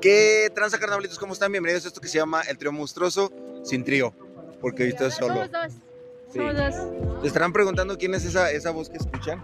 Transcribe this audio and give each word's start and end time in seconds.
¿Qué 0.00 0.50
tranza 0.52 0.80
carnavalitos? 0.80 1.16
¿Cómo 1.16 1.32
están? 1.32 1.52
Bienvenidos 1.52 1.84
a 1.84 1.88
esto 1.88 2.00
que 2.00 2.08
se 2.08 2.18
llama 2.18 2.42
El 2.42 2.58
Trío 2.58 2.72
Monstruoso 2.72 3.30
sin 3.62 3.84
trío, 3.84 4.12
porque 4.60 4.82
hoy 4.82 4.92
solo. 5.12 5.34
Somos 5.34 5.52
dos. 5.52 5.72
Sí. 6.32 6.38
Somos 6.38 6.56
dos. 6.56 6.74
¿Se 7.20 7.26
estarán 7.28 7.52
preguntando 7.52 7.96
quién 7.96 8.12
es 8.14 8.24
esa, 8.24 8.50
esa 8.50 8.72
voz 8.72 8.88
que 8.88 8.96
escuchan? 8.96 9.40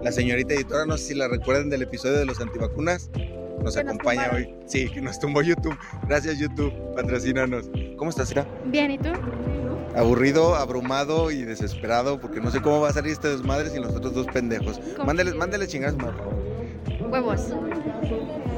La 0.00 0.12
señorita 0.12 0.54
editora, 0.54 0.86
no 0.86 0.96
sé 0.96 1.06
si 1.06 1.14
la 1.14 1.26
recuerdan 1.26 1.70
del 1.70 1.82
episodio 1.82 2.18
de 2.18 2.24
los 2.24 2.40
antivacunas. 2.40 3.10
Nos 3.64 3.74
Que 3.74 3.80
acompaña 3.80 4.30
hoy. 4.32 4.54
Sí, 4.66 4.88
que 4.88 5.00
nos 5.00 5.18
tumbó 5.18 5.42
YouTube. 5.42 5.76
Gracias, 6.06 6.38
YouTube. 6.38 6.72
Patrocínanos. 6.94 7.68
¿Cómo 7.96 8.10
estás, 8.10 8.30
Ira? 8.30 8.46
Bien, 8.66 8.92
¿y 8.92 8.98
tú? 8.98 9.10
Aburrido, 9.96 10.54
abrumado 10.54 11.32
y 11.32 11.42
desesperado 11.42 12.20
porque 12.20 12.40
no 12.40 12.52
sé 12.52 12.62
cómo 12.62 12.80
va 12.80 12.90
a 12.90 12.92
salir 12.92 13.10
este 13.10 13.28
desmadre 13.28 13.70
sin 13.70 13.82
los 13.82 13.94
otros 13.94 14.14
dos 14.14 14.26
pendejos. 14.28 14.80
Mándeles 15.04 15.68
chingadas, 15.68 15.96
por 15.96 16.16
favor. 16.16 16.34
Huevos. 17.10 17.52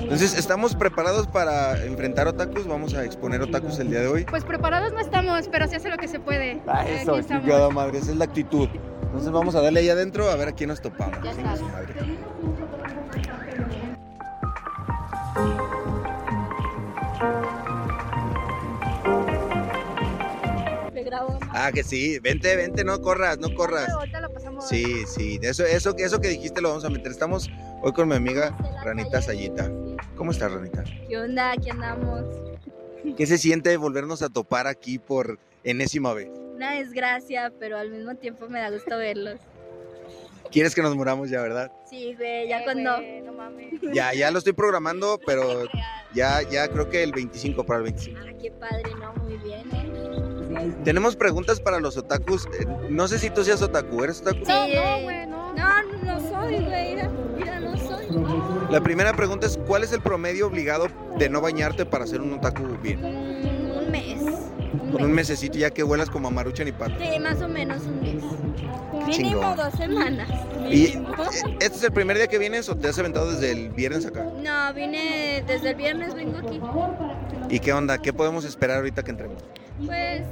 Entonces, 0.05 0.36
¿estamos 0.39 0.77
preparados 0.77 1.27
para 1.27 1.82
enfrentar 1.82 2.29
otakus? 2.29 2.67
Vamos 2.67 2.93
a 2.93 3.04
exponer 3.04 3.40
otakus 3.40 3.79
el 3.79 3.89
día 3.89 4.00
de 4.00 4.07
hoy. 4.07 4.25
Pues 4.25 4.45
preparados 4.45 4.93
no 4.93 5.00
estamos, 5.00 5.49
pero 5.49 5.67
se 5.67 5.76
hace 5.76 5.89
lo 5.89 5.96
que 5.96 6.08
se 6.08 6.21
puede. 6.21 6.61
Ah, 6.67 6.86
eso, 6.86 7.21
chingada 7.22 7.71
madre, 7.71 7.99
esa 7.99 8.11
es 8.11 8.17
la 8.18 8.26
actitud. 8.26 8.68
Entonces 9.03 9.31
vamos 9.31 9.54
a 9.54 9.62
darle 9.62 9.81
ahí 9.81 9.89
adentro 9.89 10.31
a 10.31 10.36
ver 10.36 10.48
a 10.48 10.53
quién 10.53 10.68
nos 10.68 10.82
topamos. 10.82 11.18
Ya 11.25 11.32
sabes. 11.32 11.62
Ah, 21.57 21.71
que 21.73 21.82
sí, 21.82 22.18
vente, 22.18 22.54
vente, 22.57 22.84
no 22.84 23.00
corras, 23.00 23.39
no 23.39 23.54
corras. 23.54 23.89
Ahorita 23.89 24.21
lo 24.21 24.31
pasamos. 24.31 24.68
Sí, 24.68 25.04
sí, 25.07 25.39
de 25.39 25.48
eso, 25.48 25.64
eso, 25.64 25.95
eso 25.96 26.21
que 26.21 26.29
dijiste 26.29 26.61
lo 26.61 26.68
vamos 26.68 26.84
a 26.84 26.90
meter. 26.90 27.11
Estamos 27.11 27.48
hoy 27.81 27.93
con 27.93 28.09
mi 28.09 28.17
amiga 28.17 28.54
Ranita 28.84 29.23
Sayita. 29.23 29.71
¿Cómo 30.17 30.31
estás, 30.31 30.53
Ranita? 30.53 30.85
¿Qué 31.08 31.18
onda? 31.18 31.53
Aquí 31.53 31.71
andamos. 31.71 32.22
¿Qué 33.17 33.27
se 33.27 33.36
siente 33.39 33.77
volvernos 33.77 34.22
a 34.22 34.28
topar 34.28 34.67
aquí 34.67 34.98
por 34.98 35.39
enésima 35.65 36.12
vez? 36.15 36.31
Una 36.55 36.73
desgracia, 36.75 37.53
pero 37.59 37.77
al 37.79 37.91
mismo 37.91 38.14
tiempo 38.14 38.48
me 38.48 38.61
da 38.61 38.70
gusto 38.70 38.97
verlos. 38.97 39.41
¿Quieres 40.53 40.75
que 40.75 40.83
nos 40.83 40.95
muramos 40.95 41.31
ya, 41.31 41.41
verdad? 41.42 41.73
Sí, 41.91 42.14
güey, 42.17 42.48
ya 42.48 42.61
Eh, 42.61 42.64
cuando. 42.64 42.97
güey, 42.97 43.23
no 43.23 43.33
mames. 43.33 43.75
Ya, 43.92 44.14
ya 44.14 44.31
lo 44.31 44.39
estoy 44.39 44.53
programando, 44.53 45.19
pero 45.27 45.64
ya, 46.14 46.42
ya 46.42 46.69
creo 46.69 46.89
que 46.89 47.03
el 47.03 47.11
25 47.12 47.64
para 47.64 47.79
el 47.79 47.84
25. 47.84 48.20
Ah, 48.23 48.33
qué 48.41 48.51
padre, 48.53 48.83
¿no? 49.01 49.12
Muy 49.25 49.36
bien, 49.39 49.69
¿eh? 49.73 50.73
Tenemos 50.84 51.17
preguntas 51.17 51.59
para 51.61 51.81
los 51.81 51.97
otakus. 51.97 52.47
Eh, 52.61 52.67
No 52.89 53.09
sé 53.09 53.19
si 53.19 53.31
tú 53.31 53.42
seas 53.42 53.61
otaku, 53.62 54.05
¿eres 54.05 54.20
otaku? 54.20 54.45
Sí, 54.47 54.53
No, 54.53 54.64
eh. 54.67 54.75
no, 54.77 55.03
güey, 55.03 55.27
no. 55.27 55.53
No, 55.55 55.83
no 56.05 56.20
soy, 56.20 56.55
güey. 56.64 56.95
Mira, 56.95 57.11
mira, 57.36 57.61
no 57.61 57.77
soy. 57.77 57.94
La 58.71 58.81
primera 58.81 59.13
pregunta 59.15 59.47
es, 59.47 59.59
¿cuál 59.67 59.85
es 59.85 59.93
el 59.93 60.01
promedio 60.01 60.47
obligado 60.47 60.87
de 61.19 61.29
no 61.29 61.41
bañarte 61.41 61.87
para 61.87 62.07
ser 62.07 62.21
un 62.21 62.33
otaku 62.35 62.63
bien? 62.83 63.01
Mm, 63.01 63.79
un 63.79 63.91
mes. 63.91 64.23
Un 64.23 64.93
Con 64.93 65.05
un 65.05 65.13
mesecito 65.13 65.59
ya 65.59 65.71
que 65.71 65.83
vuelas 65.83 66.11
como 66.11 66.29
a 66.29 66.31
Maruchan 66.31 66.69
y 66.69 66.73
Pato. 66.73 66.95
Sí, 67.01 67.19
más 67.21 67.41
o 67.43 67.49
menos 67.49 67.83
un 67.85 68.01
mes. 68.01 68.23
Mínimo 69.07 69.11
chingón. 69.11 69.57
dos 69.57 69.73
semanas. 69.75 70.29
¿Y 70.71 70.87
Mínimo. 70.97 71.15
eh, 71.15 71.57
este 71.61 71.79
es 71.79 71.85
el 71.85 71.93
primer 71.93 72.17
día 72.17 72.27
que 72.27 72.39
vienes 72.39 72.69
o 72.69 72.77
te 72.77 72.89
has 72.89 72.99
aventado 72.99 73.31
desde 73.33 73.51
el 73.53 73.71
viernes 73.71 74.07
acá? 74.07 74.25
No, 74.25 74.73
vine 74.75 75.45
desde 75.47 75.71
el 75.71 75.75
viernes, 75.77 76.15
vengo 76.15 76.39
aquí. 76.39 76.61
¿Y 77.51 77.61
qué 77.61 77.73
onda? 77.73 77.99
¿Qué 77.99 78.13
podemos 78.13 78.45
esperar 78.45 78.79
ahorita 78.79 79.03
que 79.03 79.11
entremos? 79.11 79.45
Pues. 79.85 80.23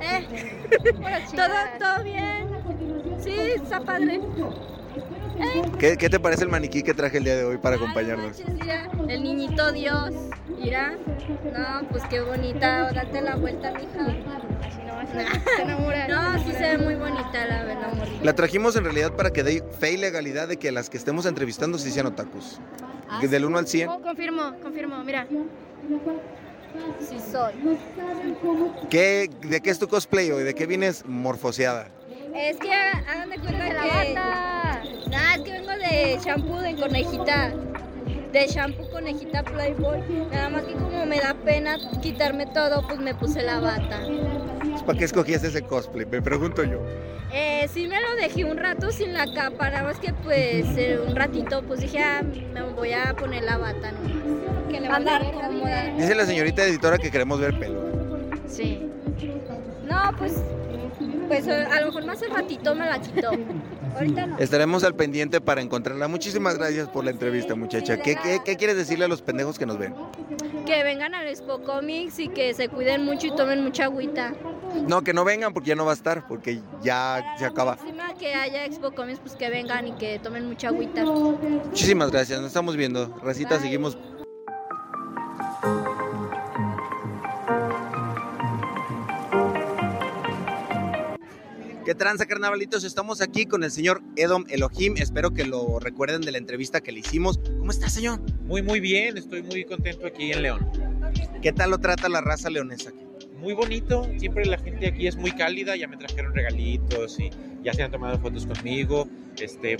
Eh, 0.00 0.26
todo, 1.34 1.54
todo 1.78 2.04
bien. 2.04 2.46
Sí, 3.18 3.34
está 3.56 3.80
padre. 3.80 4.20
¿Qué, 5.78 5.96
qué 5.96 6.08
te 6.08 6.18
parece 6.20 6.44
el 6.44 6.50
maniquí 6.50 6.82
que 6.82 6.94
traje 6.94 7.18
el 7.18 7.24
día 7.24 7.36
de 7.36 7.44
hoy 7.44 7.58
para 7.58 7.76
Ay, 7.76 7.82
acompañarnos? 7.82 8.38
manches, 8.38 8.54
mira, 8.54 8.90
el 9.08 9.22
niñito 9.22 9.72
Dios. 9.72 10.10
Mira. 10.58 10.94
No, 11.52 11.88
pues 11.90 12.02
qué 12.08 12.20
bonita. 12.20 12.92
Date 12.92 13.20
la 13.20 13.36
vuelta, 13.36 13.72
mija. 13.72 14.06
Así. 14.62 14.80
No, 16.08 16.38
sí 16.44 16.52
se 16.52 16.76
ve 16.76 16.78
muy 16.78 16.94
bonita 16.94 17.46
la, 17.46 17.64
morrita. 17.94 18.24
La 18.24 18.34
trajimos 18.34 18.76
en 18.76 18.84
realidad 18.84 19.12
para 19.12 19.30
que 19.30 19.42
dé 19.42 19.62
fe 19.78 19.92
y 19.92 19.96
legalidad 19.96 20.48
de 20.48 20.56
que 20.56 20.72
las 20.72 20.88
que 20.90 20.96
estemos 20.96 21.26
entrevistando 21.26 21.78
sí 21.78 21.90
sean 21.90 22.06
otakus. 22.06 22.60
Ah, 23.08 23.18
Que 23.20 23.28
Del 23.28 23.44
1 23.44 23.58
al 23.58 23.66
100. 23.66 23.88
Oh, 23.88 24.00
confirmo, 24.00 24.54
confirmo, 24.62 25.02
mira. 25.04 25.26
Sí 27.00 27.18
soy. 27.30 27.52
¿Qué, 28.90 29.30
¿De 29.42 29.60
qué 29.60 29.70
es 29.70 29.78
tu 29.78 29.88
cosplay 29.88 30.30
hoy? 30.30 30.44
¿De 30.44 30.54
qué 30.54 30.66
vienes 30.66 31.04
morfoseada? 31.06 31.88
Es 32.34 32.56
que 32.58 32.72
hagan 32.72 33.30
de 33.30 33.38
cuenta 33.38 33.64
De 33.64 33.72
la 33.74 33.82
que. 33.82 34.14
bata. 34.14 34.75
Nada, 35.10 35.34
es 35.34 35.40
que 35.42 35.52
vengo 35.52 35.70
de 35.70 36.18
shampoo 36.24 36.60
de 36.60 36.74
conejita. 36.76 37.52
De 38.32 38.46
shampoo 38.48 38.90
conejita 38.90 39.42
Playboy. 39.42 40.00
Nada 40.30 40.48
más 40.48 40.64
que 40.64 40.74
como 40.74 41.06
me 41.06 41.20
da 41.20 41.34
pena 41.34 41.76
quitarme 42.02 42.46
todo, 42.46 42.86
pues 42.86 42.98
me 42.98 43.14
puse 43.14 43.42
la 43.42 43.60
bata. 43.60 44.00
Pues, 44.70 44.82
¿Para 44.82 44.98
qué 44.98 45.04
escogías 45.04 45.42
ese 45.44 45.62
cosplay? 45.62 46.06
Me 46.06 46.20
pregunto 46.20 46.64
yo. 46.64 46.80
Eh, 47.32 47.68
sí 47.72 47.86
me 47.88 48.00
lo 48.00 48.14
dejé 48.16 48.44
un 48.44 48.56
rato 48.56 48.90
sin 48.92 49.12
la 49.12 49.26
capa, 49.32 49.68
nada 49.70 49.82
más 49.82 49.98
que 49.98 50.12
pues 50.12 50.64
eh, 50.76 50.98
un 51.06 51.16
ratito 51.16 51.62
pues 51.62 51.80
dije, 51.80 51.98
ah, 51.98 52.22
me 52.22 52.62
voy 52.62 52.92
a 52.92 53.14
poner 53.14 53.42
la 53.44 53.58
bata 53.58 53.92
nomás. 53.92 54.12
Que 54.70 54.80
le 54.80 54.88
verga, 54.88 55.20
cómoda. 55.32 55.50
mire. 55.50 55.94
Dice 55.96 56.14
la 56.14 56.24
señorita 56.24 56.64
editora 56.64 56.98
que 56.98 57.10
queremos 57.10 57.40
ver 57.40 57.58
pelo. 57.58 57.80
Sí. 58.46 58.88
No, 59.88 60.14
pues, 60.18 60.34
pues 61.28 61.48
a 61.48 61.80
lo 61.80 61.86
mejor 61.86 62.04
más 62.06 62.22
al 62.22 62.30
ratito 62.30 62.74
me 62.74 62.86
la 62.86 63.00
quito. 63.00 63.30
No. 64.04 64.38
Estaremos 64.38 64.84
al 64.84 64.94
pendiente 64.94 65.40
para 65.40 65.60
encontrarla. 65.62 66.08
Muchísimas 66.08 66.58
gracias 66.58 66.88
por 66.88 67.04
la 67.04 67.10
entrevista, 67.10 67.54
muchacha. 67.54 67.96
¿Qué, 68.02 68.16
qué, 68.16 68.40
qué 68.44 68.56
quieres 68.56 68.76
decirle 68.76 69.06
a 69.06 69.08
los 69.08 69.22
pendejos 69.22 69.58
que 69.58 69.66
nos 69.66 69.78
ven? 69.78 69.94
Que 70.66 70.82
vengan 70.82 71.14
al 71.14 71.26
Expo 71.28 71.62
Comics 71.62 72.18
y 72.18 72.28
que 72.28 72.52
se 72.54 72.68
cuiden 72.68 73.04
mucho 73.04 73.28
y 73.28 73.36
tomen 73.36 73.62
mucha 73.62 73.84
agüita. 73.84 74.34
No, 74.86 75.02
que 75.02 75.12
no 75.14 75.24
vengan 75.24 75.54
porque 75.54 75.68
ya 75.68 75.76
no 75.76 75.84
va 75.84 75.92
a 75.92 75.94
estar, 75.94 76.26
porque 76.26 76.60
ya 76.82 77.22
se 77.38 77.46
acaba. 77.46 77.78
Encima 77.80 78.14
que 78.14 78.34
haya 78.34 78.64
Expo 78.64 78.92
Comics, 78.92 79.20
pues 79.20 79.34
que 79.34 79.48
vengan 79.48 79.88
y 79.88 79.92
que 79.92 80.18
tomen 80.18 80.46
mucha 80.46 80.68
agüita. 80.68 81.04
Muchísimas 81.04 82.10
gracias, 82.10 82.40
nos 82.40 82.48
estamos 82.48 82.76
viendo. 82.76 83.16
Racita, 83.22 83.56
Bye. 83.56 83.60
seguimos. 83.60 83.96
¿Qué 91.86 91.94
tranza, 91.94 92.26
carnavalitos? 92.26 92.82
Estamos 92.84 93.20
aquí 93.22 93.46
con 93.46 93.62
el 93.62 93.70
señor 93.70 94.02
Edom 94.16 94.44
Elohim. 94.48 94.96
Espero 94.98 95.30
que 95.32 95.44
lo 95.44 95.78
recuerden 95.78 96.20
de 96.20 96.32
la 96.32 96.38
entrevista 96.38 96.80
que 96.80 96.90
le 96.90 96.98
hicimos. 97.00 97.38
¿Cómo 97.58 97.70
está, 97.70 97.88
señor? 97.88 98.20
Muy, 98.42 98.60
muy 98.60 98.80
bien, 98.80 99.16
estoy 99.16 99.42
muy 99.42 99.64
contento 99.64 100.04
aquí 100.06 100.32
en 100.32 100.42
León. 100.42 100.68
¿Qué 101.40 101.52
tal 101.52 101.70
lo 101.70 101.78
trata 101.78 102.08
la 102.08 102.20
raza 102.20 102.50
leonesa? 102.50 102.90
Muy 103.40 103.54
bonito, 103.54 104.04
siempre 104.18 104.44
la 104.46 104.58
gente 104.58 104.88
aquí 104.88 105.06
es 105.06 105.14
muy 105.16 105.30
cálida, 105.30 105.76
ya 105.76 105.86
me 105.86 105.96
trajeron 105.96 106.34
regalitos 106.34 107.20
y 107.20 107.30
ya 107.62 107.72
se 107.72 107.82
han 107.84 107.90
tomado 107.92 108.18
fotos 108.18 108.46
conmigo, 108.46 109.06
este, 109.38 109.76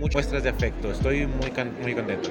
muchas 0.00 0.14
muestras 0.14 0.42
de 0.44 0.48
afecto, 0.50 0.92
estoy 0.92 1.26
muy, 1.26 1.50
muy 1.82 1.94
contento. 1.94 2.30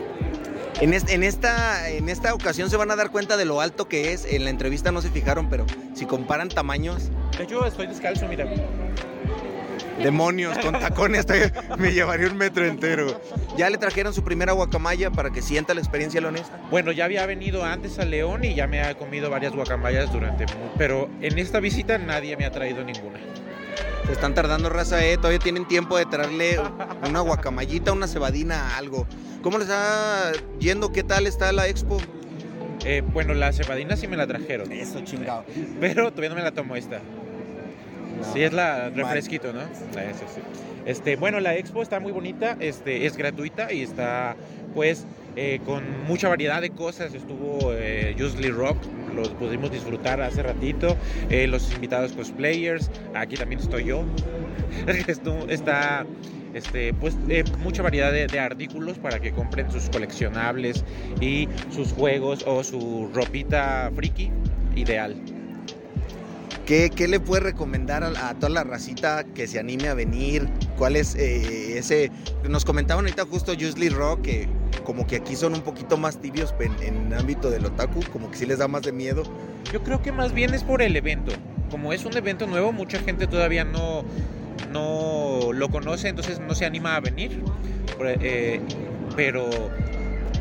En, 0.81 0.93
es- 0.93 1.07
en 1.09 1.21
esta, 1.21 1.87
en 1.89 2.09
esta 2.09 2.33
ocasión 2.33 2.69
se 2.71 2.77
van 2.77 2.89
a 2.89 2.95
dar 2.95 3.11
cuenta 3.11 3.37
de 3.37 3.45
lo 3.45 3.61
alto 3.61 3.87
que 3.87 4.13
es. 4.13 4.25
En 4.25 4.43
la 4.45 4.49
entrevista 4.49 4.91
no 4.91 5.01
se 5.01 5.09
fijaron, 5.11 5.49
pero 5.49 5.65
si 5.93 6.05
comparan 6.07 6.49
tamaños, 6.49 7.11
De 7.37 7.43
hecho, 7.43 7.65
estoy 7.65 7.85
descalzo, 7.87 8.27
mira. 8.27 8.45
Demonios, 10.01 10.57
con 10.59 10.73
tacones, 10.79 11.25
me 11.77 11.91
llevaría 11.93 12.27
un 12.27 12.37
metro 12.37 12.65
entero. 12.65 13.19
Ya 13.57 13.69
le 13.69 13.77
trajeron 13.77 14.13
su 14.13 14.23
primera 14.23 14.53
guacamaya 14.53 15.11
para 15.11 15.29
que 15.29 15.41
sienta 15.41 15.73
la 15.73 15.81
experiencia 15.81 16.21
leonesa. 16.21 16.57
Bueno, 16.71 16.91
ya 16.91 17.05
había 17.05 17.25
venido 17.25 17.63
antes 17.63 17.99
a 17.99 18.05
León 18.05 18.43
y 18.45 18.55
ya 18.55 18.67
me 18.67 18.81
ha 18.81 18.95
comido 18.95 19.29
varias 19.29 19.53
guacamayas 19.53 20.11
durante, 20.11 20.45
pero 20.77 21.09
en 21.21 21.37
esta 21.37 21.59
visita 21.59 21.97
nadie 21.97 22.35
me 22.37 22.45
ha 22.45 22.51
traído 22.51 22.83
ninguna. 22.83 23.19
Se 24.05 24.11
están 24.11 24.33
tardando, 24.33 24.69
raza, 24.69 25.03
eh. 25.05 25.15
Todavía 25.15 25.39
tienen 25.39 25.65
tiempo 25.65 25.97
de 25.97 26.05
traerle 26.05 26.59
una 27.07 27.21
guacamayita, 27.21 27.93
una 27.93 28.07
cebadina, 28.07 28.75
algo. 28.77 29.07
¿Cómo 29.41 29.57
les 29.57 29.67
está 29.69 30.33
yendo? 30.59 30.91
¿Qué 30.91 31.03
tal 31.03 31.25
está 31.25 31.51
la 31.53 31.67
expo? 31.67 31.99
Eh, 32.85 33.01
bueno, 33.13 33.33
la 33.33 33.53
cebadina 33.53 33.95
sí 33.95 34.07
me 34.07 34.17
la 34.17 34.27
trajeron, 34.27 34.69
Eso, 34.73 34.99
chingado. 35.05 35.45
pero 35.79 36.09
todavía 36.11 36.29
no 36.29 36.35
me 36.35 36.41
la 36.41 36.51
tomo 36.51 36.75
esta. 36.75 36.99
Sí, 38.33 38.43
es 38.43 38.53
la 38.53 38.89
refresquito, 38.89 39.53
¿no? 39.53 39.61
La 39.95 40.05
esa, 40.05 40.27
sí. 40.27 40.41
Este, 40.85 41.15
bueno, 41.15 41.39
la 41.39 41.55
expo 41.55 41.81
está 41.81 41.99
muy 41.99 42.11
bonita, 42.11 42.57
este, 42.59 43.05
es 43.05 43.15
gratuita 43.15 43.71
y 43.71 43.81
está, 43.81 44.35
pues, 44.73 45.05
eh, 45.35 45.59
con 45.65 45.83
mucha 46.05 46.27
variedad 46.27 46.61
de 46.61 46.71
cosas. 46.71 47.13
Estuvo 47.13 47.73
eh, 47.73 48.15
Usually 48.19 48.49
Rock, 48.49 48.77
los 49.15 49.29
pudimos 49.29 49.71
disfrutar 49.71 50.21
hace 50.21 50.43
ratito. 50.43 50.97
eh, 51.29 51.47
los 51.47 51.73
invitados 51.73 52.13
cosplayers, 52.13 52.91
aquí 53.13 53.35
también 53.35 53.61
estoy 53.61 53.85
yo. 53.85 54.03
Está, 55.49 56.05
este, 56.53 56.93
pues, 56.93 57.17
eh, 57.29 57.43
mucha 57.59 57.81
variedad 57.81 58.11
de, 58.11 58.27
de 58.27 58.39
artículos 58.39 58.97
para 58.99 59.19
que 59.19 59.31
compren 59.31 59.71
sus 59.71 59.89
coleccionables 59.89 60.83
y 61.21 61.47
sus 61.71 61.93
juegos 61.93 62.43
o 62.45 62.63
su 62.63 63.09
ropita 63.13 63.89
friki 63.95 64.31
ideal. 64.75 65.15
¿Qué, 66.65 66.89
qué 66.89 67.07
le 67.07 67.19
puede 67.19 67.43
recomendar 67.43 68.03
a, 68.03 68.33
toda 68.35 68.49
la 68.49 68.63
racita 68.63 69.25
que 69.25 69.47
se 69.47 69.59
anime 69.59 69.89
a 69.89 69.93
venir? 69.93 70.47
¿Cuál 70.77 70.95
es 70.95 71.15
eh, 71.15 71.77
ese? 71.77 72.09
Nos 72.47 72.63
comentaban 72.63 73.05
ahorita 73.05 73.25
justo 73.25 73.51
Usually 73.51 73.89
Rock 73.89 74.21
que 74.21 74.47
como 74.85 75.05
que 75.05 75.17
aquí 75.17 75.35
son 75.35 75.53
un 75.53 75.61
poquito 75.61 75.97
más 75.97 76.19
tibios 76.19 76.53
en, 76.59 76.73
en 76.81 77.13
ámbito 77.13 77.49
del 77.49 77.65
otaku, 77.65 78.01
como 78.11 78.31
que 78.31 78.37
sí 78.37 78.45
les 78.45 78.59
da 78.59 78.67
más 78.67 78.83
de 78.83 78.91
miedo. 78.91 79.23
Yo 79.71 79.83
creo 79.83 80.01
que 80.01 80.11
más 80.11 80.33
bien 80.33 80.53
es 80.53 80.63
por 80.63 80.81
el 80.81 80.95
evento. 80.95 81.33
Como 81.69 81.91
es 81.91 82.05
un 82.05 82.15
evento 82.15 82.47
nuevo, 82.47 82.71
mucha 82.71 82.99
gente 82.99 83.27
todavía 83.27 83.63
no, 83.63 84.03
no 84.71 85.51
lo 85.53 85.69
conoce, 85.69 86.09
entonces 86.09 86.39
no 86.39 86.55
se 86.55 86.65
anima 86.65 86.95
a 86.95 86.99
venir. 86.99 87.41
Eh, 87.99 88.61
pero, 89.15 89.49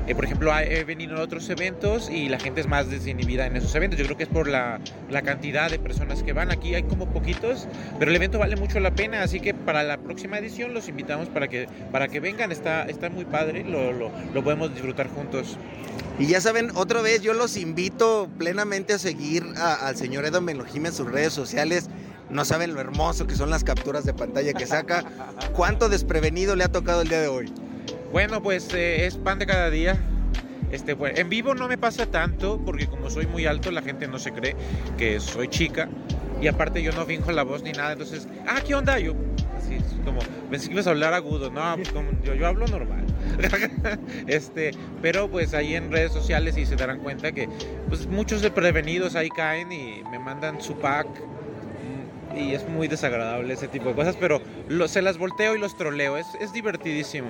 eh, 0.07 0.15
por 0.15 0.25
ejemplo, 0.25 0.53
he 0.59 0.85
venido 0.85 1.17
a 1.17 1.21
otros 1.21 1.49
eventos 1.51 2.11
y 2.11 2.29
la 2.29 2.39
gente 2.39 2.61
es 2.61 2.67
más 2.67 2.91
desinhibida 2.91 3.47
en 3.47 3.57
esos 3.57 3.75
eventos. 3.75 3.99
Yo 3.99 4.05
creo 4.07 4.17
que 4.17 4.25
es 4.25 4.29
por 4.29 4.49
la, 4.49 4.81
la 5.11 5.23
cantidad 5.23 5.71
de 5.71 5.79
personas 5.79 6.23
que 6.23 6.33
van. 6.33 6.51
Aquí 6.51 6.75
hay 6.75 6.83
como 6.83 7.07
poquitos, 7.07 7.69
pero 7.99 8.11
el 8.11 8.17
evento 8.17 8.39
vale 8.39 8.57
mucho 8.57 8.81
la 8.81 8.91
pena. 8.91 9.23
Así 9.23 9.41
que 9.41 9.55
para 9.55 9.83
la 9.83 9.99
próxima 9.99 10.39
edición 10.39 10.75
los 10.75 10.89
invitamos 10.89 11.29
para 11.29 11.49
que, 11.49 11.69
para 11.93 12.09
que 12.09 12.21
vengan. 12.21 12.51
Está, 12.51 12.85
está 12.85 13.11
muy 13.11 13.25
padre, 13.25 13.65
lo, 13.65 13.93
lo, 13.93 14.11
lo 14.35 14.45
podemos 14.45 14.73
disfrutar 14.73 15.09
juntos. 15.09 15.57
Y 16.19 16.27
ya 16.27 16.41
saben, 16.41 16.71
otra 16.75 17.01
vez 17.01 17.23
yo 17.23 17.33
los 17.33 17.57
invito 17.57 18.29
plenamente 18.39 18.95
a 18.95 18.99
seguir 18.99 19.45
al 19.57 19.97
señor 19.97 20.25
Edo 20.25 20.41
Melojime 20.41 20.89
en 20.89 20.95
sus 20.95 21.11
redes 21.11 21.33
sociales. 21.33 21.89
No 22.29 22.45
saben 22.45 22.75
lo 22.75 22.81
hermoso 22.81 23.27
que 23.27 23.35
son 23.35 23.51
las 23.51 23.63
capturas 23.63 24.05
de 24.05 24.15
pantalla 24.15 24.53
que 24.53 24.67
saca. 24.67 25.05
¿Cuánto 25.53 25.89
desprevenido 25.89 26.57
le 26.57 26.65
ha 26.65 26.69
tocado 26.69 27.03
el 27.03 27.09
día 27.09 27.21
de 27.21 27.29
hoy? 27.29 27.53
Bueno, 28.13 28.43
pues 28.43 28.73
eh, 28.75 29.07
es 29.07 29.17
pan 29.17 29.39
de 29.39 29.47
cada 29.47 29.71
día. 29.71 29.97
Este, 30.71 30.97
pues, 30.97 31.19
en 31.19 31.29
vivo 31.29 31.55
no 31.55 31.69
me 31.69 31.77
pasa 31.77 32.07
tanto 32.07 32.61
porque 32.65 32.87
como 32.87 33.11
soy 33.11 33.27
muy 33.27 33.45
alto 33.47 33.71
la 33.71 33.83
gente 33.83 34.09
no 34.09 34.19
se 34.19 34.33
cree 34.33 34.57
que 34.97 35.21
soy 35.21 35.49
chica 35.49 35.89
y 36.41 36.47
aparte 36.49 36.83
yo 36.83 36.93
no 36.93 37.05
finjo 37.05 37.31
la 37.31 37.43
voz 37.43 37.63
ni 37.63 37.73
nada, 37.73 37.93
entonces, 37.93 38.27
ah, 38.47 38.59
¿qué 38.67 38.75
onda? 38.75 38.99
Yo, 38.99 39.13
así, 39.57 39.77
como, 40.03 40.21
pensé 40.51 40.69
que 40.69 40.73
ibas 40.75 40.87
a 40.87 40.91
hablar 40.91 41.13
agudo, 41.13 41.51
no, 41.51 41.75
pues, 41.77 41.89
como, 41.93 42.11
yo, 42.25 42.35
yo 42.35 42.47
hablo 42.47 42.67
normal. 42.67 43.05
este, 44.27 44.71
pero 45.03 45.29
pues 45.31 45.53
ahí 45.53 45.75
en 45.75 45.93
redes 45.93 46.13
sociales 46.13 46.57
y 46.57 46.65
se 46.65 46.75
darán 46.77 47.01
cuenta 47.01 47.33
que 47.33 47.49
pues 47.89 48.07
muchos 48.07 48.41
de 48.41 48.51
prevenidos 48.51 49.15
ahí 49.15 49.29
caen 49.29 49.73
y 49.73 50.03
me 50.11 50.19
mandan 50.19 50.61
su 50.63 50.77
pack 50.77 51.07
y 52.35 52.55
es 52.55 52.67
muy 52.67 52.89
desagradable 52.89 53.53
ese 53.53 53.69
tipo 53.69 53.91
de 53.91 53.95
cosas, 53.95 54.17
pero 54.19 54.41
lo- 54.69 54.89
se 54.89 55.03
las 55.03 55.19
volteo 55.19 55.55
y 55.55 55.59
los 55.59 55.77
troleo, 55.77 56.17
es, 56.17 56.27
es 56.41 56.53
divertidísimo. 56.55 57.29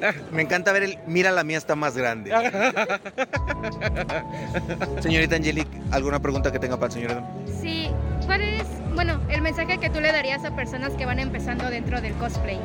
Me 0.32 0.42
encanta 0.42 0.72
ver 0.72 0.82
el 0.82 0.98
mira 1.06 1.30
la 1.30 1.44
mía 1.44 1.58
está 1.58 1.76
más 1.76 1.96
grande. 1.96 2.30
Señorita 5.00 5.36
Angelique, 5.36 5.80
¿alguna 5.90 6.20
pregunta 6.20 6.52
que 6.52 6.58
tenga 6.58 6.76
para 6.76 6.86
el 6.86 6.92
señor 6.92 7.10
Edo? 7.12 7.22
Sí, 7.60 7.88
¿cuál 8.26 8.42
es, 8.42 8.64
bueno, 8.94 9.20
el 9.28 9.42
mensaje 9.42 9.78
que 9.78 9.90
tú 9.90 10.00
le 10.00 10.12
darías 10.12 10.44
a 10.44 10.54
personas 10.54 10.92
que 10.94 11.06
van 11.06 11.18
empezando 11.18 11.68
dentro 11.70 12.00
del 12.00 12.12
cosplay? 12.14 12.58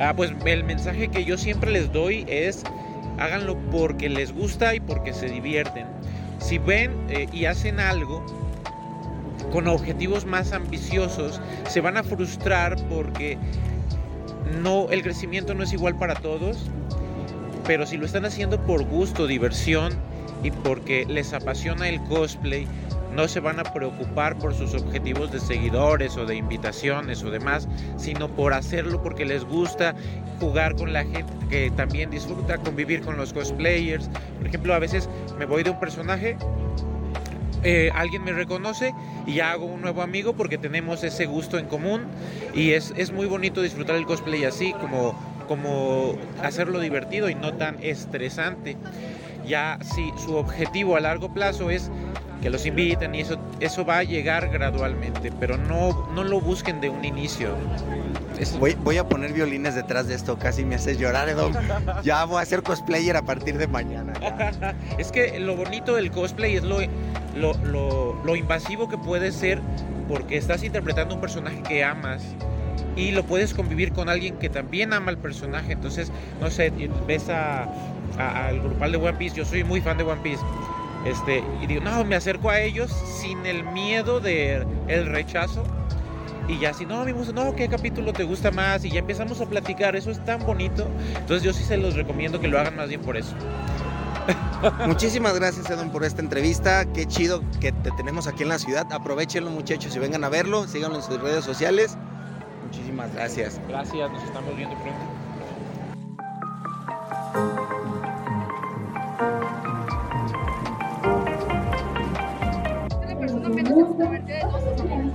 Ah, 0.00 0.12
pues 0.14 0.32
el 0.44 0.64
mensaje 0.64 1.08
que 1.08 1.24
yo 1.24 1.38
siempre 1.38 1.70
les 1.70 1.92
doy 1.92 2.24
es 2.28 2.64
háganlo 3.18 3.56
porque 3.70 4.08
les 4.08 4.32
gusta 4.32 4.74
y 4.74 4.80
porque 4.80 5.12
se 5.12 5.26
divierten. 5.26 5.86
Si 6.38 6.58
ven 6.58 6.92
eh, 7.08 7.26
y 7.32 7.44
hacen 7.44 7.78
algo 7.78 8.24
con 9.52 9.68
objetivos 9.68 10.24
más 10.24 10.52
ambiciosos, 10.52 11.40
se 11.68 11.80
van 11.80 11.96
a 11.96 12.02
frustrar 12.02 12.76
porque 12.88 13.38
no 14.60 14.88
el 14.90 15.02
crecimiento 15.02 15.54
no 15.54 15.62
es 15.62 15.72
igual 15.72 15.98
para 15.98 16.14
todos, 16.14 16.58
pero 17.66 17.86
si 17.86 17.96
lo 17.96 18.06
están 18.06 18.24
haciendo 18.24 18.60
por 18.64 18.84
gusto, 18.84 19.26
diversión 19.26 19.92
y 20.42 20.50
porque 20.50 21.06
les 21.06 21.32
apasiona 21.32 21.88
el 21.88 22.02
cosplay, 22.04 22.66
no 23.14 23.28
se 23.28 23.40
van 23.40 23.60
a 23.60 23.64
preocupar 23.64 24.38
por 24.38 24.54
sus 24.54 24.74
objetivos 24.74 25.30
de 25.30 25.38
seguidores 25.38 26.16
o 26.16 26.24
de 26.24 26.36
invitaciones 26.36 27.22
o 27.22 27.30
demás, 27.30 27.68
sino 27.96 28.28
por 28.28 28.54
hacerlo 28.54 29.02
porque 29.02 29.24
les 29.24 29.44
gusta 29.44 29.94
jugar 30.40 30.74
con 30.74 30.92
la 30.92 31.04
gente 31.04 31.32
que 31.48 31.70
también 31.70 32.10
disfruta 32.10 32.58
convivir 32.58 33.02
con 33.02 33.16
los 33.16 33.32
cosplayers. 33.32 34.08
Por 34.38 34.46
ejemplo, 34.46 34.74
a 34.74 34.78
veces 34.78 35.08
me 35.38 35.44
voy 35.44 35.62
de 35.62 35.70
un 35.70 35.78
personaje, 35.78 36.36
eh, 37.62 37.90
alguien 37.94 38.24
me 38.24 38.32
reconoce 38.32 38.94
y 39.26 39.34
ya 39.34 39.52
hago 39.52 39.66
un 39.66 39.80
nuevo 39.80 40.02
amigo 40.02 40.32
porque 40.34 40.58
tenemos 40.58 41.04
ese 41.04 41.26
gusto 41.26 41.58
en 41.58 41.66
común 41.66 42.02
y 42.54 42.72
es, 42.72 42.92
es 42.96 43.12
muy 43.12 43.26
bonito 43.26 43.62
disfrutar 43.62 43.96
el 43.96 44.06
cosplay 44.06 44.44
así, 44.44 44.72
como, 44.72 45.18
como 45.48 46.16
hacerlo 46.42 46.80
divertido 46.80 47.28
y 47.28 47.34
no 47.34 47.54
tan 47.54 47.78
estresante. 47.82 48.76
Ya 49.46 49.78
si 49.94 50.12
su 50.24 50.36
objetivo 50.36 50.96
a 50.96 51.00
largo 51.00 51.32
plazo 51.32 51.70
es 51.70 51.90
que 52.42 52.50
los 52.50 52.66
inviten 52.66 53.14
y 53.14 53.20
eso, 53.20 53.36
eso 53.60 53.84
va 53.84 53.98
a 53.98 54.02
llegar 54.02 54.48
gradualmente, 54.50 55.30
pero 55.38 55.56
no, 55.56 56.08
no 56.14 56.24
lo 56.24 56.40
busquen 56.40 56.80
de 56.80 56.88
un 56.90 57.04
inicio. 57.04 57.50
Es- 58.38 58.58
Voy, 58.58 58.74
voy 58.82 58.98
a 58.98 59.08
poner 59.08 59.32
violines 59.32 59.74
detrás 59.76 60.08
de 60.08 60.14
esto, 60.14 60.36
casi 60.38 60.64
me 60.64 60.74
haces 60.74 60.98
llorar, 60.98 61.28
Edo. 61.28 61.50
Ya 62.02 62.24
voy 62.24 62.42
a 62.42 62.44
ser 62.44 62.62
cosplayer 62.64 63.16
a 63.16 63.22
partir 63.22 63.58
de 63.58 63.68
mañana. 63.68 64.12
ya. 64.20 64.74
es 64.98 65.12
que 65.12 65.38
lo 65.38 65.54
bonito 65.54 65.94
del 65.94 66.10
cosplay 66.10 66.56
es 66.56 66.64
lo, 66.64 66.78
lo, 67.36 67.54
lo- 67.64 68.14
lo 68.24 68.36
invasivo 68.36 68.88
que 68.88 68.98
puede 68.98 69.30
ser 69.30 69.60
porque 70.08 70.36
estás 70.36 70.64
interpretando 70.64 71.14
un 71.14 71.20
personaje 71.20 71.62
que 71.62 71.84
amas 71.84 72.22
y 72.96 73.12
lo 73.12 73.22
puedes 73.22 73.54
convivir 73.54 73.92
con 73.92 74.08
alguien 74.08 74.36
que 74.38 74.48
también 74.48 74.92
ama 74.92 75.10
al 75.10 75.18
personaje. 75.18 75.72
Entonces, 75.72 76.10
no 76.40 76.50
sé, 76.50 76.72
ves 77.06 77.28
a, 77.28 77.68
a- 78.18 78.46
al 78.46 78.60
grupal 78.60 78.92
de 78.92 78.98
One 78.98 79.14
Piece, 79.14 79.36
yo 79.36 79.44
soy 79.44 79.64
muy 79.64 79.80
fan 79.80 79.98
de 79.98 80.04
One 80.04 80.20
Piece. 80.22 80.42
Este, 81.04 81.42
y 81.60 81.66
digo, 81.66 81.82
no, 81.82 82.04
me 82.04 82.14
acerco 82.16 82.50
a 82.50 82.60
ellos 82.60 82.90
sin 83.20 83.44
el 83.46 83.64
miedo 83.64 84.20
del 84.20 84.66
el 84.88 85.06
rechazo. 85.06 85.64
Y 86.48 86.58
ya, 86.58 86.72
si 86.74 86.84
no, 86.86 87.04
me 87.04 87.12
gusta, 87.12 87.32
no, 87.32 87.54
¿qué 87.54 87.68
capítulo 87.68 88.12
te 88.12 88.24
gusta 88.24 88.50
más? 88.50 88.84
Y 88.84 88.90
ya 88.90 88.98
empezamos 89.00 89.40
a 89.40 89.46
platicar, 89.46 89.94
eso 89.96 90.10
es 90.10 90.24
tan 90.24 90.44
bonito. 90.44 90.86
Entonces, 91.16 91.42
yo 91.42 91.52
sí 91.52 91.62
se 91.64 91.76
los 91.76 91.94
recomiendo 91.94 92.40
que 92.40 92.48
lo 92.48 92.58
hagan 92.58 92.76
más 92.76 92.88
bien 92.88 93.00
por 93.00 93.16
eso. 93.16 93.34
Muchísimas 94.86 95.34
gracias, 95.38 95.68
Edon, 95.70 95.90
por 95.90 96.04
esta 96.04 96.20
entrevista. 96.20 96.84
Qué 96.92 97.06
chido 97.06 97.42
que 97.60 97.72
te 97.72 97.90
tenemos 97.92 98.26
aquí 98.26 98.42
en 98.44 98.48
la 98.50 98.58
ciudad. 98.58 98.86
Aprovechenlo, 98.92 99.50
muchachos, 99.50 99.94
y 99.96 99.98
vengan 99.98 100.24
a 100.24 100.28
verlo. 100.28 100.66
Síganlo 100.68 100.96
en 100.96 101.02
sus 101.02 101.20
redes 101.20 101.44
sociales. 101.44 101.96
Muchísimas 102.64 103.12
gracias. 103.14 103.60
Gracias, 103.68 104.10
nos 104.10 104.22
estamos 104.22 104.56
viendo 104.56 104.76
pronto. 104.76 105.00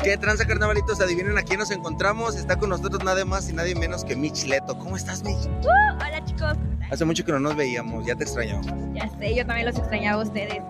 ¿Qué 0.03 0.17
tranza, 0.17 0.45
carnavalitos? 0.45 0.99
Adivinen 1.01 1.37
a 1.37 1.43
quién 1.43 1.59
nos 1.59 1.71
encontramos. 1.71 2.35
Está 2.35 2.57
con 2.57 2.69
nosotros 2.69 3.03
nada 3.03 3.23
más 3.25 3.49
y 3.49 3.53
nadie 3.53 3.75
menos 3.75 4.03
que 4.03 4.15
Mitch 4.15 4.45
Leto. 4.45 4.77
¿Cómo 4.77 4.95
estás, 4.95 5.23
Mitch? 5.23 5.47
Hola 5.63 6.23
chicos, 6.25 6.53
Hace 6.91 7.05
mucho 7.05 7.25
que 7.25 7.31
no 7.31 7.39
nos 7.39 7.55
veíamos, 7.55 8.05
ya 8.05 8.15
te 8.15 8.23
extrañamos. 8.23 8.65
ya 8.93 9.07
sé, 9.19 9.35
yo 9.35 9.45
también 9.45 9.65
los 9.67 9.77
extrañaba 9.77 10.21
a 10.21 10.25
ustedes. 10.25 10.61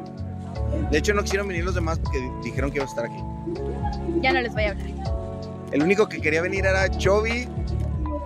De 0.92 0.98
hecho, 0.98 1.14
no 1.14 1.22
quisieron 1.22 1.48
venir 1.48 1.64
los 1.64 1.76
demás 1.76 2.00
porque 2.00 2.20
di- 2.20 2.32
dijeron 2.44 2.72
que 2.72 2.78
iba 2.78 2.86
a 2.86 2.90
estar 2.90 3.06
aquí. 3.06 3.24
Ya 4.22 4.34
no 4.34 4.42
les 4.42 4.54
voy 4.54 4.64
a 4.64 4.72
hablar. 4.72 4.88
El 5.72 5.84
único 5.84 6.08
que 6.10 6.20
quería 6.22 6.42
venir 6.42 6.66
era 6.66 6.90
Chovy, 6.90 7.48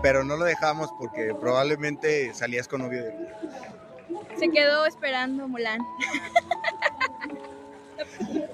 pero 0.02 0.24
no 0.24 0.38
lo 0.38 0.46
dejamos 0.46 0.90
porque 0.98 1.36
probablemente 1.40 2.34
salías 2.34 2.68
con 2.68 2.82
novio 2.82 3.04
de 3.04 3.10
él. 3.10 3.28
Se 4.38 4.50
quedó 4.50 4.86
esperando 4.86 5.48
Mulan. 5.48 5.80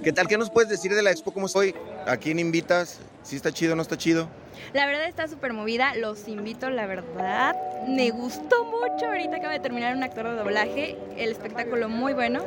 ¿Qué 0.04 0.14
tal? 0.14 0.28
¿Qué 0.28 0.38
nos 0.38 0.50
puedes 0.50 0.70
decir 0.70 0.94
de 0.94 1.02
la 1.02 1.12
expo? 1.12 1.32
¿Cómo 1.32 1.48
estoy? 1.48 1.76
¿A 2.06 2.18
quién 2.18 2.40
invitas? 2.40 3.00
¿Si 3.24 3.36
está 3.36 3.52
chido 3.52 3.74
o 3.74 3.76
no 3.76 3.82
está 3.82 3.98
chido? 3.98 4.30
La 4.74 4.86
verdad 4.86 5.08
está 5.08 5.28
súper 5.28 5.54
movida, 5.54 5.96
los 5.96 6.28
invito, 6.28 6.70
la 6.70 6.86
verdad. 6.86 7.56
Me 7.88 8.10
gustó 8.12 8.66
mucho, 8.66 9.06
ahorita 9.06 9.38
acaba 9.38 9.54
de 9.54 9.60
terminar 9.60 9.96
un 9.96 10.04
actor 10.04 10.30
de 10.30 10.36
doblaje, 10.36 10.98
el 11.18 11.32
espectáculo 11.32 11.90
muy 11.90 12.14
bueno. 12.14 12.42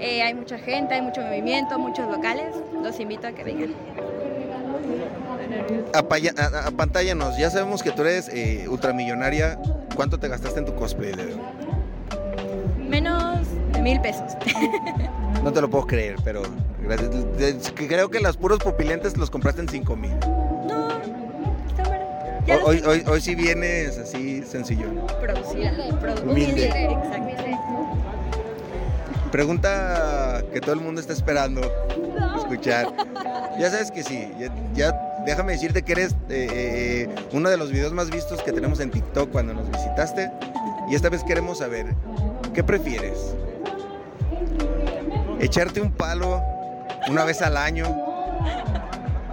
Eh, 0.00 0.22
hay 0.22 0.34
mucha 0.34 0.58
gente, 0.58 0.94
hay 0.94 1.02
mucho 1.02 1.20
movimiento, 1.20 1.78
muchos 1.78 2.10
locales. 2.10 2.54
Los 2.82 2.98
invito 3.00 3.26
a 3.26 3.32
que 3.32 3.44
vengan. 3.44 3.74
Apantállanos, 5.94 7.36
ya 7.36 7.50
sabemos 7.50 7.82
que 7.82 7.90
tú 7.90 8.02
eres 8.02 8.28
eh, 8.28 8.66
ultramillonaria. 8.68 9.58
¿Cuánto 9.94 10.18
te 10.18 10.28
gastaste 10.28 10.60
en 10.60 10.66
tu 10.66 10.74
cosplay? 10.74 11.12
Menos 12.78 13.46
de 13.72 13.82
mil 13.82 14.00
pesos. 14.00 14.32
No 15.42 15.52
te 15.52 15.60
lo 15.60 15.68
puedo 15.68 15.86
creer, 15.86 16.16
pero 16.24 16.42
gracias. 16.82 17.10
Creo 17.74 18.10
que 18.10 18.20
los 18.20 18.36
puros 18.36 18.58
pupilentes 18.60 19.16
los 19.16 19.30
compraste 19.30 19.60
en 19.62 19.68
5 19.68 19.96
mil. 19.96 20.12
No, 20.20 20.88
está 21.68 21.82
los 22.48 22.62
Hoy, 22.64 22.82
hoy, 22.86 23.02
hoy 23.06 23.20
sí 23.20 23.34
vienes 23.34 23.98
así 23.98 24.42
sencillo. 24.42 24.86
Producida, 25.20 25.72
produ- 26.00 26.22
Humilde. 26.30 26.66
Exacto. 26.66 27.22
Pregunta 29.30 30.42
que 30.52 30.60
todo 30.60 30.74
el 30.74 30.80
mundo 30.80 31.00
está 31.00 31.12
esperando 31.14 31.60
escuchar. 32.36 32.92
Ya 33.58 33.70
sabes 33.70 33.90
que 33.90 34.02
sí. 34.02 34.30
Ya, 34.38 34.52
ya 34.74 34.92
déjame 35.24 35.52
decirte 35.52 35.82
que 35.82 35.92
eres 35.92 36.12
eh, 36.28 36.48
eh, 37.08 37.08
uno 37.32 37.48
de 37.48 37.56
los 37.56 37.70
videos 37.72 37.92
más 37.92 38.10
vistos 38.10 38.42
que 38.42 38.52
tenemos 38.52 38.78
en 38.80 38.90
TikTok 38.90 39.30
cuando 39.30 39.54
nos 39.54 39.70
visitaste. 39.70 40.30
Y 40.90 40.94
esta 40.94 41.08
vez 41.08 41.24
queremos 41.24 41.58
saber, 41.58 41.86
¿qué 42.52 42.62
prefieres? 42.62 43.34
¿Echarte 45.42 45.80
un 45.82 45.92
palo 45.92 46.42
una 47.08 47.24
vez 47.24 47.42
al 47.42 47.56
año? 47.58 47.84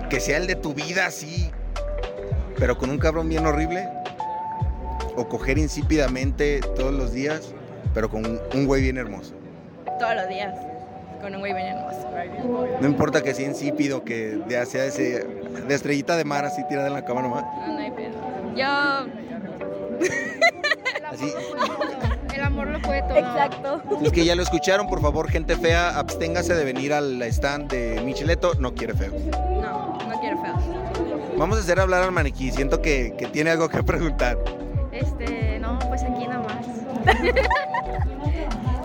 Que 0.09 0.19
sea 0.19 0.37
el 0.37 0.47
de 0.47 0.55
tu 0.55 0.73
vida 0.73 1.05
así, 1.05 1.49
pero 2.57 2.77
con 2.77 2.89
un 2.89 2.97
cabrón 2.97 3.29
bien 3.29 3.45
horrible. 3.45 3.87
¿O 5.15 5.27
coger 5.29 5.57
insípidamente 5.57 6.59
todos 6.75 6.93
los 6.93 7.13
días 7.13 7.53
pero 7.93 8.09
con 8.09 8.23
un, 8.53 8.65
güey 8.65 8.81
bien 8.83 8.97
hermoso. 8.97 9.33
Todos 9.99 10.15
los 10.15 10.27
días. 10.29 10.53
Con 11.21 11.33
un 11.33 11.39
güey 11.41 11.53
bien 11.53 11.67
hermoso. 11.67 12.07
No 12.79 12.87
importa 12.87 13.21
que 13.21 13.33
sea 13.33 13.47
insípido, 13.47 14.03
que 14.03 14.39
de- 14.47 14.65
sea 14.65 14.85
ese 14.85 15.23
de 15.23 15.75
estrellita 15.75 16.15
de 16.15 16.23
mar 16.23 16.45
así 16.45 16.63
tirada 16.67 16.87
en 16.87 16.93
la 16.93 17.03
cama 17.03 17.21
nomás. 17.23 17.43
No, 17.43 17.67
no 17.73 17.79
hay 17.79 17.91
pedo. 17.91 18.13
Yo. 18.55 19.07
Así. 21.11 21.33
El 22.33 22.41
amor 22.43 22.67
lo 22.67 22.81
puede 22.81 23.01
todo. 23.03 23.17
Exacto. 23.17 23.81
Es 24.03 24.11
que 24.11 24.23
ya 24.25 24.35
lo 24.35 24.43
escucharon, 24.43 24.87
por 24.87 25.01
favor, 25.01 25.29
gente 25.29 25.55
fea, 25.57 25.97
absténgase 25.97 26.53
de 26.53 26.63
venir 26.63 26.93
al 26.93 27.21
stand 27.23 27.71
de 27.71 28.01
Micheleto, 28.01 28.53
no 28.59 28.73
quiere 28.73 28.93
feos. 28.93 29.13
No, 29.23 29.97
no 30.07 30.19
quiero 30.21 30.41
feos. 30.41 30.61
Vamos 31.37 31.57
a 31.57 31.61
hacer 31.61 31.79
hablar 31.79 32.03
al 32.03 32.11
maniquí, 32.11 32.51
siento 32.51 32.81
que, 32.81 33.13
que 33.17 33.27
tiene 33.27 33.49
algo 33.51 33.67
que 33.69 33.81
preguntar. 33.83 34.37
Este, 34.91 35.59
no, 35.59 35.79
pues 35.87 36.03
aquí 36.03 36.27
nada 36.27 36.43
más. 36.43 36.65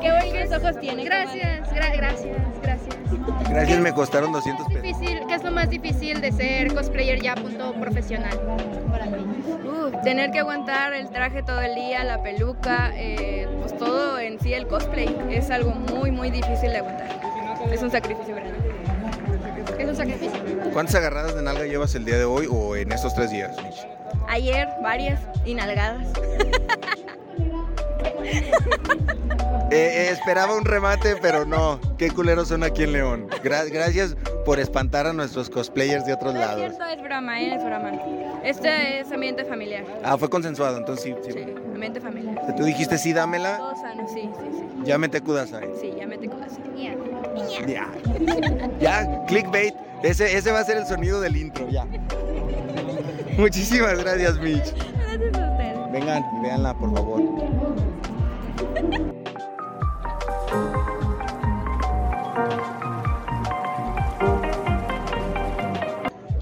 Qué 0.00 0.10
bonitos 0.12 0.58
ojos 0.62 0.80
tiene. 0.80 1.04
Gracias, 1.04 1.68
gra- 1.70 1.96
gracias, 1.96 2.36
gracias. 2.62 2.94
Gracias, 3.48 3.78
me 3.80 3.92
costaron 3.92 4.32
200 4.32 4.66
¿Qué 4.68 4.74
es, 4.74 4.80
pesos. 4.98 5.26
¿Qué 5.28 5.34
es 5.34 5.42
lo 5.44 5.50
más 5.50 5.70
difícil 5.70 6.20
de 6.20 6.32
ser 6.32 6.74
cosplayer 6.74 7.20
ya 7.22 7.32
a 7.32 7.36
punto 7.36 7.72
profesional? 7.80 8.38
Uh, 9.46 9.90
tener 10.02 10.30
que 10.30 10.38
aguantar 10.38 10.94
el 10.94 11.10
traje 11.10 11.42
todo 11.42 11.60
el 11.60 11.74
día, 11.74 12.02
la 12.04 12.22
peluca, 12.22 12.92
eh, 12.94 13.46
pues 13.60 13.76
todo 13.76 14.18
en 14.18 14.40
sí 14.40 14.54
el 14.54 14.66
cosplay 14.66 15.14
es 15.30 15.50
algo 15.50 15.72
muy 15.72 16.10
muy 16.10 16.30
difícil 16.30 16.70
de 16.70 16.78
aguantar. 16.78 17.08
Es 17.70 17.82
un 17.82 17.90
sacrificio 17.90 18.34
grande. 18.34 18.54
Es 19.78 19.88
un 19.88 19.96
sacrificio. 19.96 20.40
¿Cuántas 20.72 20.94
agarradas 20.94 21.34
de 21.34 21.42
nalga 21.42 21.64
llevas 21.66 21.94
el 21.94 22.04
día 22.04 22.16
de 22.16 22.24
hoy 22.24 22.48
o 22.50 22.76
en 22.76 22.92
estos 22.92 23.14
tres 23.14 23.30
días? 23.30 23.54
Ayer 24.28 24.68
varias 24.82 25.20
inalgadas. 25.44 26.06
Eh, 29.70 30.06
eh, 30.06 30.08
esperaba 30.10 30.56
un 30.56 30.64
remate, 30.64 31.16
pero 31.20 31.44
no. 31.44 31.80
Qué 31.98 32.10
culeros 32.10 32.48
son 32.48 32.62
aquí 32.62 32.84
en 32.84 32.92
León. 32.92 33.28
Gra- 33.42 33.70
gracias 33.70 34.16
por 34.44 34.60
espantar 34.60 35.06
a 35.06 35.12
nuestros 35.12 35.48
cosplayers 35.50 36.04
de 36.06 36.12
otros 36.14 36.34
No 36.34 36.40
es 36.40 36.46
lados. 36.46 36.60
cierto, 36.60 36.84
es 36.84 37.02
broma, 37.02 37.40
¿eh? 37.40 37.54
es 37.54 37.64
broma. 37.64 37.92
Este 38.44 39.00
es 39.00 39.10
ambiente 39.10 39.44
familiar. 39.44 39.84
Ah, 40.04 40.16
fue 40.18 40.28
consensuado, 40.28 40.76
entonces 40.78 41.04
sí. 41.04 41.14
sí. 41.24 41.32
Sí, 41.32 41.44
ambiente 41.72 42.00
familiar. 42.00 42.54
Tú 42.56 42.64
dijiste 42.64 42.98
sí, 42.98 43.12
dámela. 43.12 43.56
Todo 43.58 43.74
sano, 43.76 44.06
sí, 44.08 44.22
sí, 44.38 44.46
sí. 44.58 44.64
Ya 44.84 44.98
mete 44.98 45.20
kudasai. 45.20 45.70
Sí, 45.80 45.92
ya 45.98 46.06
me 46.06 46.18
te 46.18 46.28
codas. 46.28 46.52
Ya. 47.66 47.88
Ya, 48.80 49.24
clickbait. 49.26 49.74
Ese, 50.02 50.36
ese 50.36 50.52
va 50.52 50.60
a 50.60 50.64
ser 50.64 50.76
el 50.76 50.86
sonido 50.86 51.20
del 51.20 51.36
intro, 51.36 51.68
ya. 51.70 51.86
Muchísimas 53.38 53.98
gracias, 54.02 54.38
Mitch. 54.38 54.74
Gracias 54.74 55.34
a 55.34 55.50
ustedes. 55.50 55.92
Vengan 55.92 56.24
y 56.38 56.42
véanla, 56.42 56.74
por 56.74 56.94
favor. 56.94 57.20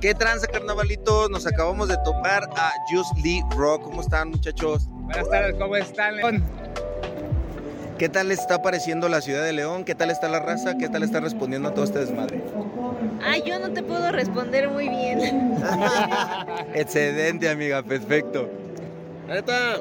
¿Qué 0.03 0.17
tranza, 0.17 0.49
carnavalitos? 0.49 1.31
Nos 1.31 1.47
acabamos 1.47 1.87
de 1.87 1.97
topar 1.99 2.51
a 2.57 2.73
Just 2.91 3.17
Lee 3.19 3.41
Rock. 3.57 3.85
¿Cómo 3.85 4.01
están, 4.01 4.31
muchachos? 4.31 4.89
Buenas 4.89 5.31
tardes, 5.31 5.55
¿cómo 5.61 5.77
están, 5.77 6.17
León? 6.17 6.43
¿Qué 7.99 8.09
tal 8.09 8.27
les 8.27 8.41
está 8.41 8.61
pareciendo 8.63 9.09
la 9.09 9.21
ciudad 9.21 9.45
de 9.45 9.53
León? 9.53 9.85
¿Qué 9.85 9.95
tal 9.95 10.11
está 10.11 10.29
la 10.29 10.41
raza? 10.41 10.77
¿Qué 10.77 10.89
tal 10.89 11.05
está 11.05 11.21
respondiendo 11.21 11.69
a 11.69 11.75
todo 11.75 11.85
este 11.85 12.01
desmadre? 12.01 12.43
Ay, 13.23 13.45
yo 13.47 13.61
no 13.61 13.73
te 13.73 13.85
puedo 13.85 14.11
responder 14.11 14.69
muy 14.71 14.89
bien. 14.89 15.57
Excelente, 16.75 17.49
amiga, 17.49 17.81
perfecto. 17.85 18.51
La 19.29 19.35
neta, 19.37 19.77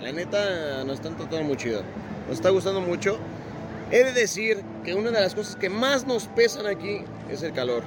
la 0.00 0.12
neta 0.12 0.84
nos 0.84 0.94
están 0.94 1.18
tratando 1.18 1.44
muy 1.44 1.58
chido. 1.58 1.82
Nos 2.28 2.38
está 2.38 2.48
gustando 2.48 2.80
mucho. 2.80 3.18
He 3.90 4.04
de 4.04 4.14
decir 4.14 4.64
que 4.86 4.94
una 4.94 5.10
de 5.10 5.20
las 5.20 5.34
cosas 5.34 5.54
que 5.56 5.68
más 5.68 6.06
nos 6.06 6.28
pesan 6.28 6.66
aquí 6.66 7.02
es 7.30 7.42
el 7.42 7.52
calor, 7.52 7.82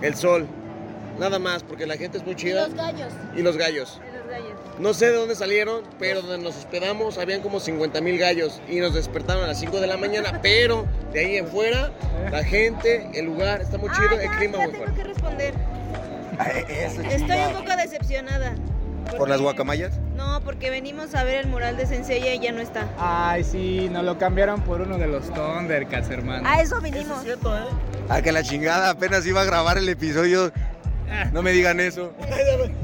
el 0.00 0.14
sol. 0.14 0.46
Nada 1.18 1.38
más, 1.38 1.62
porque 1.62 1.86
la 1.86 1.96
gente 1.96 2.18
es 2.18 2.24
muy 2.24 2.34
chida. 2.34 2.66
Los 2.68 2.74
gallos. 2.76 3.12
Y 3.36 3.42
los 3.42 3.56
gallos. 3.56 4.00
No 4.78 4.92
sé 4.94 5.06
de 5.06 5.12
dónde 5.16 5.36
salieron, 5.36 5.82
pero 6.00 6.20
donde 6.22 6.38
nos 6.44 6.56
hospedamos 6.56 7.18
habían 7.18 7.40
como 7.40 7.60
50 7.60 8.00
mil 8.00 8.18
gallos 8.18 8.60
y 8.68 8.80
nos 8.80 8.92
despertaron 8.94 9.44
a 9.44 9.46
las 9.46 9.60
5 9.60 9.80
de 9.80 9.86
la 9.86 9.96
mañana, 9.96 10.38
pero 10.42 10.86
de 11.12 11.20
ahí 11.20 11.36
en 11.36 11.46
fuera, 11.46 11.92
la 12.32 12.42
gente, 12.42 13.08
el 13.14 13.26
lugar 13.26 13.60
está 13.60 13.78
muy 13.78 13.90
chido, 13.90 14.08
Ah, 14.10 14.22
el 14.22 14.30
ya, 14.30 14.36
clima 14.36 14.58
ya 14.58 14.64
muy 14.64 14.72
tengo 14.72 14.84
fuerte. 14.84 15.02
que 15.02 15.08
responder. 15.08 15.54
Eso, 16.68 17.00
Estoy 17.02 17.38
un 17.46 17.52
poco 17.64 17.76
decepcionada. 17.76 18.54
¿Por 19.16 19.28
las 19.28 19.38
porque- 19.38 19.42
guacamayas? 19.42 19.92
No, 20.16 20.40
porque 20.40 20.70
venimos 20.70 21.14
a 21.14 21.22
ver 21.22 21.36
el 21.36 21.46
mural 21.46 21.76
de 21.76 21.86
Senseiya 21.86 22.34
y 22.34 22.40
ya 22.40 22.50
no 22.50 22.60
está. 22.60 22.88
Ay, 22.98 23.44
sí, 23.44 23.88
nos 23.92 24.02
lo 24.04 24.18
cambiaron 24.18 24.62
por 24.62 24.80
uno 24.80 24.98
de 24.98 25.06
los 25.06 25.32
Thundercats, 25.32 26.10
hermano. 26.10 26.48
A 26.48 26.60
eso 26.60 26.80
vinimos. 26.80 27.22
cierto, 27.22 27.56
¿eh? 27.56 27.60
Ah, 28.08 28.22
que 28.22 28.32
la 28.32 28.42
chingada, 28.42 28.90
apenas 28.90 29.24
iba 29.26 29.42
a 29.42 29.44
grabar 29.44 29.78
el 29.78 29.88
episodio. 29.88 30.50
No 31.32 31.42
me 31.42 31.52
digan 31.52 31.80
eso. 31.80 32.12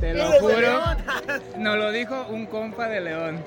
Te 0.00 0.14
lo 0.14 0.32
juro. 0.32 0.80
Nos 1.58 1.76
lo 1.76 1.92
dijo 1.92 2.26
un 2.30 2.46
compa 2.46 2.88
de 2.88 3.00
León. 3.00 3.38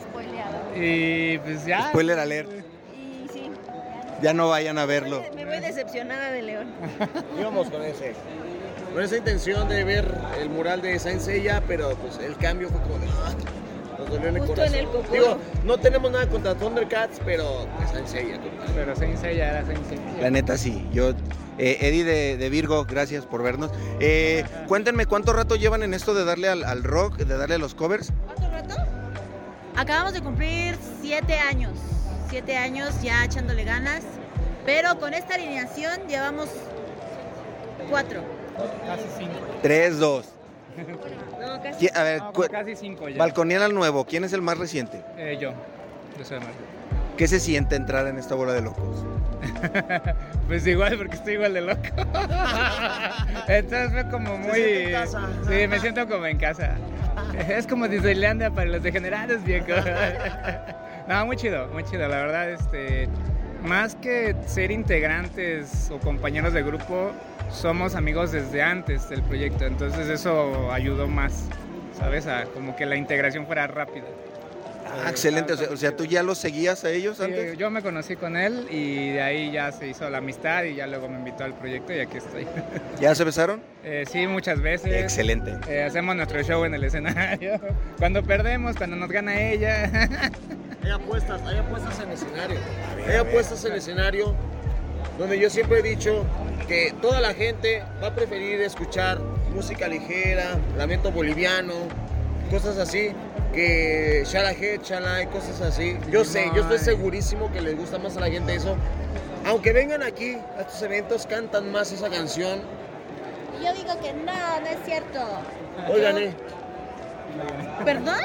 Spoileado. 0.00 0.56
Y 0.76 1.38
pues 1.38 1.64
ya. 1.66 1.88
Spoiler 1.88 2.18
alert. 2.18 2.50
Y 2.94 3.28
sí, 3.32 3.50
Ya 4.22 4.32
no 4.34 4.48
vayan 4.48 4.78
a 4.78 4.86
verlo. 4.86 5.22
me 5.34 5.44
voy 5.44 5.58
decepcionada 5.60 6.30
de 6.30 6.42
León. 6.42 6.66
Íbamos 7.40 7.70
con 7.70 7.82
ese. 7.82 8.14
Con 8.92 9.02
esa 9.02 9.16
intención 9.18 9.68
de 9.68 9.84
ver 9.84 10.06
el 10.40 10.48
mural 10.48 10.80
de 10.80 10.98
Saint 10.98 11.20
Seiya, 11.20 11.62
pero 11.66 11.90
pues 11.96 12.18
el 12.18 12.36
cambio 12.36 12.68
fue 12.70 12.80
como 12.80 12.98
de. 12.98 13.06
"Ah", 13.08 13.32
Nos 13.98 14.10
dolió 14.10 14.28
en 14.28 14.34
el 14.36 14.40
Justo 14.40 14.54
corazón. 14.54 14.74
en 14.74 14.80
el 14.80 14.86
cocoro. 14.90 15.12
Digo, 15.12 15.38
no 15.64 15.78
tenemos 15.78 16.10
nada 16.10 16.26
contra 16.28 16.54
Thundercats, 16.54 17.20
pero 17.24 17.66
Seiya. 18.06 18.36
como 18.38 18.50
tal. 18.64 18.74
Pero 18.74 18.96
Saint 18.96 19.16
Seiya 19.18 19.50
era 19.50 19.66
Saint 19.66 19.86
Seiya. 19.88 20.02
La 20.22 20.30
neta 20.30 20.56
sí. 20.56 20.86
Yo, 20.92 21.12
eh, 21.58 21.78
Eddie 21.80 22.04
de, 22.04 22.36
de 22.36 22.50
Virgo, 22.50 22.84
gracias 22.84 23.24
por 23.26 23.42
vernos. 23.42 23.70
Eh, 24.00 24.44
cuéntenme 24.68 25.06
cuánto 25.06 25.32
rato 25.32 25.56
llevan 25.56 25.82
en 25.82 25.94
esto 25.94 26.14
de 26.14 26.24
darle 26.24 26.48
al, 26.48 26.64
al 26.64 26.82
rock, 26.84 27.16
de 27.16 27.36
darle 27.36 27.54
a 27.56 27.58
los 27.58 27.74
covers. 27.74 28.12
¿Cuánto 28.26 28.50
rato? 28.50 28.74
Acabamos 29.76 30.12
de 30.14 30.20
cumplir 30.22 30.76
siete 31.02 31.38
años. 31.38 31.72
Siete 32.30 32.56
años 32.56 32.90
ya 33.02 33.24
echándole 33.24 33.64
ganas. 33.64 34.02
Pero 34.64 34.98
con 34.98 35.14
esta 35.14 35.34
alineación 35.36 36.08
llevamos 36.08 36.48
cuatro. 37.88 38.20
Casi 38.86 39.04
cinco. 39.18 39.34
3, 39.62 39.98
2. 39.98 40.26
No, 41.40 41.62
casi. 41.62 41.88
A 41.94 42.02
ver, 42.02 42.18
No, 42.20 42.32
cu- 42.32 42.46
casi 42.50 42.74
cinco 42.74 43.08
ya. 43.08 43.18
balconial 43.18 43.62
al 43.62 43.74
nuevo. 43.74 44.04
¿Quién 44.06 44.24
es 44.24 44.32
el 44.32 44.42
más 44.42 44.58
reciente? 44.58 45.02
Eh, 45.16 45.38
yo. 45.40 45.52
Yo 46.18 46.24
soy 46.24 46.38
Marco. 46.38 46.54
¿Qué 47.16 47.26
se 47.26 47.40
siente 47.40 47.76
entrar 47.76 48.06
en 48.06 48.18
esta 48.18 48.34
bola 48.34 48.52
de 48.52 48.62
locos? 48.62 49.04
Pues 50.46 50.64
igual, 50.64 50.96
porque 50.96 51.16
estoy 51.16 51.34
igual 51.34 51.54
de 51.54 51.60
loco. 51.60 51.80
Entonces 53.48 53.90
fue 53.90 54.08
como 54.10 54.38
muy. 54.38 54.60
en 54.60 54.92
casa. 54.92 55.28
Sí, 55.48 55.66
me 55.66 55.80
siento 55.80 56.06
como 56.06 56.24
en 56.26 56.38
casa. 56.38 56.76
Es 57.48 57.66
como 57.66 57.88
Disneylandia 57.88 58.50
para 58.52 58.70
los 58.70 58.82
degenerados, 58.82 59.42
viejo. 59.44 59.66
No, 61.08 61.24
muy 61.26 61.36
chido, 61.36 61.68
muy 61.68 61.84
chido. 61.84 62.06
La 62.08 62.16
verdad, 62.16 62.50
este. 62.50 63.08
Más 63.64 63.96
que 63.96 64.36
ser 64.46 64.70
integrantes 64.70 65.90
o 65.90 65.98
compañeros 65.98 66.52
de 66.52 66.62
grupo, 66.62 67.10
somos 67.50 67.96
amigos 67.96 68.30
desde 68.30 68.62
antes 68.62 69.08
del 69.08 69.22
proyecto. 69.22 69.66
Entonces 69.66 70.08
eso 70.08 70.70
ayudó 70.70 71.08
más, 71.08 71.48
¿sabes? 71.98 72.28
A 72.28 72.44
como 72.44 72.76
que 72.76 72.86
la 72.86 72.96
integración 72.96 73.46
fuera 73.46 73.66
rápida. 73.66 74.06
Ah, 75.04 75.10
excelente. 75.10 75.52
O 75.52 75.56
sea, 75.56 75.68
o 75.70 75.76
sea, 75.76 75.96
¿tú 75.96 76.04
ya 76.04 76.22
los 76.22 76.38
seguías 76.38 76.84
a 76.84 76.90
ellos 76.90 77.16
Sí, 77.18 77.24
antes? 77.24 77.58
yo 77.58 77.70
me 77.70 77.82
conocí 77.82 78.16
con 78.16 78.36
él 78.36 78.66
y 78.70 79.10
de 79.10 79.22
ahí 79.22 79.52
ya 79.52 79.70
se 79.72 79.88
hizo 79.88 80.08
la 80.10 80.18
amistad 80.18 80.64
y 80.64 80.74
ya 80.76 80.86
luego 80.86 81.08
me 81.08 81.16
invitó 81.18 81.44
al 81.44 81.54
proyecto 81.54 81.92
y 81.94 82.00
aquí 82.00 82.18
estoy. 82.18 82.46
¿Ya 83.00 83.14
se 83.14 83.24
besaron? 83.24 83.60
Eh, 83.84 84.04
sí, 84.10 84.26
muchas 84.26 84.60
veces. 84.60 84.92
Excelente. 84.94 85.54
Eh, 85.68 85.82
hacemos 85.82 86.16
nuestro 86.16 86.42
show 86.42 86.64
en 86.64 86.74
el 86.74 86.84
escenario. 86.84 87.60
Cuando 87.98 88.22
perdemos, 88.22 88.76
cuando 88.76 88.96
nos 88.96 89.10
gana 89.10 89.40
ella. 89.40 89.90
Hay 90.84 90.90
apuestas, 90.92 91.40
hay 91.44 91.58
apuestas 91.58 91.98
en 91.98 92.10
escenario. 92.12 92.58
Hay 93.08 93.16
apuestas 93.16 93.64
en 93.64 93.72
escenario 93.72 94.34
donde 95.18 95.36
yo 95.36 95.50
siempre 95.50 95.80
he 95.80 95.82
dicho 95.82 96.24
que 96.68 96.94
toda 97.02 97.20
la 97.20 97.34
gente 97.34 97.82
va 98.00 98.08
a 98.08 98.14
preferir 98.14 98.60
escuchar 98.60 99.18
música 99.52 99.88
ligera, 99.88 100.58
lamento 100.78 101.10
boliviano, 101.10 101.72
cosas 102.50 102.78
así, 102.78 103.10
que 103.56 104.22
Shala 104.26 104.52
Head, 104.52 104.82
Shala 104.82 105.22
y 105.22 105.26
cosas 105.28 105.60
así. 105.62 105.98
Yo 106.10 106.24
sé, 106.24 106.50
yo 106.54 106.60
estoy 106.62 106.78
segurísimo 106.78 107.50
que 107.50 107.62
les 107.62 107.74
gusta 107.74 107.98
más 107.98 108.16
a 108.18 108.20
la 108.20 108.30
gente 108.30 108.54
eso. 108.54 108.76
Aunque 109.46 109.72
vengan 109.72 110.02
aquí 110.02 110.36
a 110.58 110.60
estos 110.60 110.82
eventos, 110.82 111.26
cantan 111.26 111.72
más 111.72 111.90
esa 111.90 112.10
canción. 112.10 112.60
Yo 113.64 113.72
digo 113.72 113.98
que 114.00 114.12
no, 114.12 114.60
no 114.60 114.66
es 114.66 114.78
cierto. 114.84 115.20
Oigan, 115.88 116.18
eh, 116.18 116.34
¿Perdón? 117.84 118.20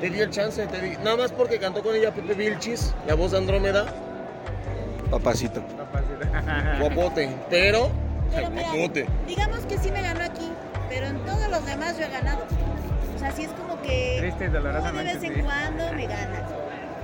te 0.00 0.10
di 0.10 0.20
el 0.20 0.30
chance, 0.30 0.66
te 0.66 0.80
di. 0.80 0.96
Nada 0.98 1.16
más 1.16 1.32
porque 1.32 1.58
cantó 1.58 1.82
con 1.82 1.94
ella 1.94 2.10
Pepe 2.12 2.32
Vilchis, 2.34 2.94
la 3.06 3.14
voz 3.14 3.32
de 3.32 3.38
Andrómeda. 3.38 3.86
Papacito. 5.10 5.62
Guapote, 6.80 7.36
pero. 7.50 7.90
Pero 8.34 8.50
mira, 8.50 8.72
Guapote. 8.72 9.06
digamos 9.26 9.60
que 9.66 9.78
sí 9.78 9.90
me 9.92 10.00
ganó 10.00 10.24
aquí, 10.24 10.50
pero 10.88 11.06
en 11.06 11.18
todos 11.20 11.48
los 11.50 11.64
demás 11.66 11.98
yo 11.98 12.04
he 12.04 12.08
ganado. 12.08 12.44
O 13.14 13.18
sea, 13.18 13.32
sí 13.32 13.44
es 13.44 13.50
como 13.52 13.65
que 13.86 14.16
Triste 14.20 14.48
de 14.48 14.60
vez 14.60 15.22
en 15.22 15.34
sí. 15.34 15.40
cuando 15.42 15.92
me 15.92 16.06
gana. 16.06 16.46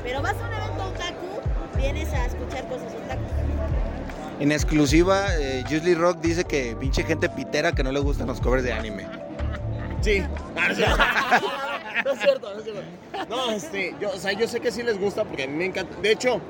Pero 0.03 0.23
vas 0.23 0.35
a 0.35 0.49
un 0.49 0.55
evento 0.55 0.85
otaku, 0.85 1.77
vienes 1.77 2.13
a 2.13 2.27
escuchar 2.27 2.65
cosas 2.69 2.93
otaku. 2.95 3.23
En 4.41 4.51
exclusiva, 4.51 5.27
eh, 5.39 5.63
Juicy 5.69 5.95
Rock 5.95 6.19
dice 6.21 6.45
que 6.45 6.75
pinche 6.75 7.05
gente 7.05 7.29
pitera 7.29 7.73
que 7.73 7.85
no 7.85 7.93
le 7.93 8.01
gustan 8.01 8.27
los 8.27 8.41
covers 8.41 8.65
de 8.65 8.73
anime. 8.73 9.07
Sí. 10.01 10.23
Ah, 10.57 10.67
no 10.67 10.73
es 10.73 10.77
cierto. 10.77 10.99
No 12.05 12.11
es 12.11 12.21
cierto, 12.21 12.53
no 12.53 12.59
es 12.59 12.65
cierto. 12.65 12.83
No, 13.29 13.51
este, 13.53 13.95
yo, 14.01 14.11
o 14.11 14.17
sea, 14.17 14.33
yo 14.33 14.49
sé 14.49 14.59
que 14.59 14.73
sí 14.73 14.83
les 14.83 14.99
gusta 14.99 15.25
porque 15.25 15.45
a 15.45 15.47
mí 15.47 15.55
me 15.55 15.67
encanta. 15.67 15.95
De 16.01 16.11
hecho, 16.11 16.41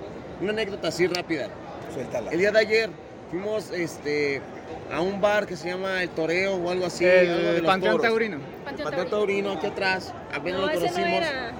una 0.40 0.52
anécdota 0.52 0.88
así 0.88 1.06
rápida. 1.06 1.48
Suéltala. 1.92 2.30
El 2.30 2.38
día 2.38 2.50
de 2.50 2.58
ayer 2.58 2.90
fuimos 3.30 3.70
este, 3.70 4.40
a 4.93 5.00
un 5.00 5.21
bar 5.21 5.47
que 5.47 5.57
se 5.57 5.69
llama 5.69 6.02
El 6.02 6.11
Toreo 6.11 6.57
o 6.57 6.71
algo 6.71 6.87
así. 6.87 7.05
algo 7.07 7.33
de 7.35 7.49
El 7.50 7.57
los 7.59 7.67
Panteón 7.67 7.93
toros. 7.97 8.07
Taurino. 8.09 8.38
Panteón 8.64 9.09
Taurino, 9.11 9.52
aquí 9.52 9.67
atrás. 9.67 10.12
Apenas 10.35 10.61
No, 10.61 10.67
lo 10.67 10.73
ese 10.73 10.81
no 10.87 10.93
conocimos. 10.93 11.19
era. 11.19 11.52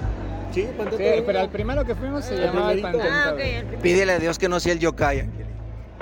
Sí, 0.53 0.69
Panteón 0.77 0.99
Sí, 0.99 1.05
Taurino. 1.05 1.27
pero 1.27 1.41
el 1.41 1.49
primero 1.49 1.85
que 1.85 1.95
fuimos 1.95 2.25
se 2.25 2.35
El 2.35 2.41
llamaba 2.43 2.73
el. 2.73 2.83
Panteón 2.83 3.07
Ah, 3.11 3.35
Pídele 3.83 4.13
a 4.13 4.19
Dios 4.19 4.39
que 4.39 4.49
no 4.49 4.61
sea 4.61 4.73
el 4.73 4.79
yokai. 4.79 5.29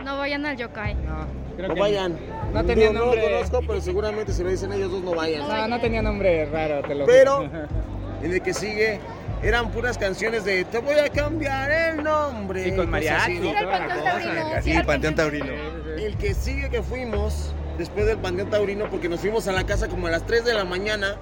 No 0.04 0.18
vayan 0.18 0.46
al 0.46 0.56
yokai. 0.56 0.94
No, 0.94 1.26
creo 1.56 1.68
No 1.68 1.74
que 1.74 1.80
vayan. 1.80 2.16
No 2.52 2.64
tenía 2.64 2.90
no 2.92 3.00
nombre. 3.06 3.20
lo 3.22 3.28
conozco, 3.36 3.60
pero 3.66 3.80
seguramente 3.80 4.32
si 4.32 4.42
lo 4.42 4.48
dicen 4.50 4.72
ellos 4.72 4.90
dos 4.90 5.02
no 5.04 5.12
vayan. 5.14 5.46
No, 5.46 5.68
no 5.68 5.80
tenía 5.80 6.02
nombre 6.02 6.46
raro, 6.46 6.82
te 6.86 6.94
lo 6.94 7.06
Pero-. 7.06 7.48
En 8.22 8.32
el 8.34 8.42
que 8.42 8.52
sigue 8.52 9.00
eran 9.42 9.70
puras 9.70 9.96
canciones 9.96 10.44
de 10.44 10.64
Te 10.66 10.76
voy 10.78 10.98
a 10.98 11.08
cambiar 11.08 11.70
el 11.70 12.02
nombre. 12.04 12.68
Y 12.68 12.76
con 12.76 12.90
mariachi 12.90 13.38
¿no? 13.38 13.52
Panteón. 13.54 14.04
Taurino, 14.04 14.46
así. 14.56 14.72
Sí, 14.74 14.78
Panteón 14.84 15.14
Taurino. 15.14 15.46
El 16.00 16.16
que 16.16 16.34
sigue 16.34 16.70
que 16.70 16.82
fuimos 16.82 17.52
después 17.78 18.06
del 18.06 18.18
Panteón 18.18 18.50
Taurino, 18.50 18.88
porque 18.90 19.08
nos 19.08 19.20
fuimos 19.20 19.46
a 19.48 19.52
la 19.52 19.64
casa 19.64 19.88
como 19.88 20.06
a 20.06 20.10
las 20.10 20.24
3 20.26 20.44
de 20.44 20.54
la 20.54 20.64
mañana, 20.64 21.16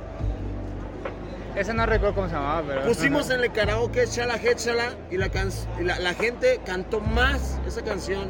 Ese 1.56 1.74
no 1.74 1.84
recuerdo 1.86 2.14
cómo 2.14 2.28
se 2.28 2.34
llamaba, 2.34 2.62
pero... 2.66 2.82
pusimos 2.82 3.28
en 3.30 3.40
el 3.42 3.50
karaoke 3.50 4.06
Chala 4.06 4.38
Chala 4.54 4.94
y, 5.10 5.16
la, 5.16 5.28
can- 5.28 5.50
y 5.80 5.82
la, 5.84 5.98
la 5.98 6.14
gente 6.14 6.60
cantó 6.64 7.00
más 7.00 7.58
esa 7.66 7.82
canción 7.82 8.28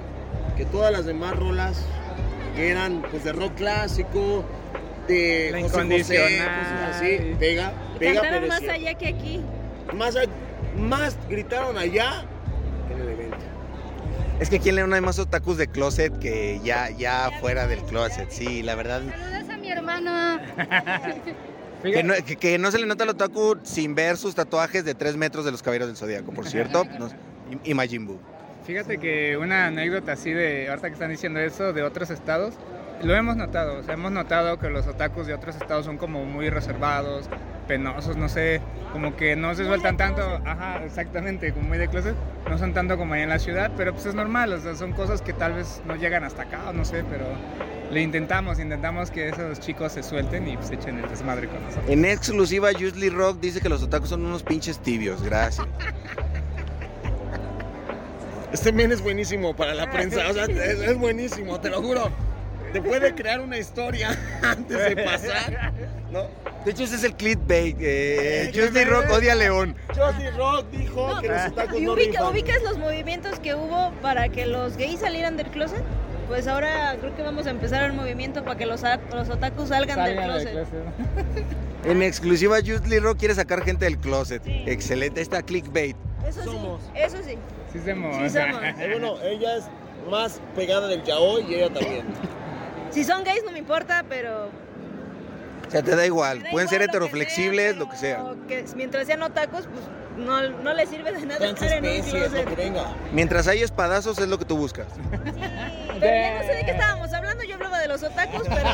que 0.57 0.65
todas 0.65 0.91
las 0.91 1.05
demás 1.05 1.37
rolas 1.37 1.85
que 2.57 2.71
eran 2.71 3.03
pues 3.11 3.25
de 3.25 3.33
rock 3.33 3.55
clásico, 3.57 4.45
de 5.07 5.51
La 5.53 5.61
José 5.61 5.73
José, 5.73 5.85
Incondicional. 5.85 6.59
cosas 6.59 6.97
así, 6.97 7.37
pega, 7.39 7.73
pega, 7.99 8.21
Cantaron 8.23 8.41
pero 8.41 8.47
más 8.49 8.63
allá 8.75 8.95
que 8.95 9.09
aquí. 9.09 9.41
más, 9.95 10.15
más 10.79 11.17
gritaron 11.29 11.77
allá 11.77 12.25
Es 14.41 14.51
que 14.51 14.57
aquí 14.57 14.69
en 14.69 14.77
León 14.77 14.95
hay 14.95 15.01
más 15.01 15.19
otakus 15.19 15.57
de 15.59 15.67
closet 15.67 16.17
que 16.21 16.61
ya, 16.63 16.91
ya 16.91 17.31
fuera 17.41 17.67
del 17.67 17.81
closet. 17.83 18.31
Sí, 18.31 18.63
la 18.63 18.75
verdad. 18.77 19.03
Saludos 19.03 19.51
a 19.51 19.57
mi 19.57 19.71
hermano. 19.71 20.39
Que 21.81 22.03
no, 22.03 22.13
que- 22.27 22.35
que 22.35 22.59
no 22.59 22.73
se 22.73 22.79
le 22.81 22.87
nota 22.87 23.05
al 23.05 23.11
otaku 23.11 23.57
sin 23.63 23.95
ver 23.95 24.17
sus 24.17 24.35
tatuajes 24.35 24.85
de 24.85 24.97
3 24.97 25.17
metros 25.17 25.45
de 25.45 25.53
los 25.53 25.63
caballeros 25.63 25.87
del 25.87 25.97
zodiaco, 25.97 26.33
por 26.33 26.45
cierto. 26.49 26.85
Y, 27.65 27.71
y 27.71 27.75
Majin 27.75 28.05
Buu. 28.05 28.19
Fíjate 28.67 28.99
que 28.99 29.37
una 29.39 29.69
anécdota 29.69 30.13
así 30.13 30.33
de, 30.33 30.69
ahorita 30.69 30.89
que 30.89 30.95
están 30.95 31.11
diciendo 31.11 31.39
eso, 31.39 31.73
de 31.73 31.83
otros 31.85 32.11
estados, 32.11 32.55
lo 33.05 33.15
hemos 33.15 33.37
notado, 33.37 33.79
o 33.79 33.83
sea, 33.85 33.95
hemos 33.95 34.11
notado 34.11 34.59
que 34.59 34.69
los 34.69 34.87
otakus 34.89 35.29
de 35.29 35.35
otros 35.35 35.55
estados 35.55 35.87
son 35.87 35.97
como 35.99 36.25
muy 36.25 36.51
reservados, 36.51 37.31
penosos, 37.69 38.17
no 38.17 38.29
sé, 38.29 38.61
como 38.93 39.15
que 39.15 39.37
no 39.37 39.55
se 39.55 39.65
sueltan 39.65 39.97
tanto, 39.97 40.23
ajá, 40.45 40.83
exactamente, 40.85 41.53
como 41.53 41.69
muy 41.69 41.79
de 41.79 41.87
closet, 41.87 42.17
no 42.49 42.59
son 42.59 42.75
tanto 42.75 42.97
como 42.97 43.15
ahí 43.15 43.23
en 43.23 43.29
la 43.29 43.39
ciudad, 43.39 43.71
pero 43.77 43.93
pues 43.93 44.07
es 44.07 44.15
normal, 44.15 44.53
o 44.53 44.61
sea, 44.61 44.75
son 44.75 44.93
cosas 44.93 45.23
que 45.23 45.33
tal 45.33 45.53
vez 45.53 45.83
no 45.87 45.95
llegan 45.95 46.25
hasta 46.25 46.43
acá, 46.43 46.71
o 46.71 46.73
no 46.73 46.85
sé, 46.85 47.05
pero 47.09 47.27
le 47.93 48.03
intentamos, 48.03 48.59
intentamos 48.59 49.11
que 49.11 49.29
esos 49.29 49.61
chicos 49.61 49.93
se 49.93 50.03
suelten 50.03 50.49
y 50.49 50.57
pues 50.57 50.71
echen 50.71 50.99
el 50.99 51.09
desmadre 51.09 51.47
con 51.49 51.63
nosotros. 51.63 51.89
En 51.89 52.05
exclusiva, 52.05 52.71
Juicy 52.73 53.11
Rock 53.11 53.39
dice 53.41 53.61
que 53.61 53.69
los 53.69 53.83
otakus 53.83 54.09
son 54.09 54.27
unos 54.27 54.43
pinches 54.43 54.79
tibios. 54.81 55.23
Gracias. 55.23 55.67
Este 58.51 58.73
men 58.73 58.91
es 58.91 59.03
buenísimo 59.03 59.55
para 59.55 59.75
la 59.75 59.91
prensa, 59.91 60.27
o 60.31 60.33
sea, 60.33 60.45
es, 60.49 60.81
es 60.81 60.97
buenísimo, 60.97 61.61
te 61.61 61.69
lo 61.69 61.83
juro. 61.83 62.11
Te 62.73 62.83
puede 62.83 63.15
crear 63.15 63.41
una 63.41 63.59
historia 63.59 64.17
antes 64.43 64.79
de 64.79 64.97
pasar, 65.05 65.73
¿no? 66.11 66.27
De 66.69 66.73
hecho, 66.73 66.85
ese 66.85 66.97
es 66.97 67.05
el 67.05 67.15
clickbait. 67.15 67.79
Eh, 67.81 68.85
Rock 68.91 69.07
odia 69.11 69.33
a 69.33 69.37
León. 69.37 69.75
Johnny 69.97 70.29
Rock 70.37 70.67
dijo 70.71 71.19
que 71.23 71.29
los 71.29 71.75
¿Y 71.75 71.81
no 71.81 71.95
ubica- 71.95 72.29
ubicas 72.29 72.63
los 72.63 72.77
movimientos 72.77 73.41
que 73.41 73.55
hubo 73.55 73.91
para 74.03 74.29
que 74.29 74.45
los 74.45 74.77
gays 74.77 75.01
salieran 75.01 75.39
del 75.39 75.47
closet? 75.47 75.83
Pues 76.27 76.47
ahora 76.47 76.95
creo 77.01 77.17
que 77.17 77.23
vamos 77.23 77.47
a 77.47 77.51
empezar 77.53 77.91
un 77.91 77.97
movimiento 77.97 78.45
para 78.45 78.59
que 78.59 78.67
los, 78.67 78.83
los 78.83 79.31
otakus 79.31 79.71
salgan, 79.71 79.97
Salgan 79.97 80.29
del 80.29 80.45
del 80.45 80.53
closet. 80.67 80.85
En 81.85 82.03
exclusiva, 82.03 82.59
Juicy 82.59 82.99
Rock 82.99 83.19
quiere 83.21 83.35
sacar 83.35 83.65
gente 83.65 83.87
del 83.87 83.97
closet. 83.97 84.43
Excelente, 84.47 85.23
está 85.23 85.41
clickbait. 85.41 85.97
Eso 86.29 86.45
Somos. 86.45 86.83
sí, 86.83 86.91
eso 86.97 87.17
sí. 87.25 87.39
Sí 87.73 87.79
Sí 87.79 87.81
somos. 87.87 88.35
Eh, 88.79 88.89
bueno, 88.93 89.15
ella 89.23 89.57
es 89.57 89.65
más 90.11 90.39
pegada 90.55 90.87
del 90.87 91.03
yaoi 91.03 91.47
y 91.49 91.55
ella 91.55 91.73
también. 91.73 92.05
Si 92.91 93.05
son 93.05 93.25
gays 93.25 93.43
no 93.43 93.53
me 93.53 93.59
importa, 93.59 94.05
pero... 94.07 94.51
O 95.69 95.71
sea, 95.71 95.83
te 95.83 95.95
da 95.95 96.05
igual. 96.07 96.39
me 96.39 96.45
da 96.45 96.51
Pueden 96.51 96.69
ser 96.69 96.81
igual 96.83 96.89
lo 96.89 96.93
que 96.93 96.99
heteroflexibles, 96.99 97.71
sea, 97.73 97.79
lo 97.79 97.89
que 97.91 97.97
sea. 97.97 98.17
pero 98.25 98.47
que 98.49 98.65
mientras 98.75 99.07
sean 99.07 99.23
otakus, 99.23 99.67
pues 99.67 99.85
no, 100.27 100.49
no 100.51 100.75
les 100.75 100.89
sirve 100.89 101.13
de 101.13 101.27
nada 101.27 101.47
estar 101.47 101.73
en 101.73 101.85
un 101.85 101.91
Transespecies, 101.91 102.13
lo 102.15 102.29
closet. 102.31 102.49
que 102.49 102.55
venga. 102.57 102.97
Mientras 103.13 103.47
hay 103.49 103.63
espadazos, 103.63 104.19
es 104.19 104.29
lo 104.29 104.39
que 104.39 104.45
tú 104.45 104.57
buscas. 104.57 104.87
Pero 106.01 106.15
ya 106.15 106.41
no 106.41 106.47
sé 106.47 106.55
de 106.55 106.65
qué 106.65 106.71
estábamos 106.73 107.13
hablando, 107.13 107.45
yo 107.45 107.55
hablaba 107.55 107.79
de 107.79 107.89
los 107.89 108.03
otakus, 108.03 108.43
pero... 108.49 108.69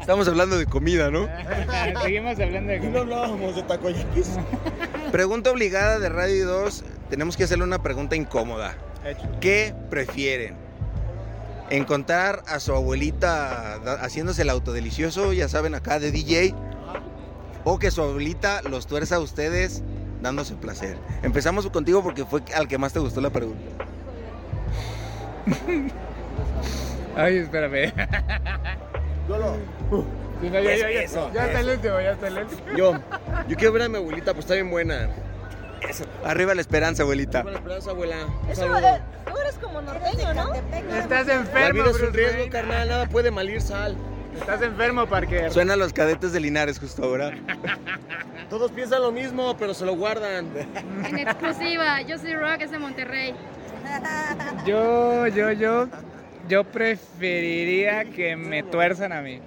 Estamos 0.00 0.28
hablando 0.28 0.56
de 0.56 0.66
comida, 0.66 1.10
¿no? 1.10 1.28
Seguimos 2.02 2.38
hablando 2.38 2.72
de 2.72 2.78
Y 2.78 2.80
no 2.88 3.00
hablábamos 3.00 3.56
de 3.56 3.62
takoyakis. 3.62 4.30
Pregunta 5.12 5.50
obligada 5.50 5.98
de 5.98 6.08
Radio 6.08 6.46
2. 6.46 6.84
Tenemos 7.10 7.36
que 7.36 7.44
hacerle 7.44 7.64
una 7.64 7.82
pregunta 7.82 8.16
incómoda. 8.16 8.74
Hecho. 9.04 9.28
¿Qué 9.40 9.74
prefieren? 9.90 10.56
¿Encontrar 11.70 12.42
a 12.46 12.60
su 12.60 12.72
abuelita 12.72 13.74
haciéndose 14.00 14.42
el 14.42 14.50
autodelicioso, 14.50 15.32
ya 15.32 15.48
saben, 15.48 15.74
acá 15.74 15.98
de 15.98 16.12
DJ? 16.12 16.54
¿O 17.64 17.78
que 17.78 17.90
su 17.90 18.02
abuelita 18.02 18.62
los 18.62 18.86
tuerza 18.86 19.16
a 19.16 19.18
ustedes 19.20 19.82
dándose 20.22 20.54
placer? 20.54 20.96
Empezamos 21.22 21.66
contigo 21.68 22.02
porque 22.04 22.24
fue 22.24 22.42
al 22.54 22.68
que 22.68 22.78
más 22.78 22.92
te 22.92 23.00
gustó 23.00 23.20
la 23.20 23.30
pregunta. 23.30 23.84
Ay, 27.16 27.38
espérame. 27.38 27.92
Yo 29.28 29.36
lo- 29.38 29.56
ya, 30.42 30.60
ya, 30.60 30.76
ya, 30.76 30.88
Eso, 31.02 31.32
ya 31.32 31.46
está 31.46 31.60
el 31.60 31.70
último, 31.70 32.00
ya 32.00 32.10
está 32.12 32.28
el 32.28 32.38
último. 32.38 32.60
Yo, 32.76 32.92
yo 33.48 33.56
quiero 33.56 33.72
ver 33.72 33.82
a 33.82 33.88
mi 33.88 33.96
abuelita, 33.96 34.32
pues 34.34 34.44
está 34.44 34.54
bien 34.54 34.70
buena. 34.70 35.08
Arriba 36.24 36.54
la 36.54 36.60
esperanza, 36.60 37.02
abuelita. 37.02 37.42
Buena 37.42 37.58
esperanza, 37.58 37.90
abuela. 37.90 38.16
Un 38.44 38.50
Eso, 38.50 38.78
eh, 38.78 39.00
tú 39.26 39.38
eres 39.38 39.54
como 39.56 39.80
norteño, 39.82 40.34
¿no? 40.34 40.54
Estás 40.54 41.26
La 41.26 41.34
enfermo, 41.34 41.82
vida 41.82 41.90
es 41.90 42.02
un 42.02 42.12
riesgo, 42.12 42.36
Wayne. 42.38 42.50
carnal, 42.50 42.88
nada 42.88 43.06
puede 43.06 43.30
malir 43.30 43.60
sal. 43.60 43.96
Estás 44.38 44.60
enfermo, 44.62 45.06
Parker. 45.06 45.50
Suenan 45.52 45.78
los 45.78 45.92
cadetes 45.92 46.32
de 46.32 46.40
Linares 46.40 46.78
justo 46.78 47.04
ahora. 47.04 47.32
Todos 48.50 48.70
piensan 48.70 49.02
lo 49.02 49.10
mismo, 49.12 49.56
pero 49.56 49.74
se 49.74 49.84
lo 49.84 49.96
guardan. 49.96 50.48
En 51.08 51.18
exclusiva, 51.18 52.02
yo 52.02 52.18
soy 52.18 52.34
Rock, 52.34 52.60
es 52.60 52.70
de 52.70 52.78
Monterrey. 52.78 53.34
Yo, 54.66 55.26
yo, 55.28 55.52
yo, 55.52 55.88
yo 56.48 56.64
preferiría 56.64 58.04
que 58.04 58.36
me 58.36 58.62
tuerzan 58.62 59.12
a 59.12 59.22
mí. 59.22 59.40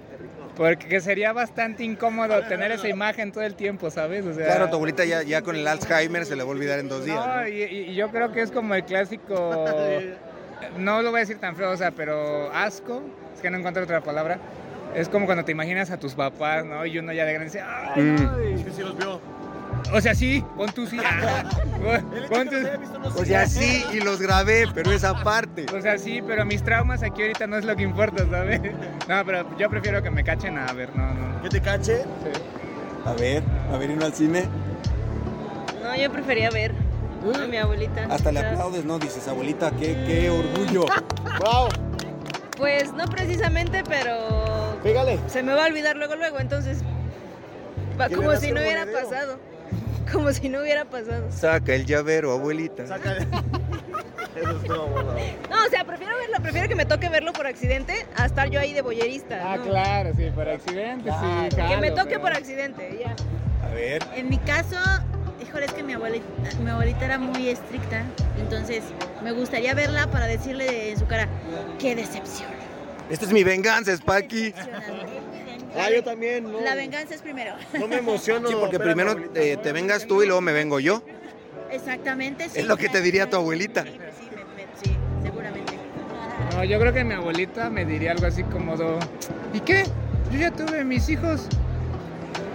Porque 0.60 1.00
sería 1.00 1.32
bastante 1.32 1.84
incómodo 1.84 2.38
tener 2.42 2.70
esa 2.70 2.86
imagen 2.86 3.32
todo 3.32 3.42
el 3.44 3.54
tiempo, 3.54 3.90
¿sabes? 3.90 4.26
O 4.26 4.34
sea, 4.34 4.44
Claro, 4.44 4.68
tu 4.68 4.74
abuelita 4.76 5.06
ya, 5.06 5.22
ya 5.22 5.40
con 5.40 5.56
el 5.56 5.66
Alzheimer 5.66 6.26
se 6.26 6.36
le 6.36 6.42
va 6.42 6.50
a 6.50 6.52
olvidar 6.52 6.78
en 6.80 6.86
dos 6.90 7.06
días. 7.06 7.16
No, 7.16 7.36
¿no? 7.36 7.48
y, 7.48 7.94
yo 7.94 8.10
creo 8.10 8.30
que 8.30 8.42
es 8.42 8.50
como 8.50 8.74
el 8.74 8.84
clásico, 8.84 9.64
no 10.76 11.00
lo 11.00 11.12
voy 11.12 11.16
a 11.16 11.20
decir 11.20 11.38
tan 11.38 11.56
feo, 11.56 11.70
o 11.70 11.76
sea, 11.78 11.92
pero 11.92 12.52
asco, 12.52 13.00
es 13.34 13.40
que 13.40 13.50
no 13.50 13.56
encuentro 13.56 13.82
otra 13.84 14.02
palabra. 14.02 14.38
Es 14.94 15.08
como 15.08 15.24
cuando 15.24 15.46
te 15.46 15.52
imaginas 15.52 15.90
a 15.92 15.98
tus 15.98 16.14
papás, 16.14 16.66
¿no? 16.66 16.84
Y 16.84 16.98
uno 16.98 17.14
ya 17.14 17.24
de 17.24 17.32
grande 17.32 17.46
dice, 17.46 17.62
¡ay, 17.66 18.02
no! 18.02 18.44
Y- 18.44 18.58
Sí, 18.58 18.64
sí 18.76 18.82
los 18.82 18.98
vio. 18.98 19.18
O 19.92 20.00
sea, 20.00 20.14
sí, 20.14 20.44
pon 20.56 20.70
tú 20.72 20.86
sí. 20.86 20.98
pon- 22.28 22.48
tú- 22.48 22.56
O 23.20 23.24
sea, 23.24 23.46
sí, 23.46 23.84
y 23.92 24.00
los 24.00 24.20
grabé, 24.20 24.66
pero 24.72 24.92
esa 24.92 25.22
parte. 25.22 25.66
O 25.74 25.80
sea, 25.80 25.98
sí, 25.98 26.22
pero 26.26 26.44
mis 26.44 26.62
traumas 26.62 27.02
aquí 27.02 27.22
ahorita 27.22 27.46
no 27.46 27.56
es 27.56 27.64
lo 27.64 27.74
que 27.76 27.82
importa, 27.82 28.24
¿sabes? 28.30 28.60
No, 29.08 29.24
pero 29.24 29.56
yo 29.58 29.68
prefiero 29.70 30.02
que 30.02 30.10
me 30.10 30.22
cachen 30.22 30.58
a 30.58 30.72
ver, 30.72 30.94
no, 30.96 31.12
no. 31.14 31.42
¿Que 31.42 31.48
te 31.48 31.60
cache? 31.60 32.02
sí. 32.22 32.40
A 33.06 33.14
ver, 33.14 33.42
a 33.72 33.78
ver, 33.78 33.90
irnos 33.90 34.04
al 34.04 34.12
cine. 34.14 34.44
No, 35.82 35.96
yo 35.96 36.12
prefería 36.12 36.50
ver 36.50 36.74
a 37.34 37.46
mi 37.46 37.56
abuelita. 37.56 38.06
Hasta 38.10 38.30
le 38.30 38.40
aplaudes, 38.40 38.84
¿no? 38.84 38.98
Dices, 38.98 39.26
abuelita, 39.26 39.70
qué, 39.72 40.04
qué 40.06 40.30
orgullo. 40.30 40.84
¡Wow! 41.40 41.68
Pues 42.58 42.92
no 42.92 43.06
precisamente, 43.06 43.82
pero 43.88 44.78
Pégale. 44.82 45.18
se 45.28 45.42
me 45.42 45.54
va 45.54 45.64
a 45.64 45.68
olvidar 45.68 45.96
luego, 45.96 46.14
luego, 46.16 46.38
entonces... 46.40 46.82
va 47.98 48.06
¿Quién 48.08 48.20
como 48.20 48.36
si 48.36 48.52
no 48.52 48.60
hubiera 48.60 48.84
pasado. 48.84 49.38
Como 50.12 50.32
si 50.32 50.48
no 50.48 50.60
hubiera 50.60 50.84
pasado. 50.84 51.30
Saca 51.30 51.74
el 51.74 51.86
llavero, 51.86 52.32
abuelita. 52.32 52.86
Sácale. 52.86 53.26
Eso 54.36 54.50
es 54.50 54.64
todo, 54.64 54.86
bueno. 54.86 55.12
No, 55.50 55.66
o 55.66 55.70
sea, 55.70 55.84
prefiero 55.84 56.16
verlo, 56.16 56.36
prefiero 56.40 56.68
que 56.68 56.76
me 56.76 56.86
toque 56.86 57.08
verlo 57.08 57.32
por 57.32 57.46
accidente 57.46 58.06
a 58.16 58.26
estar 58.26 58.48
yo 58.48 58.60
ahí 58.60 58.72
de 58.72 58.80
boyerista. 58.80 59.40
Ah, 59.42 59.56
¿no? 59.56 59.64
claro, 59.64 60.12
sí, 60.16 60.30
por 60.34 60.48
accidente, 60.48 61.10
sí. 61.10 61.56
Que 61.56 61.76
me 61.78 61.90
toque 61.90 62.10
pero- 62.10 62.20
por 62.22 62.32
accidente, 62.32 63.00
ya. 63.04 63.16
A 63.66 63.74
ver. 63.74 64.02
En 64.14 64.28
mi 64.28 64.38
caso, 64.38 64.76
híjole, 65.42 65.66
es 65.66 65.72
que 65.72 65.82
mi 65.82 65.94
abuelita, 65.94 66.24
mi 66.62 66.70
abuelita 66.70 67.04
era 67.04 67.18
muy 67.18 67.48
estricta, 67.48 68.04
entonces 68.38 68.84
me 69.22 69.32
gustaría 69.32 69.74
verla 69.74 70.06
para 70.10 70.26
decirle 70.26 70.92
en 70.92 70.98
su 70.98 71.06
cara, 71.06 71.28
qué 71.78 71.94
decepción. 71.96 72.48
Esta 73.10 73.24
es 73.26 73.32
mi 73.32 73.42
venganza, 73.42 73.94
Spaki. 73.96 74.54
Ah, 75.76 75.90
yo 75.90 76.02
también, 76.02 76.50
¿no? 76.50 76.60
La 76.60 76.74
venganza 76.74 77.14
es 77.14 77.22
primero. 77.22 77.54
No 77.78 77.86
me 77.88 77.96
emociono. 77.96 78.48
Sí, 78.48 78.54
porque 78.58 78.78
primero 78.78 79.10
abuelita. 79.12 79.40
eh, 79.40 79.56
te 79.56 79.72
vengas 79.72 80.06
tú 80.06 80.22
y 80.22 80.26
luego 80.26 80.40
me 80.40 80.52
vengo 80.52 80.80
yo. 80.80 81.02
Exactamente, 81.70 82.48
sí. 82.48 82.58
Es 82.60 82.66
lo 82.66 82.76
que 82.76 82.88
te 82.88 83.00
diría 83.00 83.30
tu 83.30 83.36
abuelita. 83.36 83.84
Sí, 83.84 83.90
pues 83.96 84.10
sí, 84.18 84.28
me- 84.34 84.44
me- 84.44 84.68
sí, 84.82 84.96
seguramente. 85.22 85.72
No, 86.56 86.64
yo 86.64 86.80
creo 86.80 86.92
que 86.92 87.04
mi 87.04 87.14
abuelita 87.14 87.70
me 87.70 87.84
diría 87.84 88.12
algo 88.12 88.26
así 88.26 88.42
como, 88.44 88.76
do, 88.76 88.98
¿y 89.54 89.60
qué? 89.60 89.84
Yo 90.32 90.38
ya 90.38 90.50
tuve 90.50 90.84
mis 90.84 91.08
hijos. 91.08 91.46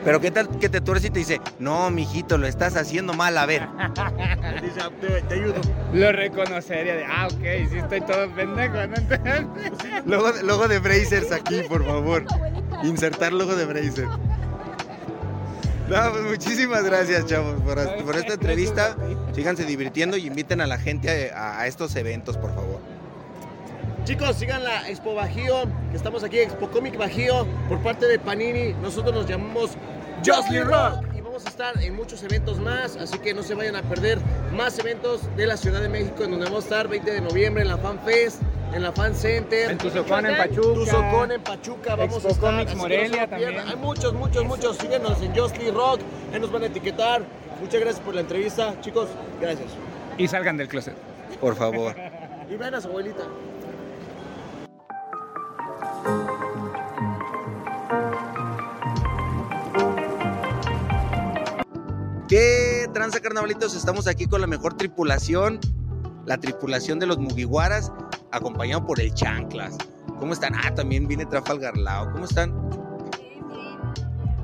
Pero 0.04 0.22
qué 0.22 0.30
tal 0.30 0.48
que 0.60 0.70
te 0.70 0.82
tuerce 0.82 1.08
y 1.08 1.10
te 1.10 1.18
dice, 1.20 1.42
no, 1.58 1.90
mijito, 1.90 2.38
lo 2.38 2.46
estás 2.46 2.76
haciendo 2.76 3.14
mal, 3.14 3.36
a 3.40 3.46
ver. 3.48 3.64
Dice, 4.62 4.80
"Ah, 4.82 4.92
te, 5.02 5.22
te 5.24 5.34
ayudo. 5.34 5.56
Lo 5.94 6.12
reconocería 6.12 6.96
de, 6.96 7.06
ah, 7.06 7.26
ok, 7.28 7.70
sí 7.72 7.78
estoy 7.78 8.02
todo 8.02 8.30
pendejo, 8.36 8.76
¿no? 8.86 8.96
Logo, 10.06 10.32
logo 10.44 10.68
de 10.68 10.78
Brazers 10.78 11.32
aquí, 11.32 11.64
por 11.68 11.84
favor. 11.86 12.24
Insertar 12.84 13.34
logo 13.34 13.56
de 13.56 13.66
Brazers. 13.66 14.10
No, 15.88 16.12
pues 16.12 16.24
muchísimas 16.24 16.84
gracias, 16.84 17.28
chavos, 17.28 17.62
por, 17.62 17.78
esta 18.16 18.34
entrevista. 18.34 18.96
Síganse 19.34 19.66
divirtiendo 19.66 20.18
y 20.18 20.26
inviten 20.26 20.62
a 20.62 20.68
la 20.68 20.80
gente 20.80 21.32
a, 21.32 21.68
estos 21.68 21.96
eventos, 21.96 22.38
por 22.38 22.56
favor. 22.56 22.80
Chicos, 24.04 24.36
sigan 24.38 24.64
la 24.64 24.90
Expo 24.90 25.14
Bajío, 25.14 25.64
estamos 25.94 26.24
aquí, 26.24 26.40
Expo 26.40 26.70
Comic 26.70 26.98
Bajío, 26.98 27.46
por 27.70 27.82
parte 27.84 28.08
de 28.08 28.18
Panini. 28.18 28.74
Nosotros 28.82 29.14
nos 29.14 29.28
llamamos 29.28 29.72
Jocelyn 30.26 30.66
Rock 30.66 31.06
y 31.16 31.22
vamos 31.22 31.46
a 31.46 31.50
estar 31.50 31.80
en 31.82 31.96
muchos 31.96 32.24
eventos 32.24 32.60
más, 32.60 32.96
así 32.96 33.20
que 33.20 33.34
no 33.34 33.44
se 33.44 33.54
vayan 33.54 33.76
a 33.76 33.84
perder 33.84 34.20
más 34.54 34.80
eventos 34.80 35.22
de 35.36 35.46
la 35.46 35.58
Ciudad 35.58 35.82
de 35.82 35.90
México, 35.90 36.24
en 36.24 36.32
donde 36.32 36.46
vamos 36.46 36.64
a 36.66 36.68
estar 36.68 36.88
20 36.88 37.12
de 37.12 37.22
noviembre 37.22 37.62
en 37.62 37.68
la 37.68 37.78
Fan 37.78 38.00
Fest, 38.06 38.42
en 38.76 38.84
la 38.84 38.92
Fan 38.92 39.16
Center. 39.16 39.72
en 39.72 39.78
Tuzocón, 39.78 40.26
en 40.26 40.36
Pachuca. 40.36 40.74
Tuzocón 40.74 41.32
en 41.32 41.42
Pachuca, 41.42 41.96
vamos 41.96 42.16
Expo 42.16 42.28
a 42.28 42.32
estar. 42.32 42.52
Comics 42.52 42.76
Morelia 42.76 43.28
también. 43.28 43.58
Hay 43.58 43.76
muchos, 43.78 44.14
muchos, 44.14 44.44
muchos. 44.44 44.78
Síguenos 44.78 45.22
en 45.22 45.34
Jocelyn 45.34 45.74
Rock, 45.74 46.02
ahí 46.34 46.40
nos 46.42 46.52
van 46.52 46.64
a 46.64 46.66
etiquetar. 46.66 47.24
Muchas 47.62 47.80
gracias 47.80 48.04
por 48.04 48.16
la 48.16 48.22
entrevista, 48.22 48.80
chicos. 48.82 49.08
Gracias. 49.40 49.70
Y 50.18 50.28
salgan 50.28 50.58
del 50.58 50.68
closet. 50.68 50.96
Por 51.40 51.56
favor. 51.56 51.96
Y 52.48 52.58
ven 52.58 52.76
a 52.76 52.80
su 52.80 52.90
abuelita. 52.90 53.24
¿Qué 62.28 62.88
tranza, 62.94 63.20
carnavalitos? 63.20 63.76
Estamos 63.76 64.06
aquí 64.06 64.28
con 64.28 64.42
la 64.42 64.48
mejor 64.48 64.78
tripulación, 64.78 65.60
la 66.28 66.38
tripulación 66.38 67.00
de 67.00 67.08
los 67.08 67.18
Mugiwaras, 67.18 67.92
acompañado 68.36 68.86
por 68.86 69.00
el 69.00 69.14
Chanclas. 69.14 69.78
¿Cómo 70.20 70.34
están? 70.34 70.54
Ah, 70.56 70.74
también 70.74 71.08
viene 71.08 71.26
Trafalgar 71.26 71.78
Lao. 71.78 72.12
¿Cómo 72.12 72.26
están? 72.26 72.52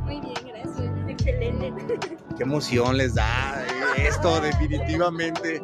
Muy 0.04 0.20
bien, 0.20 0.34
gracias. 0.46 0.92
Excelente. 1.08 1.74
Qué 2.38 2.44
emoción 2.44 2.98
les 2.98 3.16
da 3.16 3.64
esto, 3.98 4.40
definitivamente. 4.42 5.62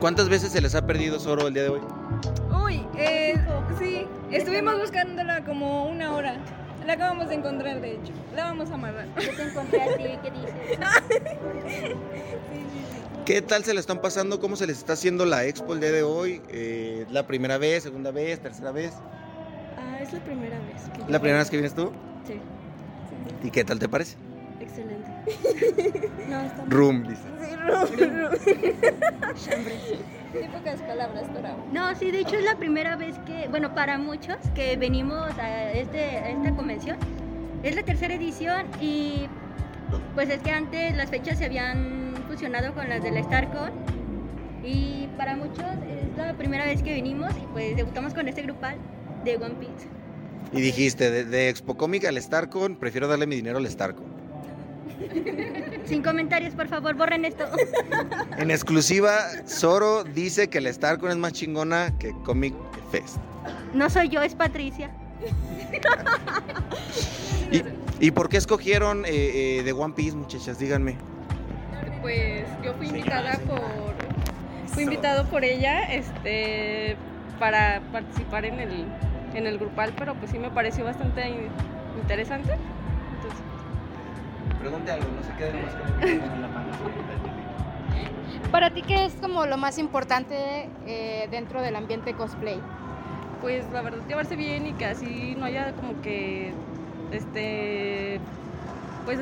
¿Cuántas 0.00 0.28
veces 0.28 0.50
se 0.52 0.60
les 0.60 0.74
ha 0.74 0.84
perdido 0.86 1.20
Zoro 1.20 1.46
el 1.46 1.54
día 1.54 1.62
de 1.64 1.68
hoy? 1.68 1.80
Uy, 2.64 2.86
eh, 2.96 3.34
sí, 3.78 4.06
estuvimos 4.30 4.78
buscándola 4.78 5.44
como 5.44 5.86
una 5.86 6.14
hora. 6.14 6.36
La 6.86 6.94
acabamos 6.94 7.28
de 7.28 7.36
encontrar, 7.36 7.80
de 7.80 7.92
hecho. 7.92 8.12
La 8.34 8.44
vamos 8.44 8.70
a 8.70 8.74
amarrar. 8.74 9.06
Yo 9.20 9.30
te 9.36 9.42
encontré 9.42 9.82
a 9.82 9.96
ti, 9.96 10.04
¿qué 10.22 10.30
dices? 10.30 10.78
¿Qué 13.24 13.40
tal 13.40 13.62
se 13.64 13.72
le 13.72 13.78
están 13.78 14.00
pasando? 14.00 14.40
¿Cómo 14.40 14.56
se 14.56 14.66
les 14.66 14.78
está 14.78 14.94
haciendo 14.94 15.24
la 15.24 15.44
expo 15.44 15.74
el 15.74 15.80
día 15.80 15.92
de 15.92 16.02
hoy? 16.02 16.42
Eh, 16.48 17.06
¿La 17.10 17.24
primera 17.24 17.56
vez, 17.56 17.84
segunda 17.84 18.10
vez, 18.10 18.40
tercera 18.40 18.72
vez? 18.72 18.94
Ah, 19.78 19.98
es 20.00 20.12
la 20.12 20.18
primera 20.24 20.58
vez. 20.58 20.82
que 20.92 21.12
¿La 21.12 21.20
primera 21.20 21.38
vez 21.38 21.48
que 21.48 21.56
vienes 21.56 21.74
tú? 21.74 21.92
Sí, 22.26 22.40
¿Y 23.46 23.50
qué 23.50 23.64
tal 23.64 23.78
te 23.78 23.88
parece? 23.88 24.16
excelente. 24.60 25.08
no, 26.28 26.40
está 26.40 26.64
Room, 26.68 27.06
dice. 27.06 27.22
De 30.32 30.48
pocas 30.48 30.80
palabras, 30.82 31.32
Torao. 31.32 31.56
No, 31.72 31.94
sí, 31.94 32.10
de 32.10 32.20
hecho 32.20 32.36
es 32.36 32.44
la 32.44 32.56
primera 32.56 32.96
vez 32.96 33.16
que, 33.26 33.46
bueno, 33.48 33.72
para 33.74 33.98
muchos 33.98 34.36
que 34.54 34.76
venimos 34.76 35.30
a, 35.38 35.72
este, 35.72 36.00
a 36.18 36.30
esta 36.30 36.56
convención. 36.56 36.96
Es 37.62 37.76
la 37.76 37.84
tercera 37.84 38.14
edición 38.14 38.66
y 38.80 39.28
pues 40.14 40.28
es 40.28 40.40
que 40.42 40.50
antes 40.50 40.96
las 40.96 41.10
fechas 41.10 41.38
se 41.38 41.44
habían 41.44 42.01
fusionado 42.32 42.72
con 42.72 42.88
las 42.88 43.02
de 43.02 43.10
la 43.10 43.22
StarCon 43.22 43.70
y 44.64 45.06
para 45.18 45.36
muchos 45.36 45.58
es 45.60 46.16
la 46.16 46.32
primera 46.32 46.64
vez 46.64 46.82
que 46.82 46.94
venimos 46.94 47.30
y 47.36 47.46
pues 47.52 47.76
debutamos 47.76 48.14
con 48.14 48.26
este 48.26 48.40
grupal 48.42 48.76
de 49.22 49.36
One 49.36 49.54
Piece. 49.56 49.86
Y 50.52 50.62
dijiste, 50.62 51.10
de, 51.10 51.24
de 51.24 51.50
Expo 51.50 51.76
Comic 51.76 52.06
al 52.06 52.20
Starcon, 52.20 52.76
prefiero 52.76 53.06
darle 53.06 53.26
mi 53.26 53.36
dinero 53.36 53.58
al 53.58 53.68
Starcon. 53.68 54.06
Sin 55.84 56.02
comentarios, 56.02 56.54
por 56.54 56.68
favor, 56.68 56.94
borren 56.94 57.26
esto. 57.26 57.44
En 58.38 58.50
exclusiva, 58.50 59.18
Zoro 59.46 60.02
dice 60.02 60.48
que 60.48 60.58
el 60.58 60.72
Starcon 60.72 61.10
es 61.10 61.18
más 61.18 61.34
chingona 61.34 61.96
que 61.98 62.12
Comic 62.24 62.54
Fest. 62.90 63.16
No 63.74 63.90
soy 63.90 64.08
yo, 64.08 64.22
es 64.22 64.34
Patricia. 64.34 64.90
¿Y, 67.52 68.06
y 68.06 68.10
por 68.10 68.30
qué 68.30 68.38
escogieron 68.38 69.04
eh, 69.04 69.58
eh, 69.58 69.62
de 69.62 69.72
One 69.72 69.92
Piece, 69.94 70.16
muchachas? 70.16 70.58
Díganme. 70.58 70.96
Pues 72.02 72.44
yo 72.62 72.74
fui 72.74 72.88
invitada 72.88 73.32
por. 73.48 73.94
Fui 74.68 74.82
invitado 74.84 75.24
por 75.26 75.44
ella 75.44 75.82
este, 75.92 76.96
para 77.38 77.80
participar 77.92 78.44
en 78.44 78.58
el, 78.60 78.86
en 79.34 79.46
el 79.46 79.58
grupal, 79.58 79.92
pero 79.98 80.14
pues 80.14 80.30
sí 80.30 80.38
me 80.38 80.50
pareció 80.50 80.84
bastante 80.84 81.28
in- 81.28 81.48
interesante. 82.00 82.52
Entonces, 82.52 83.40
Pregunte 84.60 84.92
algo, 84.92 85.06
no 85.14 85.22
se 85.22 85.32
quede 85.36 85.52
más 85.62 85.74
con 85.74 86.40
la 86.42 86.48
mano. 86.48 86.72
Para 88.50 88.70
ti, 88.70 88.82
¿qué 88.82 89.04
es 89.04 89.14
como 89.14 89.46
lo 89.46 89.56
más 89.56 89.78
importante 89.78 90.68
eh, 90.86 91.28
dentro 91.30 91.62
del 91.62 91.76
ambiente 91.76 92.14
cosplay? 92.14 92.60
pues 93.40 93.64
la 93.72 93.82
verdad 93.82 93.98
llevarse 94.06 94.36
bien 94.36 94.68
y 94.68 94.72
que 94.74 94.84
así 94.86 95.34
no 95.36 95.46
haya 95.46 95.72
como 95.72 96.00
que 96.00 96.52
este 97.10 98.20
pues 99.04 99.18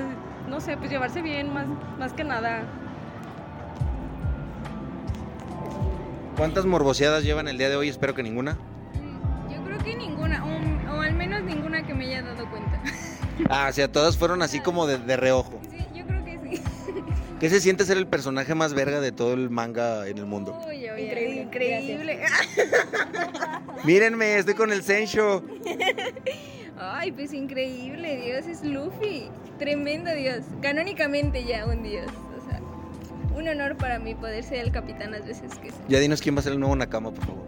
no 0.51 0.61
sé 0.61 0.77
pues 0.77 0.91
llevarse 0.91 1.23
bien 1.23 1.53
más 1.55 1.67
más 1.99 2.13
que 2.13 2.25
nada 2.25 2.63
¿Cuántas 6.37 6.65
morboseadas 6.65 7.23
llevan 7.23 7.49
el 7.49 7.59
día 7.59 7.69
de 7.69 7.77
hoy? 7.77 7.89
Espero 7.91 8.15
que 8.15 8.23
ninguna. 8.23 8.57
yo 9.51 9.63
creo 9.63 9.79
que 9.79 9.95
ninguna 9.95 10.43
o, 10.45 10.97
o 10.97 11.01
al 11.03 11.15
menos 11.15 11.43
ninguna 11.43 11.87
que 11.87 11.93
me 11.95 12.07
haya 12.07 12.23
dado 12.23 12.49
cuenta 12.51 12.81
Ah, 13.49 13.67
o 13.69 13.73
sea, 13.73 13.91
todas 13.93 14.17
fueron 14.17 14.43
así 14.43 14.61
como 14.61 14.87
de, 14.87 14.99
de 14.99 15.17
reojo. 15.17 15.61
sí 15.71 15.85
yo 15.95 16.07
creo 16.07 16.25
que 16.25 16.39
sí 16.57 16.63
¿Qué 17.41 17.49
se 17.51 17.61
siente 17.61 17.85
ser 17.85 17.97
el 17.99 18.07
personaje 18.07 18.55
más 18.55 18.73
verga 18.75 19.01
de 19.01 19.13
todo 19.13 19.35
el 19.35 19.51
manga 19.51 20.07
en 20.09 20.19
el 20.19 20.27
mundo? 20.27 20.59
Uy, 20.67 20.89
oye, 20.89 21.05
Increíble, 21.05 21.43
increíble 21.43 22.21
Mírenme, 23.85 24.37
estoy 24.37 24.55
con 24.55 24.73
el 24.73 24.83
Sensho. 24.83 25.43
ay 26.81 27.13
pues 27.13 27.33
increíble 27.33 28.21
Dios 28.25 28.47
es 28.47 28.65
Luffy 28.65 29.29
tremendo 29.59 30.13
Dios 30.15 30.45
canónicamente 30.63 31.45
ya 31.45 31.67
un 31.67 31.83
Dios 31.83 32.07
o 32.37 32.51
sea 32.51 32.61
un 33.37 33.49
honor 33.49 33.77
para 33.77 33.99
mí 33.99 34.15
poder 34.15 34.43
ser 34.45 34.59
el 34.59 34.73
capitán 34.73 35.13
las 35.13 35.25
veces 35.25 35.57
que 35.59 35.71
sea. 35.71 35.81
Ya 35.89 35.99
dinos 36.01 36.21
quién 36.21 36.35
va 36.35 36.41
a 36.41 36.43
ser 36.43 36.53
el 36.53 36.61
nuevo 36.61 36.75
Nakama, 36.77 37.11
por 37.13 37.25
favor. 37.25 37.45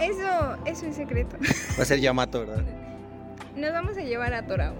Eso, 0.00 0.56
eso 0.66 0.86
es 0.86 0.96
secreto. 0.96 1.36
Va 1.78 1.82
a 1.82 1.86
ser 1.86 2.00
Yamato, 2.00 2.40
¿verdad? 2.40 2.64
Nos 3.56 3.72
vamos 3.72 3.96
a 3.96 4.02
llevar 4.02 4.34
a 4.34 4.46
Torao. 4.46 4.74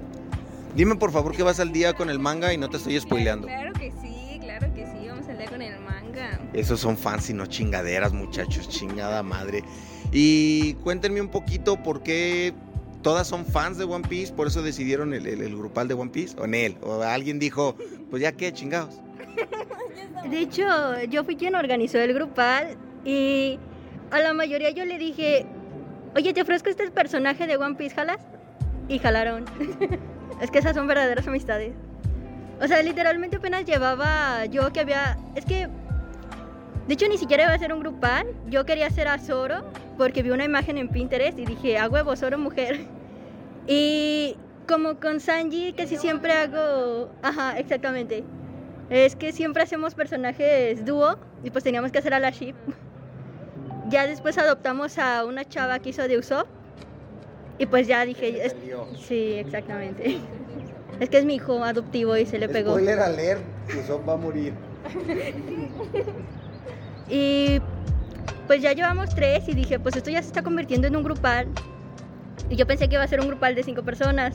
Dime 0.74 0.96
por 0.96 1.12
favor 1.12 1.36
que 1.36 1.44
vas 1.44 1.60
al 1.60 1.72
día 1.72 1.92
con 1.94 2.10
el 2.10 2.18
manga 2.18 2.52
y 2.52 2.58
no 2.58 2.68
te 2.68 2.78
estoy 2.78 2.98
spoileando. 2.98 3.46
Claro 3.46 3.72
que 3.74 3.92
sí, 4.02 4.40
claro 4.40 4.66
que 4.74 4.86
sí. 4.86 5.06
Vamos 5.08 5.28
a 5.28 5.34
leer 5.34 5.50
con 5.50 5.62
el 5.62 5.78
manga. 5.80 6.40
Esos 6.52 6.80
son 6.80 6.96
fans 6.96 7.30
y 7.30 7.34
no 7.34 7.46
chingaderas, 7.46 8.12
muchachos, 8.12 8.68
chingada 8.68 9.22
madre. 9.22 9.62
Y 10.10 10.74
cuéntenme 10.74 11.20
un 11.20 11.28
poquito 11.28 11.80
por 11.80 12.02
qué 12.02 12.52
todas 13.04 13.28
son 13.28 13.44
fans 13.46 13.78
de 13.78 13.84
One 13.84 14.08
Piece, 14.08 14.32
por 14.32 14.48
eso 14.48 14.62
decidieron 14.62 15.12
el, 15.14 15.26
el- 15.26 15.56
grupal 15.56 15.86
de 15.86 15.94
One 15.94 16.10
Piece, 16.10 16.34
o 16.40 16.46
en 16.46 16.54
él, 16.54 16.76
o 16.82 17.02
alguien 17.02 17.38
dijo, 17.38 17.76
pues 18.10 18.22
ya 18.22 18.32
qué, 18.32 18.52
chingados. 18.52 18.98
De 20.30 20.38
hecho, 20.40 20.64
yo 21.10 21.22
fui 21.22 21.36
quien 21.36 21.54
organizó 21.54 21.98
el 21.98 22.14
grupal 22.14 22.76
y 23.04 23.58
a 24.10 24.20
la 24.20 24.32
mayoría 24.32 24.70
yo 24.70 24.84
le 24.86 24.98
dije, 24.98 25.44
oye, 26.16 26.32
te 26.32 26.40
ofrezco 26.40 26.70
este 26.70 26.90
personaje 26.90 27.46
de 27.46 27.58
One 27.58 27.74
Piece, 27.76 27.94
¿jalas? 27.94 28.20
Y 28.88 28.98
jalaron. 28.98 29.44
es 30.40 30.50
que 30.50 30.58
esas 30.60 30.74
son 30.74 30.86
verdaderas 30.86 31.26
amistades. 31.28 31.74
O 32.62 32.66
sea, 32.66 32.82
literalmente 32.82 33.36
apenas 33.36 33.66
llevaba 33.66 34.46
yo 34.46 34.72
que 34.72 34.80
había... 34.80 35.18
Es 35.34 35.44
que... 35.44 35.68
De 36.86 36.94
hecho, 36.94 37.06
ni 37.08 37.16
siquiera 37.18 37.44
iba 37.44 37.52
a 37.54 37.58
ser 37.58 37.72
un 37.72 37.80
grupal. 37.80 38.26
Yo 38.46 38.64
quería 38.66 38.86
hacer 38.88 39.08
a 39.08 39.18
Zoro 39.18 39.64
porque 39.96 40.22
vi 40.22 40.30
una 40.30 40.44
imagen 40.44 40.76
en 40.78 40.88
Pinterest 40.88 41.38
y 41.38 41.44
dije, 41.46 41.78
a 41.78 41.88
huevo, 41.88 42.14
Zoro 42.16 42.38
mujer. 42.38 42.80
Y 43.66 44.36
como 44.68 45.00
con 45.00 45.20
Sanji, 45.20 45.72
que 45.72 45.86
sí 45.86 45.96
siempre 45.96 46.32
hago. 46.32 47.08
Ajá, 47.22 47.58
exactamente. 47.58 48.22
Es 48.90 49.16
que 49.16 49.32
siempre 49.32 49.62
hacemos 49.62 49.94
personajes 49.94 50.84
dúo 50.84 51.16
y 51.42 51.48
pues 51.50 51.64
teníamos 51.64 51.90
que 51.90 51.98
hacer 51.98 52.12
a 52.14 52.18
la 52.20 52.30
ship. 52.30 52.54
Ya 53.88 54.06
después 54.06 54.36
adoptamos 54.38 54.98
a 54.98 55.24
una 55.26 55.44
chava 55.46 55.78
que 55.78 55.90
hizo 55.90 56.06
de 56.08 56.18
Usopp 56.18 56.46
y 57.58 57.66
pues 57.66 57.86
ya 57.86 58.04
dije. 58.04 58.44
es- 58.44 58.56
sí, 58.98 59.34
exactamente. 59.34 60.18
Es 61.00 61.10
que 61.10 61.18
es 61.18 61.24
mi 61.24 61.34
hijo 61.36 61.62
adoptivo 61.64 62.16
y 62.16 62.24
se 62.26 62.38
le 62.38 62.48
pegó. 62.48 62.70
Spoiler 62.72 62.98
alert, 63.00 63.40
Usopp 63.78 64.08
va 64.08 64.12
a 64.12 64.16
morir. 64.16 64.52
Y 67.08 67.60
pues 68.46 68.62
ya 68.62 68.72
llevamos 68.72 69.14
tres 69.14 69.48
y 69.48 69.54
dije, 69.54 69.78
pues 69.78 69.96
esto 69.96 70.10
ya 70.10 70.20
se 70.22 70.28
está 70.28 70.42
convirtiendo 70.42 70.86
en 70.86 70.96
un 70.96 71.02
grupal. 71.02 71.48
Y 72.50 72.56
yo 72.56 72.66
pensé 72.66 72.88
que 72.88 72.94
iba 72.94 73.04
a 73.04 73.08
ser 73.08 73.20
un 73.20 73.28
grupal 73.28 73.54
de 73.54 73.62
cinco 73.62 73.82
personas. 73.82 74.34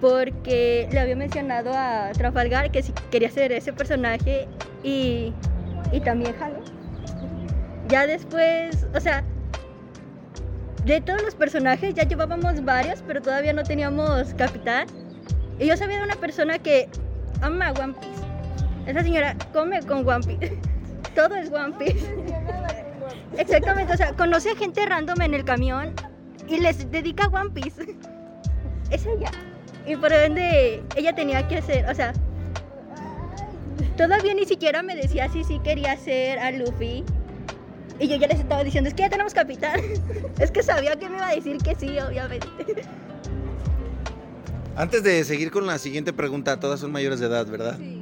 Porque 0.00 0.88
le 0.92 1.00
había 1.00 1.16
mencionado 1.16 1.70
a 1.74 2.10
Trafalgar 2.12 2.70
que 2.70 2.82
si 2.82 2.92
quería 3.10 3.30
ser 3.30 3.50
ese 3.52 3.72
personaje 3.72 4.46
y, 4.82 5.32
y 5.90 6.00
también 6.00 6.34
Halo. 6.40 6.60
Ya 7.88 8.06
después, 8.06 8.86
o 8.94 9.00
sea, 9.00 9.24
de 10.84 11.00
todos 11.00 11.22
los 11.22 11.34
personajes 11.34 11.94
ya 11.94 12.04
llevábamos 12.04 12.64
varios, 12.64 13.02
pero 13.06 13.22
todavía 13.22 13.52
no 13.52 13.62
teníamos 13.62 14.34
capitán. 14.34 14.86
Y 15.58 15.66
yo 15.66 15.76
sabía 15.76 15.98
de 15.98 16.04
una 16.04 16.16
persona 16.16 16.58
que 16.58 16.88
ama 17.40 17.72
One 17.72 17.94
Piece. 17.94 18.22
Esa 18.86 19.02
señora 19.02 19.36
come 19.52 19.80
con 19.82 20.06
One 20.06 20.24
Piece. 20.24 20.58
Todo 21.16 21.34
es 21.34 21.50
One 21.50 21.74
Piece. 21.78 22.06
Exactamente, 23.38 23.94
o 23.94 23.96
sea, 23.96 24.12
conoce 24.12 24.50
a 24.50 24.56
gente 24.56 24.84
random 24.84 25.22
en 25.22 25.34
el 25.34 25.44
camión 25.44 25.94
y 26.46 26.60
les 26.60 26.90
dedica 26.90 27.28
One 27.28 27.50
Piece. 27.50 27.96
Es 28.90 29.06
ella. 29.06 29.30
Y 29.86 29.96
por 29.96 30.12
ende, 30.12 30.82
ella 30.94 31.14
tenía 31.14 31.48
que 31.48 31.56
hacer, 31.56 31.88
o 31.88 31.94
sea, 31.94 32.12
todavía 33.96 34.34
ni 34.34 34.44
siquiera 34.44 34.82
me 34.82 34.94
decía 34.94 35.28
si 35.30 35.42
sí 35.42 35.58
quería 35.64 35.92
hacer 35.92 36.38
a 36.38 36.50
Luffy. 36.50 37.02
Y 37.98 38.08
yo 38.08 38.16
ya 38.16 38.26
les 38.26 38.40
estaba 38.40 38.62
diciendo, 38.62 38.88
es 38.88 38.94
que 38.94 39.02
ya 39.02 39.08
tenemos 39.08 39.32
capitán. 39.32 39.80
Es 40.38 40.50
que 40.50 40.62
sabía 40.62 40.96
que 40.96 41.08
me 41.08 41.16
iba 41.16 41.28
a 41.28 41.34
decir 41.34 41.56
que 41.56 41.74
sí, 41.74 41.98
obviamente. 41.98 42.46
Antes 44.76 45.02
de 45.02 45.24
seguir 45.24 45.50
con 45.50 45.66
la 45.66 45.78
siguiente 45.78 46.12
pregunta, 46.12 46.60
todas 46.60 46.78
son 46.78 46.92
mayores 46.92 47.20
de 47.20 47.26
edad, 47.26 47.46
¿verdad? 47.46 47.78
Sí. 47.78 47.95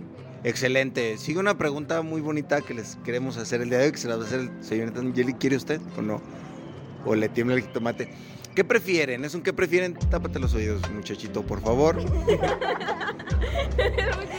Excelente. 0.44 1.16
Sigue 1.18 1.38
una 1.38 1.57
pregunta 1.57 2.02
muy 2.02 2.20
bonita 2.20 2.61
que 2.61 2.74
les 2.74 2.96
queremos 3.04 3.37
hacer 3.38 3.62
el 3.62 3.70
día 3.70 3.78
de 3.78 3.87
hoy, 3.87 3.92
que 3.92 3.98
se 3.98 4.09
la 4.09 4.16
va 4.16 4.22
a 4.24 4.26
hacer 4.26 4.40
el 4.40 4.50
señorita 4.64 5.00
Angeli. 5.00 5.33
¿Quiere 5.35 5.57
usted 5.57 5.80
o 5.96 6.02
no? 6.02 6.20
¿O 7.07 7.14
le 7.14 7.28
tiembla 7.30 7.57
el 7.57 7.62
jitomate? 7.62 8.11
¿Qué 8.54 8.62
prefieren? 8.62 9.24
¿Es 9.24 9.35
un 9.35 9.42
qué 9.42 9.52
prefieren? 9.52 9.94
Tápate 9.94 10.38
los 10.38 10.54
oídos, 10.54 10.83
muchachito, 10.90 11.42
por 11.42 11.61
favor. 11.62 11.96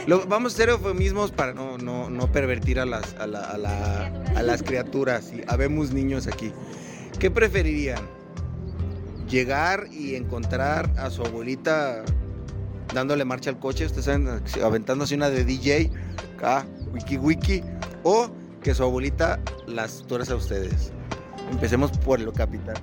Lo- 0.06 0.24
vamos 0.26 0.52
a 0.52 0.54
hacer 0.56 0.68
eufemismos 0.70 1.32
para 1.32 1.52
no, 1.52 1.76
no, 1.76 2.08
no 2.08 2.30
pervertir 2.32 2.78
a 2.78 2.86
las, 2.86 3.14
a, 3.16 3.26
la- 3.26 3.40
a 3.44 3.58
la- 3.58 4.06
a 4.36 4.42
las 4.42 4.62
criaturas. 4.62 5.32
Y 5.34 5.42
habemos 5.48 5.92
niños 5.92 6.26
aquí. 6.28 6.52
¿Qué 7.18 7.30
preferirían? 7.30 8.00
Llegar 9.28 9.88
y 9.90 10.14
encontrar 10.14 10.88
a 10.98 11.10
su 11.10 11.22
abuelita 11.22 12.04
dándole 12.94 13.24
marcha 13.24 13.50
al 13.50 13.58
coche, 13.58 13.86
ustedes 13.86 14.04
saben, 14.06 14.40
aventándose 14.64 15.14
una 15.14 15.28
de 15.30 15.44
DJ, 15.44 15.90
acá, 16.36 16.66
wiki 16.92 17.16
wiki, 17.18 17.62
o 18.02 18.28
que 18.62 18.74
su 18.74 18.82
abuelita 18.82 19.40
las 19.66 20.02
tuerce 20.06 20.32
a 20.32 20.36
ustedes. 20.36 20.92
Empecemos 21.50 21.90
por 21.98 22.20
lo 22.20 22.32
capitán. 22.32 22.74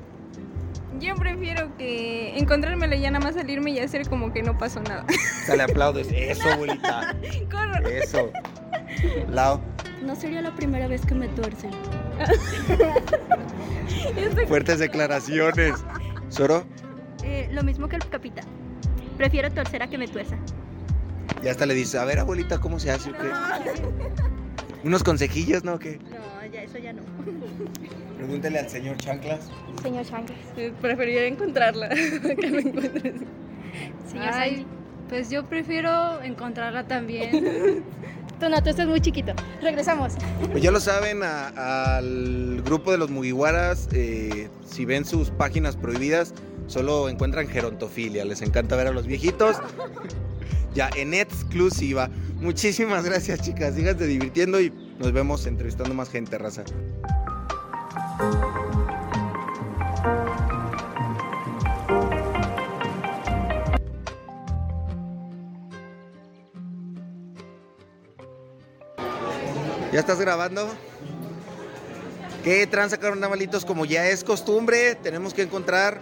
Yo 0.99 1.15
prefiero 1.15 1.75
que 1.77 2.37
encontrármela 2.37 2.95
y 2.95 3.01
ya 3.01 3.11
nada 3.11 3.25
más 3.25 3.35
salirme 3.35 3.71
y 3.71 3.79
hacer 3.79 4.07
como 4.07 4.31
que 4.31 4.41
no 4.41 4.57
pasó 4.57 4.79
nada. 4.81 5.05
O 5.09 5.45
sea, 5.45 5.55
le 5.57 5.63
aplaudes. 5.63 6.07
Eso, 6.11 6.49
abuelita. 6.49 7.13
Corro. 7.51 7.85
Eso. 7.87 8.31
Lao, 9.29 9.59
No 10.01 10.15
sería 10.15 10.41
la 10.41 10.55
primera 10.55 10.87
vez 10.87 11.05
que 11.05 11.15
me 11.15 11.27
tuercen. 11.29 11.71
fuertes 14.47 14.79
declaraciones. 14.79 15.73
Soro, 16.29 16.63
Eh, 17.23 17.49
lo 17.51 17.63
mismo 17.63 17.89
que 17.89 17.97
el 17.97 18.07
capitán. 18.07 18.45
Prefiero 19.17 19.51
torcer 19.51 19.83
a 19.83 19.87
que 19.87 19.97
me 19.97 20.07
tuerza. 20.07 20.37
ya 21.43 21.51
hasta 21.51 21.65
le 21.65 21.73
dice, 21.73 21.97
a 21.97 22.05
ver, 22.05 22.19
abuelita, 22.19 22.59
¿cómo 22.59 22.79
se 22.79 22.91
hace 22.91 23.09
o 23.11 23.13
qué? 23.13 23.29
Unos 24.83 25.03
consejillos, 25.03 25.63
¿no? 25.63 25.79
¿Qué? 25.79 25.99
No, 26.09 26.51
ya 26.51 26.63
eso 26.63 26.77
ya 26.77 26.93
no. 26.93 27.01
Pregúntele 28.17 28.59
al 28.59 28.69
señor 28.69 28.97
Chanclas. 28.97 29.49
Señor 29.81 30.05
Chanclas. 30.05 30.37
Preferiría 30.81 31.25
encontrarla 31.25 31.89
que 32.39 32.49
me 32.51 32.61
encuentres. 32.61 33.15
Señor 34.09 34.29
Ay. 34.31 34.65
Pues 35.09 35.29
yo 35.29 35.45
prefiero 35.45 36.21
encontrarla 36.23 36.87
también. 36.87 37.83
Tú 38.39 38.49
no, 38.49 38.61
tú 38.63 38.69
estás 38.69 38.87
muy 38.87 38.99
chiquito. 38.99 39.33
Regresamos. 39.61 40.13
Pues 40.51 40.63
ya 40.63 40.71
lo 40.71 40.79
saben, 40.79 41.21
a- 41.23 41.97
al 41.97 42.61
grupo 42.65 42.91
de 42.91 42.97
los 42.97 43.09
Mugiwaras, 43.11 43.87
eh, 43.93 44.49
si 44.65 44.85
ven 44.85 45.05
sus 45.05 45.29
páginas 45.29 45.75
prohibidas, 45.77 46.33
solo 46.67 47.09
encuentran 47.09 47.47
gerontofilia. 47.47 48.25
Les 48.25 48.41
encanta 48.41 48.75
ver 48.75 48.87
a 48.87 48.91
los 48.91 49.07
viejitos. 49.07 49.57
Ya 50.73 50.89
en 50.95 51.13
exclusiva. 51.13 52.09
Muchísimas 52.39 53.05
gracias, 53.05 53.41
chicas. 53.41 53.75
Síganse 53.75 54.07
divirtiendo 54.07 54.59
y 54.59 54.73
nos 54.99 55.11
vemos 55.11 55.45
entrevistando 55.45 55.93
más 55.93 56.09
gente, 56.09 56.37
raza. 56.37 56.63
¿Ya 69.93 69.99
estás 69.99 70.19
grabando? 70.19 70.67
¿Qué 72.43 72.65
tranza, 72.65 72.97
carnavalitos? 72.97 73.63
Como 73.63 73.85
ya 73.85 74.09
es 74.09 74.23
costumbre, 74.23 74.95
tenemos 74.95 75.35
que 75.35 75.43
encontrar 75.43 76.01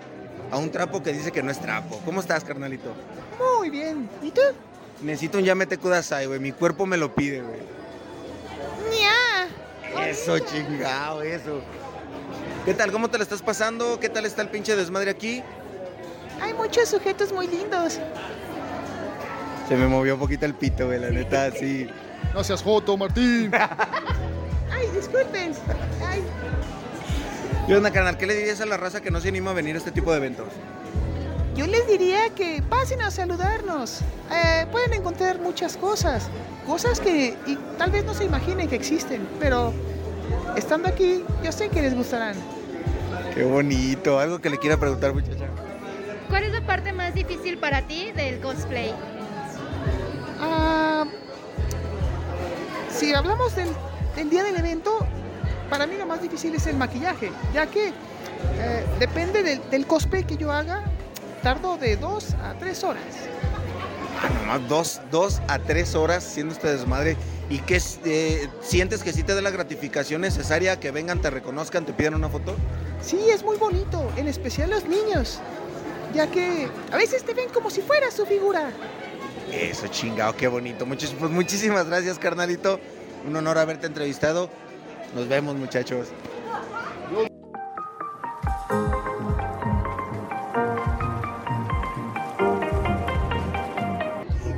a 0.52 0.58
un 0.58 0.70
trapo 0.70 1.02
que 1.02 1.14
dice 1.14 1.32
que 1.32 1.42
no 1.42 1.50
es 1.50 1.60
trapo. 1.60 2.00
¿Cómo 2.06 2.20
estás, 2.20 2.44
carnalito? 2.44 2.94
Muy 3.58 3.70
bien. 3.70 4.10
¿Y 4.22 4.32
tú? 4.32 4.42
Necesito 5.02 5.38
un 5.38 5.46
yamete 5.46 5.78
kudasai, 5.78 6.28
güey. 6.28 6.40
Mi 6.40 6.52
cuerpo 6.52 6.86
me 6.86 6.98
lo 6.98 7.16
pide, 7.16 7.42
güey. 7.42 7.60
¡Nia! 8.90 10.08
Eso, 10.08 10.38
chingado, 10.40 11.22
eso. 11.24 11.62
¿Qué 12.66 12.74
tal? 12.74 12.92
¿Cómo 12.92 13.10
te 13.10 13.18
la 13.18 13.24
estás 13.24 13.42
pasando? 13.42 14.00
¿Qué 14.00 14.10
tal 14.10 14.26
está 14.26 14.42
el 14.42 14.50
pinche 14.50 14.76
desmadre 14.76 15.10
aquí? 15.10 15.42
Hay 16.42 16.54
muchos 16.54 16.90
sujetos 16.90 17.32
muy 17.32 17.48
lindos. 17.48 18.00
Se 19.68 19.76
me 19.76 19.88
movió 19.88 20.16
un 20.16 20.20
poquito 20.20 20.46
el 20.46 20.54
pito, 20.54 20.88
güey, 20.88 21.00
la 21.00 21.10
neta, 21.10 21.50
sí. 21.52 21.88
No 22.34 22.44
seas 22.44 22.62
joto, 22.62 22.98
Martín. 22.98 23.52
Ay, 24.72 24.88
disculpen. 24.94 25.54
Ay, 26.06 26.24
¿Qué 27.68 27.76
onda, 27.76 27.92
carnal? 27.92 28.18
¿Qué 28.18 28.28
le 28.28 28.36
dirías 28.36 28.60
a 28.62 28.66
la 28.66 28.78
raza 28.78 29.02
que 29.02 29.12
no 29.12 29.22
se 29.22 29.30
anima 29.30 29.52
a 29.52 29.54
venir 29.54 29.76
a 29.76 29.78
este 29.78 29.92
tipo 29.92 30.12
de 30.12 30.18
eventos? 30.18 30.48
yo 31.56 31.68
les 31.68 31.86
diría 31.88 32.30
que 32.30 32.64
pasen 32.70 33.02
a 33.02 33.12
saludarnos. 33.12 34.00
Eh, 34.32 34.66
pueden 34.72 34.94
encontrar 34.94 35.40
muchas 35.40 35.78
cosas. 35.78 36.28
Cosas 36.66 37.00
que 37.00 37.36
y 37.46 37.56
tal 37.78 37.92
vez 37.92 38.06
no 38.06 38.14
se 38.14 38.24
imaginen 38.24 38.68
que 38.68 38.76
existen. 38.76 39.28
Pero 39.40 39.74
estando 40.56 40.88
aquí, 40.88 41.24
yo 41.44 41.52
sé 41.52 41.70
que 41.70 41.82
les 41.82 41.94
gustarán. 41.94 42.36
Qué 43.36 43.44
bonito. 43.44 44.20
Algo 44.20 44.40
que 44.40 44.50
le 44.50 44.58
quiera 44.58 44.78
preguntar, 44.78 45.14
muchacha. 45.14 45.46
¿Cuál 46.30 46.46
es 46.46 46.54
la 46.54 46.62
parte 46.62 46.94
más 46.94 47.14
difícil 47.14 47.58
para 47.58 47.82
ti 47.84 48.12
del 48.14 48.40
cosplay? 48.40 48.94
Ah, 50.40 51.06
si 52.90 53.14
hablamos 53.14 53.56
del, 53.56 53.70
del 54.16 54.30
día 54.30 54.44
del 54.44 54.56
evento, 54.56 55.06
para 55.72 55.88
mí 55.88 55.96
lo 55.98 56.06
más 56.06 56.22
difícil 56.22 56.54
es 56.54 56.68
el 56.68 56.76
maquillaje, 56.76 57.32
ya 57.54 57.66
que 57.66 57.88
eh, 57.88 58.86
depende 59.00 59.42
del, 59.42 59.62
del 59.72 59.88
cosplay 59.88 60.26
que 60.26 60.36
yo 60.36 60.52
haga, 60.52 60.84
tardo 61.42 61.78
de 61.78 61.96
dos 61.96 62.34
a 62.44 62.54
tres 62.60 62.84
horas. 62.84 63.02
Ah, 64.22 64.30
nomás 64.42 64.68
dos, 64.70 65.02
dos 65.10 65.42
a 65.48 65.58
tres 65.58 65.96
horas 65.96 66.24
siendo 66.26 66.54
este 66.54 66.68
desmadre. 66.72 67.16
¿Y 67.50 67.60
qué 67.60 67.82
eh, 68.06 68.50
sientes 68.62 69.02
que 69.02 69.14
sí 69.14 69.24
te 69.24 69.34
da 69.34 69.42
la 69.42 69.50
gratificación 69.50 70.22
necesaria 70.22 70.80
que 70.80 70.92
vengan, 70.92 71.22
te 71.22 71.30
reconozcan, 71.30 71.86
te 71.86 71.94
pidan 71.94 72.16
una 72.16 72.30
foto? 72.30 72.54
Sí, 73.02 73.18
es 73.30 73.42
muy 73.44 73.58
bonito, 73.58 74.12
en 74.18 74.28
especial 74.28 74.70
los 74.70 74.86
niños, 74.86 75.40
ya 76.14 76.28
que 76.28 76.68
a 76.92 76.98
veces 76.98 77.24
te 77.24 77.34
ven 77.34 77.50
como 77.50 77.70
si 77.70 77.82
fuera 77.82 78.12
su 78.12 78.26
figura. 78.26 78.72
Eso, 79.52 79.88
chingado, 79.88 80.36
qué 80.36 80.48
bonito. 80.50 80.86
Muchis- 80.86 81.16
pues 81.18 81.32
muchísimas 81.32 81.88
gracias, 81.88 82.20
carnalito. 82.20 82.80
Un 83.26 83.36
honor 83.36 83.58
haberte 83.58 83.88
entrevistado. 83.88 84.50
Nos 85.16 85.28
vemos, 85.28 85.56
muchachos. 85.56 86.08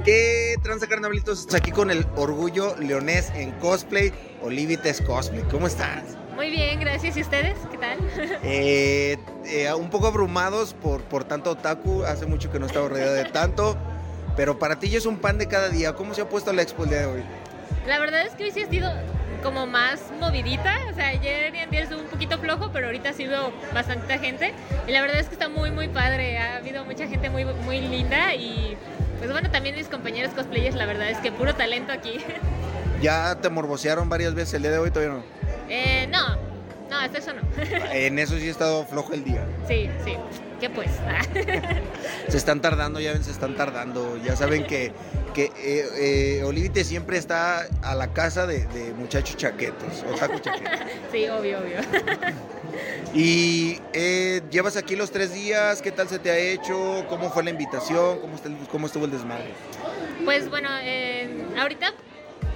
¿Qué 0.06 0.56
tranza, 0.62 0.88
carnalitos? 0.88 1.48
Aquí 1.56 1.72
con 1.72 1.89
el 1.89 2.06
orgullo 2.16 2.76
leonés 2.78 3.32
en 3.36 3.52
cosplay, 3.54 4.12
Olivites 4.42 5.02
Cosplay. 5.02 5.44
¿Cómo 5.50 5.68
estás? 5.68 6.04
Muy 6.36 6.52
bien, 6.52 6.80
gracias. 6.80 7.16
¿Y 7.16 7.22
ustedes? 7.22 7.58
¿Qué 7.72 7.78
tal? 7.78 8.00
Eh, 8.44 9.18
eh, 9.46 9.74
un 9.74 9.89
poco 9.89 10.08
abrumados 10.08 10.74
por, 10.74 11.02
por 11.04 11.24
tanto 11.24 11.52
otaku. 11.52 12.04
Hace 12.04 12.26
mucho 12.26 12.52
que 12.52 12.60
no 12.60 12.66
estaba 12.66 12.89
rodeado 12.89 13.13
de 13.13 13.26
tanto. 13.26 13.78
Pero 14.36 14.60
para 14.60 14.78
ti 14.78 14.89
ya 14.89 14.98
es 14.98 15.06
un 15.06 15.18
pan 15.18 15.38
de 15.38 15.48
cada 15.48 15.70
día. 15.70 15.96
¿Cómo 15.96 16.13
se 16.13 16.22
ha 16.22 16.30
puesto 16.30 16.52
la 16.52 16.62
expo 16.62 16.84
el 16.84 16.89
día 16.89 17.00
de 17.00 17.06
hoy? 17.06 17.24
La 17.88 18.00
verdad 18.00 18.26
es 18.26 18.34
que 18.34 18.44
hoy 18.46 18.52
sí 18.52 18.62
ha 18.62 18.70
sido 18.70 18.92
como 19.43 19.67
más 19.67 20.01
movidita. 20.19 20.75
O 20.91 20.95
sea, 20.95 21.10
ayer 21.10 21.53
y 21.53 21.60
antes 21.60 21.84
estuvo 21.84 22.01
un 22.01 22.08
poquito 22.08 22.39
flojo, 22.39 22.71
pero 22.71 22.88
ahorita 22.88 23.10
ha 23.10 23.13
sido 23.13 23.53
bastante 23.73 24.17
gente. 24.17 24.53
Y 24.88 24.91
la 24.91 25.01
verdad 25.01 25.19
es 25.19 25.27
que 25.27 25.34
está 25.34 25.49
muy, 25.49 25.69
muy 25.69 25.89
padre. 25.89 26.38
Ha 26.38 26.58
habido 26.58 26.86
mucha 26.86 27.08
gente 27.08 27.29
muy, 27.29 27.45
muy 27.45 27.82
linda. 27.82 28.34
Y 28.34 28.77
pues 29.19 29.32
bueno, 29.32 29.51
también 29.51 29.75
mis 29.75 29.88
compañeros 29.88 30.34
cosplayers, 30.34 30.75
la 30.75 30.86
verdad 30.86 31.10
es 31.10 31.17
que 31.19 31.32
puro 31.32 31.53
talento 31.53 31.91
aquí. 31.91 32.17
¿Ya 33.01 33.36
te 33.36 33.49
morbosearon 33.49 34.08
varias 34.08 34.34
veces 34.34 34.56
el 34.56 34.62
día 34.62 34.71
de 34.71 34.77
hoy? 34.77 34.89
Todavía 34.89 35.15
no. 35.15 35.23
Eh, 35.69 36.08
no, 36.08 36.36
no, 36.89 36.99
hasta 36.99 37.17
eso 37.17 37.34
no. 37.34 37.41
En 37.91 38.17
eso 38.17 38.38
sí 38.38 38.47
ha 38.47 38.51
estado 38.51 38.86
flojo 38.86 39.13
el 39.13 39.23
día. 39.23 39.45
Sí, 39.67 39.89
sí. 40.06 40.15
¿Qué 40.63 40.69
pues? 40.69 40.91
Se 42.30 42.38
están 42.38 42.62
tardando, 42.62 43.02
ya 43.02 43.12
ven, 43.12 43.21
se 43.21 43.32
están 43.32 43.54
tardando. 43.58 44.15
Ya 44.23 44.38
saben 44.38 44.65
que, 44.65 44.93
que 45.34 45.52
eh, 45.58 46.38
eh, 46.39 46.43
Olivite 46.45 46.86
siempre 46.86 47.17
está 47.17 47.67
a 47.82 47.95
la 47.95 48.13
casa 48.13 48.47
de, 48.47 48.65
de 48.67 48.93
muchachos 48.93 49.36
chaquetos, 49.36 50.06
otaku 50.10 50.39
chaquetos. 50.39 50.80
sí, 51.12 51.28
obvio, 51.28 51.60
obvio. 51.60 51.80
Y 53.13 53.78
eh, 53.91 54.41
llevas 54.49 54.78
aquí 54.78 54.95
los 54.95 55.12
tres 55.12 55.34
días, 55.34 55.82
¿qué 55.82 55.91
tal 55.91 56.08
se 56.08 56.17
te 56.17 56.32
ha 56.32 56.38
hecho? 56.38 57.06
¿Cómo 57.10 57.30
fue 57.30 57.43
la 57.43 57.49
invitación? 57.49 58.19
¿Cómo, 58.21 58.36
está 58.36 58.47
el- 58.47 58.56
cómo 58.71 58.88
estuvo 58.88 59.04
el 59.06 59.12
desmadre? 59.12 59.49
Pues 60.23 60.49
bueno, 60.49 60.69
ahorita 61.60 61.93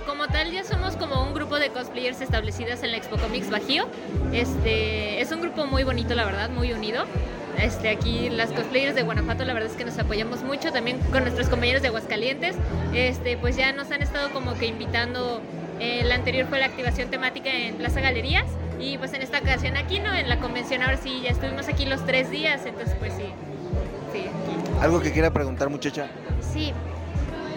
como 0.08 0.28
tal 0.28 0.52
ya 0.52 0.64
somos 0.64 0.96
como 0.96 1.22
un 1.22 1.34
grupo 1.34 1.60
de 1.60 1.70
cosplayers 1.70 2.22
establecidas 2.22 2.82
en 2.82 2.92
la 2.92 2.98
Expo 2.98 3.18
Comics 3.18 3.50
Bajío. 3.50 3.88
Este, 4.32 5.22
es 5.22 5.32
un 5.32 5.42
grupo 5.42 5.68
muy 5.68 5.84
bonito, 5.84 6.16
la 6.16 6.26
verdad, 6.26 6.50
muy 6.50 6.72
unido. 6.72 7.04
Este, 7.62 7.90
aquí 7.90 8.30
las 8.30 8.52
cosplayers 8.52 8.96
de 8.96 9.04
Guanajuato 9.04 9.44
la 9.44 9.54
verdad 9.54 9.70
es 9.70 9.76
que 9.76 9.84
nos 9.84 10.00
apoyamos 10.00 10.44
mucho, 10.44 10.72
también 10.72 11.00
con 11.12 11.24
nuestros 11.24 11.50
compañeros 11.50 11.82
de 11.82 11.90
Aguascalientes. 11.90 12.56
Este, 12.94 13.38
pues 13.38 13.58
ya 13.58 13.74
nos 13.74 13.92
han 13.92 14.02
estado 14.02 14.30
como 14.32 14.54
que 14.54 14.68
invitando, 14.68 15.42
eh, 15.80 16.04
la 16.06 16.16
anterior 16.16 16.48
fue 16.48 16.60
la 16.60 16.68
activación 16.68 17.10
temática 17.10 17.52
en 17.54 17.76
Plaza 17.76 18.00
Galerías 18.00 18.46
y 18.80 18.98
pues 18.98 19.14
en 19.14 19.22
esta 19.22 19.40
ocasión 19.40 19.76
aquí, 19.76 20.00
¿no? 20.00 20.14
En 20.16 20.30
la 20.30 20.40
convención 20.40 20.82
ahora 20.84 20.98
sí, 20.98 21.20
ya 21.22 21.32
estuvimos 21.32 21.68
aquí 21.68 21.86
los 21.86 22.06
tres 22.06 22.32
días, 22.32 22.66
entonces 22.66 22.96
pues 22.98 23.14
sí, 23.14 23.26
sí. 24.14 24.26
¿Algo 24.80 25.02
que 25.02 25.12
quiera 25.12 25.32
preguntar, 25.32 25.70
muchacha? 25.70 26.08
Sí. 26.54 26.74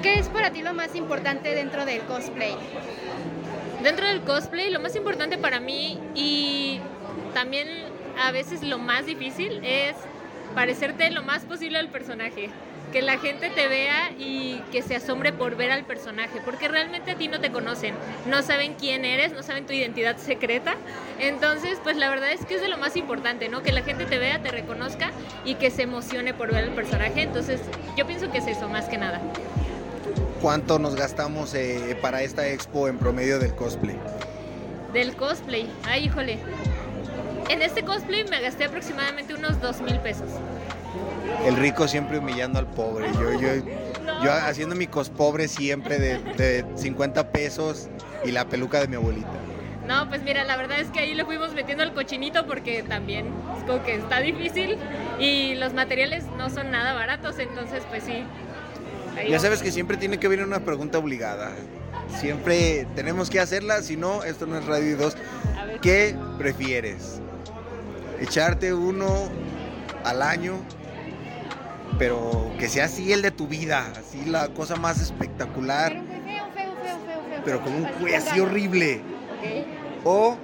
¿Qué 0.02 0.14
es 0.18 0.28
para 0.28 0.50
ti 0.50 0.62
lo 0.62 0.72
más 0.72 0.94
importante 0.94 1.54
dentro 1.54 1.84
del 1.84 2.00
cosplay? 2.02 2.56
Dentro 3.82 4.06
del 4.06 4.22
cosplay, 4.22 4.70
lo 4.70 4.80
más 4.80 4.96
importante 4.96 5.36
para 5.36 5.60
mí 5.60 5.98
y 6.14 6.80
también 7.34 7.68
a 8.18 8.32
veces 8.32 8.62
lo 8.62 8.78
más 8.78 9.04
difícil 9.04 9.60
es 9.62 9.94
parecerte 10.54 11.10
lo 11.10 11.22
más 11.22 11.44
posible 11.44 11.78
al 11.78 11.88
personaje. 11.88 12.48
Que 12.92 13.02
la 13.02 13.18
gente 13.18 13.50
te 13.50 13.68
vea 13.68 14.10
y 14.18 14.62
que 14.72 14.82
se 14.82 14.96
asombre 14.96 15.32
por 15.32 15.54
ver 15.54 15.70
al 15.70 15.84
personaje, 15.84 16.40
porque 16.44 16.66
realmente 16.66 17.12
a 17.12 17.14
ti 17.14 17.28
no 17.28 17.38
te 17.38 17.52
conocen, 17.52 17.94
no 18.26 18.42
saben 18.42 18.74
quién 18.74 19.04
eres, 19.04 19.32
no 19.32 19.44
saben 19.44 19.64
tu 19.64 19.72
identidad 19.72 20.16
secreta. 20.16 20.74
Entonces, 21.20 21.78
pues 21.84 21.96
la 21.96 22.10
verdad 22.10 22.32
es 22.32 22.44
que 22.46 22.56
es 22.56 22.62
de 22.62 22.68
lo 22.68 22.78
más 22.78 22.96
importante, 22.96 23.48
¿no? 23.48 23.62
Que 23.62 23.70
la 23.70 23.82
gente 23.82 24.06
te 24.06 24.18
vea, 24.18 24.40
te 24.40 24.50
reconozca 24.50 25.12
y 25.44 25.54
que 25.54 25.70
se 25.70 25.82
emocione 25.82 26.34
por 26.34 26.52
ver 26.52 26.64
al 26.64 26.74
personaje. 26.74 27.22
Entonces, 27.22 27.60
yo 27.96 28.08
pienso 28.08 28.32
que 28.32 28.38
es 28.38 28.48
eso, 28.48 28.68
más 28.68 28.88
que 28.88 28.98
nada. 28.98 29.20
¿Cuánto 30.40 30.78
nos 30.78 30.94
gastamos 30.96 31.54
eh, 31.54 31.98
para 32.00 32.22
esta 32.22 32.48
expo 32.48 32.88
en 32.88 32.96
promedio 32.96 33.38
del 33.38 33.54
cosplay? 33.54 33.96
Del 34.92 35.14
cosplay. 35.14 35.70
Ay, 35.86 36.06
híjole. 36.06 36.38
En 37.50 37.60
este 37.60 37.84
cosplay 37.84 38.24
me 38.24 38.40
gasté 38.40 38.64
aproximadamente 38.64 39.34
unos 39.34 39.60
dos 39.60 39.82
mil 39.82 39.98
pesos. 39.98 40.28
El 41.44 41.56
rico 41.56 41.86
siempre 41.86 42.18
humillando 42.18 42.58
al 42.58 42.66
pobre. 42.66 43.12
Yo, 43.12 43.38
yo, 43.38 43.48
yo 44.24 44.32
haciendo 44.32 44.74
mi 44.74 44.86
cospobre 44.86 45.46
siempre 45.46 45.98
de, 45.98 46.18
de 46.18 46.64
50 46.74 47.32
pesos 47.32 47.88
y 48.24 48.30
la 48.30 48.46
peluca 48.46 48.80
de 48.80 48.88
mi 48.88 48.96
abuelita. 48.96 49.28
No, 49.86 50.08
pues 50.08 50.22
mira, 50.22 50.44
la 50.44 50.56
verdad 50.56 50.80
es 50.80 50.88
que 50.88 51.00
ahí 51.00 51.14
le 51.14 51.24
fuimos 51.24 51.52
metiendo 51.52 51.82
al 51.82 51.92
cochinito 51.92 52.46
porque 52.46 52.82
también 52.82 53.26
es 53.58 53.64
como 53.64 53.82
que 53.82 53.96
está 53.96 54.20
difícil 54.20 54.78
y 55.18 55.56
los 55.56 55.74
materiales 55.74 56.24
no 56.38 56.48
son 56.48 56.70
nada 56.70 56.94
baratos, 56.94 57.38
entonces 57.38 57.82
pues 57.90 58.04
sí. 58.04 58.22
Ya 59.28 59.38
sabes 59.38 59.62
que 59.62 59.70
siempre 59.72 59.96
tiene 59.96 60.18
que 60.18 60.28
venir 60.28 60.44
una 60.46 60.60
pregunta 60.60 60.98
obligada. 60.98 61.52
Siempre 62.18 62.86
tenemos 62.96 63.30
que 63.30 63.38
hacerla, 63.40 63.82
si 63.82 63.96
no, 63.96 64.24
esto 64.24 64.46
no 64.46 64.58
es 64.58 64.64
Radio 64.66 64.96
2. 64.96 65.16
A 65.58 65.64
ver. 65.64 65.80
¿Qué 65.80 66.16
prefieres? 66.38 67.20
¿Echarte 68.20 68.74
uno 68.74 69.28
al 70.04 70.22
año? 70.22 70.54
Pero 71.98 72.50
que 72.58 72.68
sea 72.68 72.86
así 72.86 73.12
el 73.12 73.22
de 73.22 73.30
tu 73.30 73.46
vida, 73.46 73.92
así 73.98 74.24
la 74.24 74.48
cosa 74.48 74.76
más 74.76 75.00
espectacular, 75.00 75.92
Feo, 75.92 76.02
feo, 76.04 76.44
feo, 76.54 76.74
feo, 76.82 77.22
feo. 77.30 77.42
pero 77.44 77.60
con 77.62 77.74
un 77.74 77.86
güey 78.00 78.14
así 78.14 78.40
horrible. 78.40 79.02
O 80.04 80.36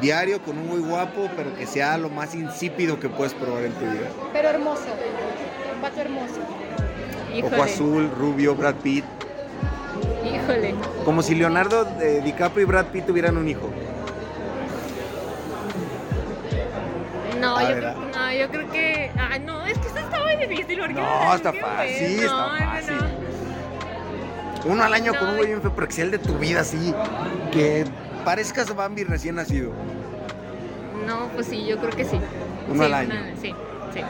diario 0.00 0.42
con 0.42 0.58
un 0.58 0.66
muy 0.66 0.80
guapo, 0.80 1.28
pero 1.36 1.54
que 1.56 1.66
sea 1.66 1.98
lo 1.98 2.08
más 2.08 2.34
insípido 2.34 2.98
que 2.98 3.08
puedes 3.08 3.34
probar 3.34 3.64
en 3.64 3.72
tu 3.72 3.80
vida. 3.84 4.08
Pero 4.32 4.48
hermoso. 4.48 4.86
Un 5.74 5.82
vato 5.82 6.00
hermoso. 6.00 6.40
Ojo 7.42 7.62
azul, 7.62 8.10
rubio, 8.18 8.54
Brad 8.54 8.74
Pitt. 8.76 9.04
Híjole. 10.24 10.74
Como 11.04 11.22
si 11.22 11.34
Leonardo 11.34 11.86
eh, 12.00 12.20
DiCaprio 12.24 12.62
y 12.62 12.66
Brad 12.66 12.86
Pitt 12.86 13.06
tuvieran 13.06 13.36
un 13.36 13.48
hijo. 13.48 13.70
No, 17.40 17.56
Ah, 17.58 17.62
yo 17.70 17.76
creo, 17.76 17.94
no, 17.94 18.32
yo 18.32 18.48
creo 18.48 18.70
que. 18.70 19.10
Ah, 19.18 19.38
no, 19.38 19.66
es 19.66 19.78
que 19.78 19.88
esto 19.88 19.98
está 20.00 20.18
muy 20.22 20.36
difícil. 20.46 20.78
porque 20.78 20.94
No, 20.94 21.34
está 21.34 21.52
fácil, 21.52 22.20
está 22.20 22.26
No, 22.26 22.52
no, 22.52 22.58
fácil. 22.58 22.96
no. 22.96 23.24
Uno 24.72 24.82
al 24.82 24.94
año 24.94 25.12
con 25.18 25.28
un 25.28 25.36
güey 25.36 25.48
bien 25.48 25.60
feo, 25.60 25.72
pero 25.74 25.86
que 25.88 25.92
sea 25.92 26.04
el 26.04 26.10
de 26.12 26.18
tu 26.18 26.38
vida 26.38 26.60
así. 26.60 26.94
Que 27.52 27.84
parezcas 28.24 28.74
Bambi 28.74 29.04
recién 29.04 29.34
nacido. 29.34 29.72
No, 31.06 31.28
pues 31.34 31.48
sí, 31.48 31.66
yo 31.66 31.76
creo 31.78 31.90
que 31.90 32.04
sí. 32.04 32.18
Uno 32.68 32.78
Sí, 32.80 32.86
al 32.86 32.94
año. 32.94 33.12
sí, 33.42 33.54
sí. 33.92 34.00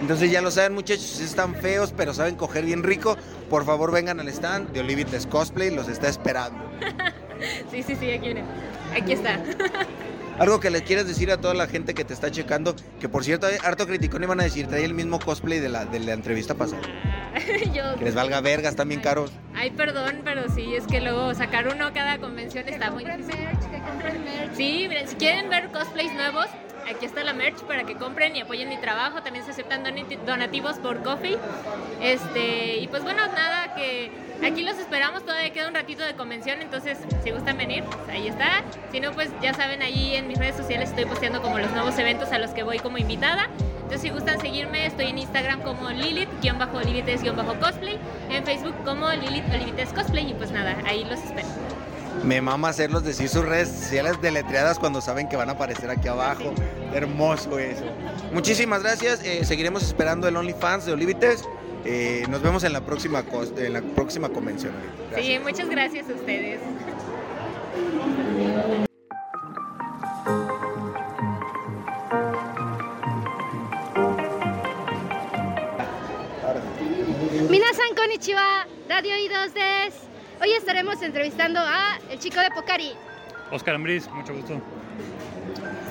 Entonces 0.00 0.30
ya 0.30 0.40
lo 0.40 0.50
saben 0.50 0.72
muchachos, 0.74 1.04
si 1.04 1.24
están 1.24 1.54
feos, 1.54 1.92
pero 1.96 2.14
saben 2.14 2.34
coger 2.36 2.64
bien 2.64 2.82
rico. 2.82 3.16
Por 3.50 3.64
favor 3.64 3.92
vengan 3.92 4.18
al 4.20 4.28
stand 4.28 4.72
de 4.72 4.80
Olivites 4.80 5.26
Cosplay, 5.26 5.70
los 5.70 5.88
está 5.88 6.08
esperando. 6.08 6.58
Sí, 7.70 7.82
sí, 7.82 7.96
sí, 7.98 8.10
aquí 8.10 8.26
viene. 8.26 8.44
Aquí 8.94 9.12
está. 9.12 9.40
Algo 10.38 10.60
que 10.60 10.68
le 10.68 10.82
quieres 10.82 11.06
decir 11.06 11.30
a 11.32 11.38
toda 11.40 11.54
la 11.54 11.66
gente 11.68 11.94
que 11.94 12.04
te 12.04 12.12
está 12.12 12.30
checando, 12.30 12.76
que 13.00 13.08
por 13.08 13.24
cierto, 13.24 13.46
harto 13.64 13.86
criticón 13.86 14.22
iban 14.22 14.40
a 14.40 14.42
decir, 14.44 14.66
trae 14.66 14.84
el 14.84 14.92
mismo 14.92 15.18
cosplay 15.18 15.58
de 15.58 15.70
la, 15.70 15.86
de 15.86 16.00
la 16.00 16.12
entrevista 16.12 16.54
pasada. 16.54 16.82
Yo- 17.74 17.96
Que 17.98 18.04
les 18.04 18.14
valga 18.14 18.42
vergas, 18.42 18.72
están 18.72 18.88
bien 18.88 19.00
caros. 19.00 19.32
Ay, 19.54 19.70
perdón, 19.70 20.20
pero 20.22 20.50
sí, 20.54 20.74
es 20.74 20.86
que 20.86 21.00
luego 21.00 21.32
sacar 21.32 21.66
uno 21.68 21.94
cada 21.94 22.18
convención 22.18 22.68
está 22.68 22.90
muy 22.90 23.04
difícil. 23.04 23.36
Sí, 24.54 24.84
miren, 24.86 25.08
si 25.08 25.16
quieren 25.16 25.48
ver 25.48 25.68
cosplays 25.70 26.12
nuevos, 26.12 26.46
aquí 26.90 27.06
está 27.06 27.24
la 27.24 27.32
merch 27.32 27.60
para 27.62 27.84
que 27.84 27.94
compren 27.96 28.36
y 28.36 28.40
apoyen 28.40 28.68
mi 28.68 28.76
trabajo. 28.78 29.22
También 29.22 29.44
se 29.44 29.50
aceptan 29.52 29.84
donati- 29.84 30.18
donativos 30.26 30.78
por 30.78 31.02
coffee. 31.02 31.38
Este, 32.00 32.76
y 32.78 32.88
pues 32.88 33.02
bueno, 33.02 33.26
nada, 33.28 33.74
que 33.74 34.10
aquí 34.44 34.62
los 34.62 34.78
esperamos. 34.78 35.22
Todavía 35.24 35.50
queda 35.52 35.68
un 35.68 35.74
ratito 35.74 36.02
de 36.04 36.14
convención, 36.14 36.60
entonces 36.62 36.98
si 37.22 37.30
gustan 37.30 37.56
venir, 37.56 37.84
pues 37.84 37.96
ahí 38.08 38.26
está. 38.28 38.62
Si 38.92 39.00
no, 39.00 39.12
pues 39.12 39.30
ya 39.40 39.54
saben, 39.54 39.80
ahí 39.82 40.14
en 40.16 40.28
mis 40.28 40.38
redes 40.38 40.56
sociales 40.56 40.90
estoy 40.90 41.04
posteando 41.06 41.40
como 41.42 41.58
los 41.58 41.70
nuevos 41.72 41.98
eventos 41.98 42.30
a 42.32 42.38
los 42.38 42.50
que 42.50 42.62
voy 42.62 42.78
como 42.78 42.98
invitada. 42.98 43.48
Entonces, 43.82 44.02
si 44.02 44.10
gustan 44.10 44.40
seguirme, 44.40 44.86
estoy 44.86 45.06
en 45.06 45.18
Instagram 45.18 45.62
como 45.62 45.90
Lilith-Olivites-Cosplay, 45.90 47.98
en 48.30 48.44
Facebook 48.44 48.74
como 48.84 49.10
Lilith 49.10 49.44
Olivites 49.52 49.92
Cosplay 49.92 50.30
y 50.30 50.34
pues 50.34 50.52
nada, 50.52 50.76
ahí 50.86 51.04
los 51.10 51.18
espero. 51.20 51.48
Me 52.24 52.40
mama 52.40 52.68
hacerlos 52.68 53.02
decir 53.04 53.28
sus 53.28 53.44
redes 53.44 53.68
sociales 53.68 54.20
deletreadas 54.20 54.78
cuando 54.78 55.00
saben 55.00 55.28
que 55.28 55.36
van 55.36 55.48
a 55.48 55.52
aparecer 55.52 55.90
aquí 55.90 56.08
abajo. 56.08 56.52
Hermoso 56.94 57.58
eso. 57.58 57.84
Muchísimas 58.32 58.82
gracias. 58.82 59.24
eh, 59.24 59.44
seguiremos 59.44 59.82
esperando 59.82 60.28
el 60.28 60.36
OnlyFans 60.36 60.86
de 60.86 60.92
Olivites. 60.92 61.44
Eh, 61.84 62.24
nos 62.28 62.42
vemos 62.42 62.62
en 62.64 62.72
la 62.74 62.82
próxima, 62.82 63.24
en 63.56 63.72
la 63.72 63.80
próxima 63.80 64.28
convención. 64.28 64.72
Sí, 65.16 65.38
muchas 65.42 65.68
gracias 65.68 66.08
a 66.10 66.12
ustedes. 66.12 66.60
Minasan 77.48 77.94
konnichiwa, 77.96 78.66
Radio 78.88 79.16
Idos 79.16 79.54
des. 79.54 80.09
Hoy 80.40 80.52
estaremos 80.52 81.00
entrevistando 81.02 81.60
a 81.60 81.98
el 82.10 82.18
chico 82.18 82.40
de 82.40 82.50
Pocari. 82.50 82.92
Oscar 83.50 83.74
Ambriz, 83.74 84.08
mucho 84.08 84.32
gusto. 84.34 84.60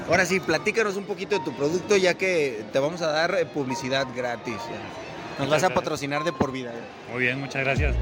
Ahora 0.10 0.26
sí, 0.26 0.40
platícanos 0.40 0.96
un 0.96 1.04
poquito 1.06 1.38
de 1.38 1.46
tu 1.46 1.54
producto 1.54 1.96
ya 1.98 2.16
que 2.16 2.64
te 2.74 2.80
vamos 2.80 3.02
a 3.02 3.08
dar 3.12 3.36
eh, 3.36 3.46
publicidad 3.46 4.08
gratis. 4.16 4.56
Nos 5.38 5.50
vas 5.50 5.64
a 5.64 5.70
patrocinar 5.70 6.24
de 6.24 6.34
por 6.34 6.52
vida. 6.52 6.72
Muy 7.12 7.22
bien, 7.22 7.40
muchas 7.40 7.64
gracias. 7.64 7.96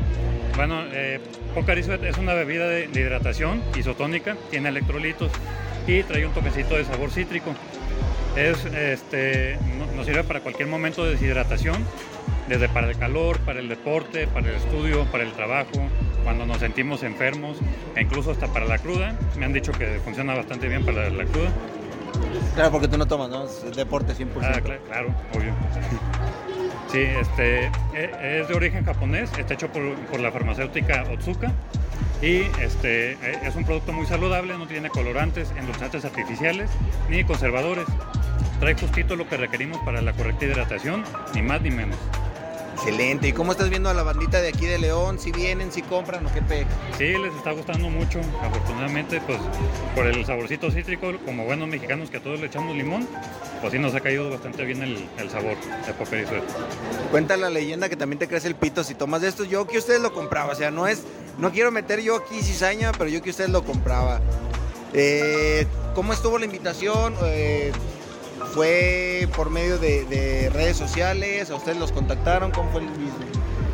Bueno, 0.56 0.84
eh, 0.92 1.20
Pocari 1.54 1.84
Sweat 1.84 2.04
es 2.04 2.18
una 2.18 2.34
bebida 2.34 2.68
de, 2.68 2.88
de 2.88 3.02
hidratación 3.02 3.62
isotónica, 3.78 4.36
tiene 4.50 4.70
electrolitos. 4.70 5.32
y 5.86 6.04
trae 6.04 6.26
un 6.26 6.34
toquecito 6.34 6.76
de 6.76 6.86
sabor 6.86 7.12
cítrico. 7.12 7.54
Es, 8.36 8.66
este, 8.66 9.58
no- 9.78 9.86
nos 9.96 10.06
sirve 10.06 10.24
para 10.24 10.40
cualquier 10.42 10.68
momento 10.68 11.04
de 11.04 11.12
deshidratación, 11.12 11.86
desde 12.48 12.70
para 12.70 12.90
el 12.90 12.98
calor, 12.98 13.40
para 13.40 13.60
el 13.60 13.68
deporte, 13.70 14.28
para 14.28 14.50
el 14.50 14.56
estudio, 14.56 15.06
para 15.06 15.24
el 15.24 15.32
trabajo, 15.34 15.72
cuando 16.24 16.46
nos 16.46 16.58
sentimos 16.60 17.04
enfermos, 17.04 17.58
e 17.96 18.02
incluso 18.02 18.32
hasta 18.32 18.48
para 18.48 18.66
la 18.66 18.78
cruda. 18.78 19.16
Me 19.38 19.46
han 19.46 19.54
dicho 19.54 19.72
que 19.72 20.00
funciona 20.04 20.34
bastante 20.36 20.68
bien 20.68 20.86
para 20.86 21.10
la 21.10 21.26
cruda. 21.26 21.50
Claro, 22.56 22.72
porque 22.72 22.88
tú 22.88 22.98
no 22.98 23.06
tomas, 23.06 23.30
¿no? 23.30 23.46
Es 23.46 23.76
deporte 23.76 24.14
100%. 24.14 24.28
Ah, 24.42 24.60
cla- 24.64 24.80
claro, 24.88 25.14
obvio. 25.34 25.54
Sí, 26.92 27.00
este, 27.00 27.66
e- 27.94 28.40
es 28.42 28.48
de 28.48 28.54
origen 28.54 28.86
japonés, 28.86 29.30
está 29.38 29.56
hecho 29.56 29.68
por, 29.68 29.94
por 30.10 30.22
la 30.22 30.32
farmacéutica 30.32 31.04
Otsuka 31.12 31.52
y 32.22 32.44
este, 32.62 33.12
e- 33.12 33.40
es 33.44 33.58
un 33.58 33.66
producto 33.66 33.92
muy 33.92 34.06
saludable, 34.06 34.58
no 34.58 34.68
tiene 34.68 34.90
colorantes, 34.90 35.52
endulzantes 35.58 36.06
artificiales 36.06 36.70
ni 37.10 37.26
conservadores. 37.26 37.84
Trae 38.62 38.74
justito 38.76 39.18
lo 39.18 39.28
que 39.28 39.36
requerimos 39.36 39.80
para 39.80 40.02
la 40.02 40.14
correcta 40.14 40.46
hidratación, 40.46 41.04
ni 41.36 41.42
más 41.42 41.62
ni 41.62 41.72
menos. 41.72 41.98
Excelente. 42.88 43.28
¿Y 43.28 43.34
cómo 43.34 43.52
estás 43.52 43.70
viendo 43.70 43.90
a 43.90 43.94
la 43.94 44.02
bandita 44.02 44.40
de 44.40 44.48
aquí 44.48 44.66
de 44.66 44.78
León? 44.78 45.20
¿Si 45.20 45.34
vienen, 45.34 45.74
si 45.74 45.82
compran 45.82 46.26
o 46.26 46.34
qué 46.34 46.42
pe? 46.42 46.66
Sí, 46.98 47.18
les 47.18 47.36
está 47.36 47.52
gustando 47.52 47.90
mucho, 47.90 48.22
afortunadamente, 48.42 49.20
pues 49.26 49.40
por 49.94 50.08
el 50.08 50.26
saborcito 50.26 50.72
cítrico, 50.72 51.12
como 51.26 51.44
buenos 51.44 51.68
mexicanos 51.68 52.10
que 52.10 52.18
a 52.18 52.24
todos 52.24 52.40
le 52.40 52.46
echamos 52.46 52.78
limón, 52.78 53.06
pues 53.60 53.74
sí 53.74 53.80
nos 53.80 53.94
ha 53.94 54.00
caído 54.00 54.30
bastante 54.30 54.64
bien 54.64 54.82
el, 54.82 55.06
el 55.18 55.30
sabor 55.30 55.58
de 55.58 56.26
Sweat. 56.26 56.44
Cuenta 57.12 57.36
la 57.36 57.50
leyenda 57.50 57.90
que 57.90 57.98
también 57.98 58.20
te 58.20 58.28
crece 58.30 58.48
el 58.48 58.56
pito 58.56 58.86
si 58.86 58.96
tomas 58.96 59.22
de 59.22 59.28
estos. 59.28 59.50
Yo 59.50 59.68
que 59.68 59.80
ustedes 59.80 60.00
lo 60.00 60.14
compraba, 60.14 60.54
o 60.54 60.56
sea, 60.56 60.72
no 60.72 60.88
es, 60.88 61.04
no 61.40 61.52
quiero 61.52 61.74
meter 61.74 62.02
yo 62.02 62.16
aquí 62.16 62.42
cizaña, 62.42 62.94
pero 62.94 63.10
yo 63.10 63.22
que 63.22 63.32
ustedes 63.32 63.50
lo 63.50 63.66
compraba. 63.66 64.22
Eh, 64.94 65.68
¿Cómo 65.94 66.14
estuvo 66.14 66.40
la 66.40 66.46
invitación? 66.46 67.14
Eh, 67.26 67.74
¿Fue 68.54 69.28
por 69.36 69.50
medio 69.50 69.78
de, 69.78 70.06
de 70.06 70.50
redes 70.50 70.78
sociales? 70.78 71.50
¿A 71.52 71.56
ustedes 71.56 71.78
los 71.78 71.92
contactaron? 71.92 72.52
¿Cómo 72.52 72.72
fue 72.72 72.82
el 72.82 72.88
mismo? 72.90 73.16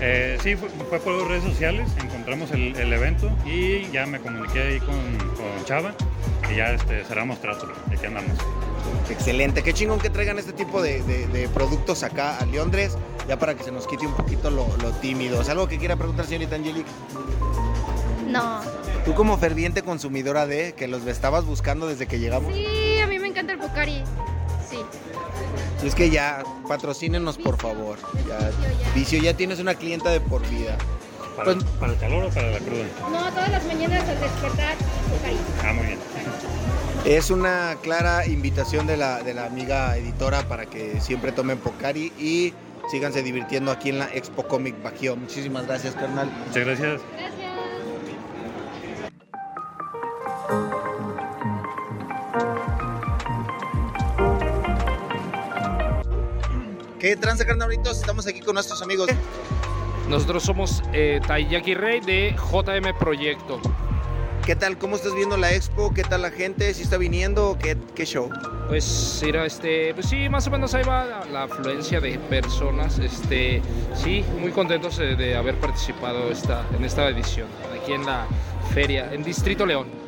Eh, 0.01 0.37
sí, 0.43 0.55
fue, 0.55 0.67
fue 0.89 0.99
por 0.99 1.27
redes 1.27 1.43
sociales, 1.43 1.87
encontramos 2.03 2.51
el, 2.51 2.75
el 2.75 2.91
evento 2.91 3.31
y 3.45 3.89
ya 3.91 4.05
me 4.05 4.19
comuniqué 4.19 4.61
ahí 4.61 4.79
con, 4.79 4.95
con 5.35 5.65
Chava 5.65 5.93
y 6.51 6.57
ya 6.57 6.71
este, 6.73 7.05
cerramos 7.05 7.39
trato, 7.39 7.67
de 7.89 7.95
aquí 7.95 8.05
andamos. 8.05 8.31
Excelente, 9.09 9.63
qué 9.63 9.73
chingón 9.73 9.99
que 9.99 10.09
traigan 10.09 10.37
este 10.39 10.51
tipo 10.51 10.81
de, 10.81 11.01
de- 11.03 11.27
de 11.27 11.47
productos 11.47 12.03
acá 12.03 12.37
a 12.37 12.45
Londres, 12.45 12.97
ya 13.29 13.39
para 13.39 13.55
que 13.55 13.63
se 13.63 13.71
nos 13.71 13.87
quite 13.87 14.05
un 14.05 14.13
poquito 14.13 14.51
lo, 14.51 14.67
lo 14.81 14.91
tímido. 14.91 15.41
¿Es 15.41 15.47
algo 15.47 15.67
que 15.69 15.77
quiera 15.77 15.95
preguntar, 15.95 16.25
señorita 16.25 16.55
Angelique? 16.57 16.89
No. 18.27 18.59
Tú 19.05 19.13
como 19.13 19.37
ferviente 19.37 19.83
consumidora 19.83 20.47
de, 20.47 20.73
que 20.73 20.87
los 20.89 21.05
estabas 21.07 21.45
buscando 21.45 21.87
desde 21.87 22.07
que 22.07 22.19
llegamos. 22.19 22.53
Sí, 22.53 22.99
a 23.01 23.07
mí 23.07 23.19
me 23.19 23.27
encanta 23.29 23.53
el 23.53 23.59
Pocari. 23.59 24.03
Sí. 24.73 25.87
Es 25.87 25.95
que 25.95 26.09
ya, 26.09 26.43
patrocínenos 26.67 27.37
por 27.37 27.57
favor. 27.57 27.97
Ya, 28.27 28.51
Vicio, 28.95 29.19
ya 29.21 29.35
tienes 29.35 29.59
una 29.59 29.75
clienta 29.75 30.09
de 30.09 30.19
por 30.21 30.47
vida. 30.49 30.77
¿Para, 31.35 31.53
Pues- 31.53 31.63
para 31.79 31.93
el 31.93 31.99
calor 31.99 32.23
o 32.25 32.29
para 32.29 32.51
la 32.51 32.59
cruda? 32.59 32.83
No, 33.11 33.29
todas 33.31 33.49
las 33.49 33.65
mañanas 33.65 34.07
al 34.07 34.19
despertar, 34.19 34.75
Pocari. 35.09 35.37
Ah, 35.63 35.73
muy 35.73 35.85
bien. 35.87 35.99
Es 37.05 37.29
una 37.31 37.75
clara 37.81 38.25
invitación 38.27 38.87
de 38.87 38.97
la, 38.97 39.23
de 39.23 39.33
la 39.33 39.45
amiga 39.45 39.97
editora 39.97 40.47
para 40.47 40.65
que 40.67 41.01
siempre 41.01 41.31
tomen 41.31 41.57
Pocari 41.57 42.13
y 42.17 42.53
síganse 42.89 43.23
divirtiendo 43.23 43.71
aquí 43.71 43.89
en 43.89 43.99
la 43.99 44.05
Expo 44.13 44.47
Comic 44.47 44.81
Bajío. 44.83 45.15
Muchísimas 45.17 45.65
gracias, 45.67 45.95
carnal. 45.95 46.29
Muchas 46.47 46.65
gracias. 46.65 47.01
¿Qué 57.03 57.17
tranza, 57.17 57.45
carnalitos? 57.45 57.97
Estamos 57.99 58.25
aquí 58.27 58.39
con 58.39 58.53
nuestros 58.53 58.81
amigos. 58.81 59.09
Nosotros 60.07 60.41
somos 60.41 60.81
eh, 60.93 61.19
Taiyaki 61.27 61.73
Rey 61.73 61.99
de 61.99 62.33
JM 62.33 62.97
Proyecto. 62.97 63.59
¿Qué 64.45 64.55
tal? 64.55 64.77
¿Cómo 64.77 64.95
estás 64.95 65.13
viendo 65.13 65.35
la 65.35 65.53
expo? 65.53 65.93
¿Qué 65.93 66.03
tal 66.03 66.21
la 66.21 66.31
gente? 66.31 66.73
¿Si 66.73 66.83
está 66.83 66.95
viniendo? 66.95 67.57
¿Qué, 67.61 67.77
qué 67.93 68.05
show? 68.05 68.29
Pues 68.69 69.21
mira, 69.21 69.45
este, 69.45 69.93
pues 69.93 70.07
sí, 70.07 70.29
más 70.29 70.47
o 70.47 70.51
menos 70.51 70.73
ahí 70.75 70.85
va 70.85 71.03
la, 71.03 71.25
la 71.25 71.43
afluencia 71.43 71.99
de 71.99 72.17
personas. 72.17 72.97
Este, 72.99 73.61
sí, 73.93 74.23
muy 74.39 74.51
contentos 74.51 74.95
de, 74.95 75.17
de 75.17 75.35
haber 75.35 75.59
participado 75.59 76.31
esta, 76.31 76.65
en 76.73 76.85
esta 76.85 77.09
edición, 77.09 77.49
aquí 77.81 77.91
en 77.91 78.05
la 78.05 78.27
feria, 78.73 79.13
en 79.13 79.25
Distrito 79.25 79.65
León. 79.65 80.02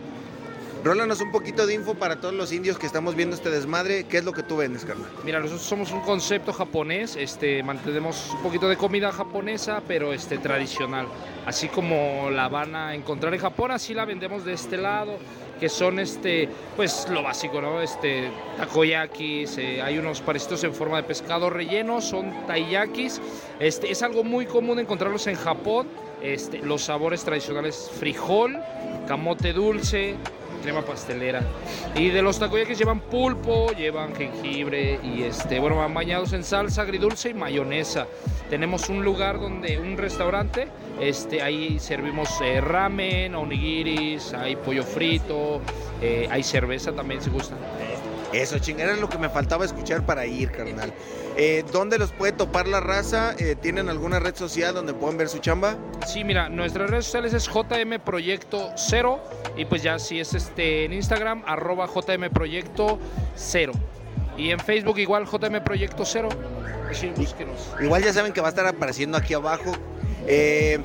Rólanos 0.86 1.20
un 1.20 1.32
poquito 1.32 1.66
de 1.66 1.74
info 1.74 1.96
para 1.96 2.22
todos 2.22 2.36
los 2.36 2.54
indios 2.54 2.78
que 2.78 2.86
estamos 2.86 3.16
viendo 3.16 3.36
este 3.36 3.50
desmadre. 3.50 4.04
¿Qué 4.04 4.20
es 4.20 4.24
lo 4.24 4.34
que 4.34 4.44
tú 4.44 4.58
vendes, 4.58 4.86
carnal? 4.86 5.10
Mira, 5.24 5.40
nosotros 5.40 5.64
somos 5.64 5.92
un 5.92 6.02
concepto 6.02 6.54
japonés, 6.54 7.16
este, 7.16 7.64
mantenemos 7.64 8.30
un 8.36 8.44
poquito 8.44 8.70
de 8.70 8.78
comida 8.78 9.12
japonesa, 9.12 9.82
pero 9.88 10.14
este, 10.14 10.38
tradicional. 10.38 11.08
Así 11.48 11.70
como 11.70 12.30
la 12.30 12.50
van 12.50 12.76
a 12.76 12.94
encontrar 12.94 13.34
en 13.34 13.40
Japón, 13.40 13.72
así 13.72 13.96
la 13.96 14.06
vendemos 14.06 14.46
de 14.46 14.54
este 14.54 14.78
lado, 14.78 15.18
que 15.60 15.70
son 15.70 15.98
este, 15.98 16.48
pues 16.76 17.08
lo 17.10 17.24
básico, 17.24 17.60
¿no? 17.62 17.82
Este, 17.82 18.30
takoyakis, 18.60 19.58
eh, 19.58 19.82
hay 19.82 19.98
unos 19.98 20.22
parecidos 20.22 20.66
en 20.66 20.74
forma 20.76 20.98
de 20.98 21.04
pescado 21.04 21.50
relleno, 21.50 22.00
son 22.00 22.46
taiyakis. 22.46 23.20
Este, 23.60 23.90
es 23.90 24.04
algo 24.04 24.24
muy 24.24 24.46
común 24.46 24.78
encontrarlos 24.78 25.26
en 25.26 25.36
Japón. 25.36 25.88
Este, 26.22 26.60
los 26.60 26.84
sabores 26.84 27.24
tradicionales, 27.24 27.90
frijol, 28.00 28.60
camote 29.08 29.52
dulce, 29.52 30.16
crema 30.66 30.82
pastelera. 30.82 31.42
Y 31.96 32.10
de 32.10 32.24
los 32.24 32.40
takoyakis 32.40 32.80
llevan 32.80 33.00
pulpo, 33.00 33.72
llevan 33.72 34.16
jengibre 34.16 35.00
y 35.04 35.22
este, 35.22 35.60
bueno, 35.60 35.78
van 35.78 35.94
bañados 35.94 36.34
en 36.34 36.44
salsa 36.44 36.82
agridulce 36.82 37.30
y 37.30 37.34
mayonesa. 37.36 38.08
Tenemos 38.50 38.90
un 38.90 39.06
lugar 39.06 39.40
donde, 39.40 39.78
un 39.78 39.96
restaurante, 39.96 40.68
este, 41.00 41.44
ahí 41.44 41.78
servimos 41.80 42.30
eh, 42.42 42.62
ramen, 42.62 43.36
onigiris, 43.36 44.34
hay 44.34 44.56
pollo 44.56 44.84
frito, 44.84 45.62
eh, 46.02 46.28
hay 46.32 46.42
cerveza 46.42 46.92
también 46.92 47.22
si 47.22 47.30
gustan. 47.30 47.60
Eso, 48.34 48.60
chingada, 48.60 48.92
era 48.92 49.00
lo 49.02 49.10
que 49.10 49.18
me 49.18 49.30
faltaba 49.30 49.66
escuchar 49.66 50.06
para 50.06 50.26
ir, 50.26 50.52
carnal. 50.52 50.92
Eh, 51.38 51.64
¿Dónde 51.72 51.98
los 51.98 52.12
puede 52.12 52.32
topar 52.32 52.68
la 52.68 52.80
raza? 52.80 53.34
Eh, 53.38 53.56
¿Tienen 53.62 53.90
alguna 53.90 54.20
red 54.20 54.36
social 54.36 54.74
donde 54.74 54.94
puedan 54.94 55.18
ver 55.18 55.30
su 55.30 55.40
chamba? 55.40 55.76
Sí, 56.06 56.24
mira, 56.24 56.50
nuestras 56.50 56.90
redes 56.90 57.06
sociales 57.06 57.34
es 57.34 57.48
JM 57.48 58.00
Proyecto 58.04 58.72
0 58.76 59.20
y 59.58 59.66
pues 59.66 59.84
ya 59.84 60.00
si 60.00 60.20
es 60.20 60.34
este 60.34 60.86
en 60.86 60.94
Instagram 60.94 61.44
arroba 61.46 61.88
JM 61.88 62.30
Proyecto 62.32 63.00
0 63.36 63.74
y 64.38 64.52
en 64.52 64.60
Facebook 64.60 64.98
igual 65.00 65.26
JM 65.26 65.64
Proyecto 65.64 66.04
0. 66.06 66.30
Así 66.90 67.12
búsquenos. 67.16 67.70
Igual 67.82 68.04
ya 68.04 68.14
saben 68.14 68.32
que 68.32 68.42
va 68.42 68.48
a 68.48 68.50
estar 68.52 68.66
apareciendo 68.68 69.18
aquí 69.18 69.34
abajo. 69.34 69.72
Eh, 70.28 70.80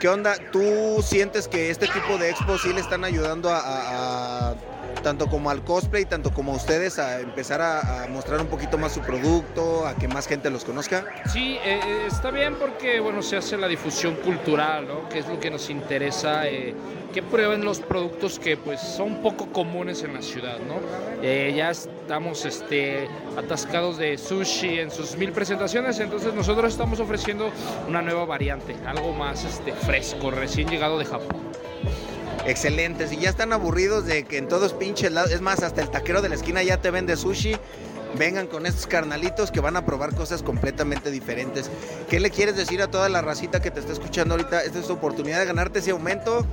¿Qué 0.00 0.08
onda? 0.08 0.34
¿Tú 0.50 1.02
sientes 1.02 1.48
que 1.48 1.70
este 1.70 1.86
tipo 1.86 2.18
de 2.18 2.30
expos 2.30 2.60
sí 2.62 2.72
le 2.72 2.80
están 2.80 3.04
ayudando 3.04 3.50
a, 3.50 3.58
a- 3.58 4.50
a- 4.50 4.54
tanto 5.02 5.26
como 5.28 5.50
al 5.50 5.64
cosplay, 5.64 6.04
tanto 6.04 6.32
como 6.32 6.52
a 6.52 6.56
ustedes 6.56 6.98
a 6.98 7.20
empezar 7.20 7.60
a, 7.60 8.06
mostrar 8.10 8.40
un 8.40 8.46
poquito 8.46 8.78
más 8.78 8.92
su 8.92 9.00
producto, 9.00 9.86
a 9.86 9.94
que 9.94 10.08
más 10.08 10.26
gente 10.26 10.50
los 10.50 10.64
conozca? 10.64 11.04
Sí, 11.32 11.58
eh, 11.64 11.80
eh, 11.84 12.06
está 12.06 12.30
bien 12.30 12.54
porque 12.56 13.00
bueno 13.00 13.22
se 13.22 13.36
hace 13.36 13.56
la 13.56 13.68
difusión 13.68 14.16
cultural, 14.16 14.86
¿no? 14.86 15.08
Que 15.08 15.20
es 15.20 15.28
lo 15.28 15.40
que 15.40 15.50
nos 15.50 15.70
interesa, 15.70 16.46
eh, 16.48 16.74
que 17.12 17.22
prueben 17.22 17.64
los 17.64 17.80
productos 17.80 18.38
que 18.38 18.56
pues 18.56 18.80
son 18.80 19.22
poco 19.22 19.46
comunes 19.52 20.02
en 20.02 20.14
la 20.14 20.22
ciudad, 20.22 20.58
¿no? 20.58 20.80
Ya 21.22 21.70
estamos 21.70 22.44
este, 22.44 23.08
atascados 23.36 23.98
de 23.98 24.18
sushi 24.18 24.80
en 24.80 24.90
sus 24.90 25.16
mil 25.16 25.32
presentaciones, 25.32 25.98
entonces 26.00 26.34
nosotros 26.34 26.72
estamos 26.72 27.00
ofreciendo 27.00 27.50
una 27.88 28.02
nueva 28.02 28.24
variante, 28.24 28.76
algo 28.86 29.12
más 29.12 29.44
este, 29.44 29.72
fresco, 29.72 30.30
recién 30.30 30.68
llegado 30.68 30.98
de 30.98 31.04
Japón. 31.04 31.51
Excelente, 32.44 33.06
si 33.06 33.18
ya 33.18 33.30
están 33.30 33.52
aburridos 33.52 34.04
de 34.04 34.24
que 34.24 34.36
en 34.36 34.48
todos 34.48 34.72
pinches 34.72 35.12
lados, 35.12 35.30
es 35.30 35.40
más, 35.40 35.62
hasta 35.62 35.80
el 35.80 35.90
taquero 35.90 36.22
de 36.22 36.28
la 36.28 36.34
esquina 36.34 36.62
ya 36.62 36.80
te 36.80 36.90
vende 36.90 37.16
sushi, 37.16 37.56
vengan 38.16 38.46
con 38.46 38.66
estos 38.66 38.86
carnalitos 38.86 39.50
que 39.50 39.60
van 39.60 39.76
a 39.76 39.84
probar 39.84 40.14
cosas 40.14 40.42
completamente 40.42 41.10
diferentes. 41.10 41.70
¿Qué 42.08 42.20
le 42.20 42.30
quieres 42.30 42.56
decir 42.56 42.82
a 42.82 42.90
toda 42.90 43.08
la 43.08 43.22
racita 43.22 43.60
que 43.60 43.70
te 43.70 43.80
está 43.80 43.92
escuchando 43.92 44.34
ahorita? 44.34 44.62
Esta 44.62 44.78
es 44.78 44.86
tu 44.86 44.92
oportunidad 44.92 45.40
de 45.40 45.46
ganarte 45.46 45.78
ese 45.78 45.90
aumento 45.90 46.46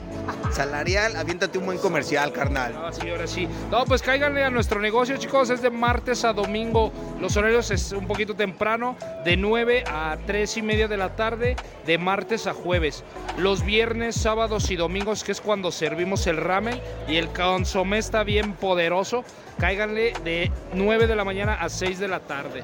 salarial, 0.51 1.16
aviéntate 1.16 1.57
un 1.57 1.66
buen 1.66 1.78
comercial, 1.78 2.32
carnal. 2.32 2.76
Ahora 2.76 2.93
sí, 2.93 3.10
ahora 3.10 3.28
sí. 3.28 3.47
No, 3.70 3.86
pues 3.86 4.01
cáiganle 4.01 4.43
a 4.43 4.49
nuestro 4.49 4.80
negocio, 4.80 5.18
chicos. 5.18 5.49
Es 5.49 5.62
de 5.62 5.70
martes 5.70 6.24
a 6.26 6.34
domingo. 6.34 6.91
Los 7.20 7.38
horarios 7.38 7.72
es 7.72 7.91
un 7.91 8.07
poquito 8.07 8.36
temprano, 8.36 8.95
de 9.26 9.38
9 9.38 9.84
a 9.88 10.18
3 10.26 10.57
y 10.57 10.62
media 10.62 10.88
de 10.88 10.97
la 10.97 11.16
tarde, 11.16 11.55
de 11.86 11.97
martes 11.97 12.47
a 12.47 12.53
jueves. 12.53 13.03
Los 13.38 13.64
viernes, 13.64 14.16
sábados 14.16 14.72
y 14.72 14.76
domingos, 14.76 15.24
que 15.24 15.32
es 15.32 15.41
cuando 15.41 15.72
servimos 15.72 16.28
el 16.28 16.38
ramen 16.38 16.80
y 17.07 17.18
el 17.18 17.30
consomé 17.30 17.97
está 17.97 18.24
bien 18.24 18.53
poderoso, 18.53 19.24
cáiganle 19.60 20.14
de 20.24 20.51
9 20.74 21.07
de 21.07 21.16
la 21.16 21.24
mañana 21.24 21.55
a 21.55 21.70
6 21.70 21.99
de 21.99 22.07
la 22.07 22.20
tarde. 22.20 22.64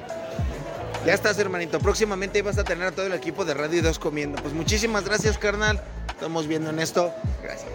Ya 1.04 1.14
estás, 1.14 1.38
hermanito. 1.38 1.78
Próximamente 1.78 2.42
vas 2.42 2.58
a 2.58 2.64
tener 2.64 2.88
a 2.88 2.92
todo 2.92 3.06
el 3.06 3.12
equipo 3.12 3.44
de 3.44 3.54
Radio 3.54 3.82
2 3.82 3.98
comiendo. 3.98 4.42
Pues 4.42 4.54
muchísimas 4.54 5.04
gracias, 5.04 5.38
carnal. 5.38 5.80
Estamos 6.08 6.48
viendo 6.48 6.70
en 6.70 6.80
esto. 6.80 7.12
Gracias. 7.42 7.70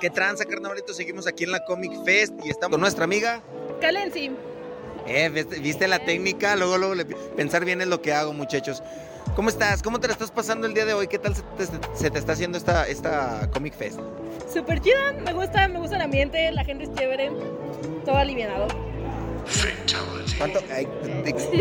¿Qué 0.00 0.10
tranza, 0.10 0.44
carnavalito? 0.44 0.92
Seguimos 0.92 1.28
aquí 1.28 1.44
en 1.44 1.52
la 1.52 1.64
Comic 1.64 1.92
Fest 2.04 2.34
y 2.44 2.50
estamos 2.50 2.72
con 2.72 2.80
nuestra 2.80 3.04
amiga. 3.04 3.40
Calency. 3.80 4.32
Eh, 5.06 5.28
¿viste, 5.28 5.60
¿viste, 5.60 5.88
la 5.88 6.00
técnica? 6.00 6.56
Luego, 6.56 6.76
luego, 6.76 6.94
pensar 7.36 7.64
bien 7.64 7.80
es 7.80 7.86
lo 7.86 8.02
que 8.02 8.12
hago, 8.12 8.32
muchachos. 8.32 8.82
¿Cómo 9.34 9.48
estás? 9.48 9.82
¿Cómo 9.82 9.98
te 9.98 10.08
la 10.08 10.12
estás 10.12 10.30
pasando 10.30 10.66
el 10.66 10.74
día 10.74 10.84
de 10.84 10.92
hoy? 10.92 11.08
¿Qué 11.08 11.18
tal 11.18 11.34
se 11.34 11.42
te, 11.42 11.66
se 11.94 12.10
te 12.10 12.18
está 12.18 12.32
haciendo 12.32 12.58
esta, 12.58 12.86
esta 12.86 13.48
Comic 13.52 13.74
Fest? 13.74 13.98
Súper 14.52 14.80
chida, 14.80 15.12
me 15.24 15.32
gusta, 15.32 15.68
me 15.68 15.78
gusta 15.78 15.96
el 15.96 16.02
ambiente, 16.02 16.50
la 16.52 16.64
gente 16.64 16.84
es 16.84 16.92
chévere, 16.94 17.30
todo 18.04 18.16
alivianado. 18.16 18.68
¿Cuánto? 20.36 20.60
ay, 20.74 20.86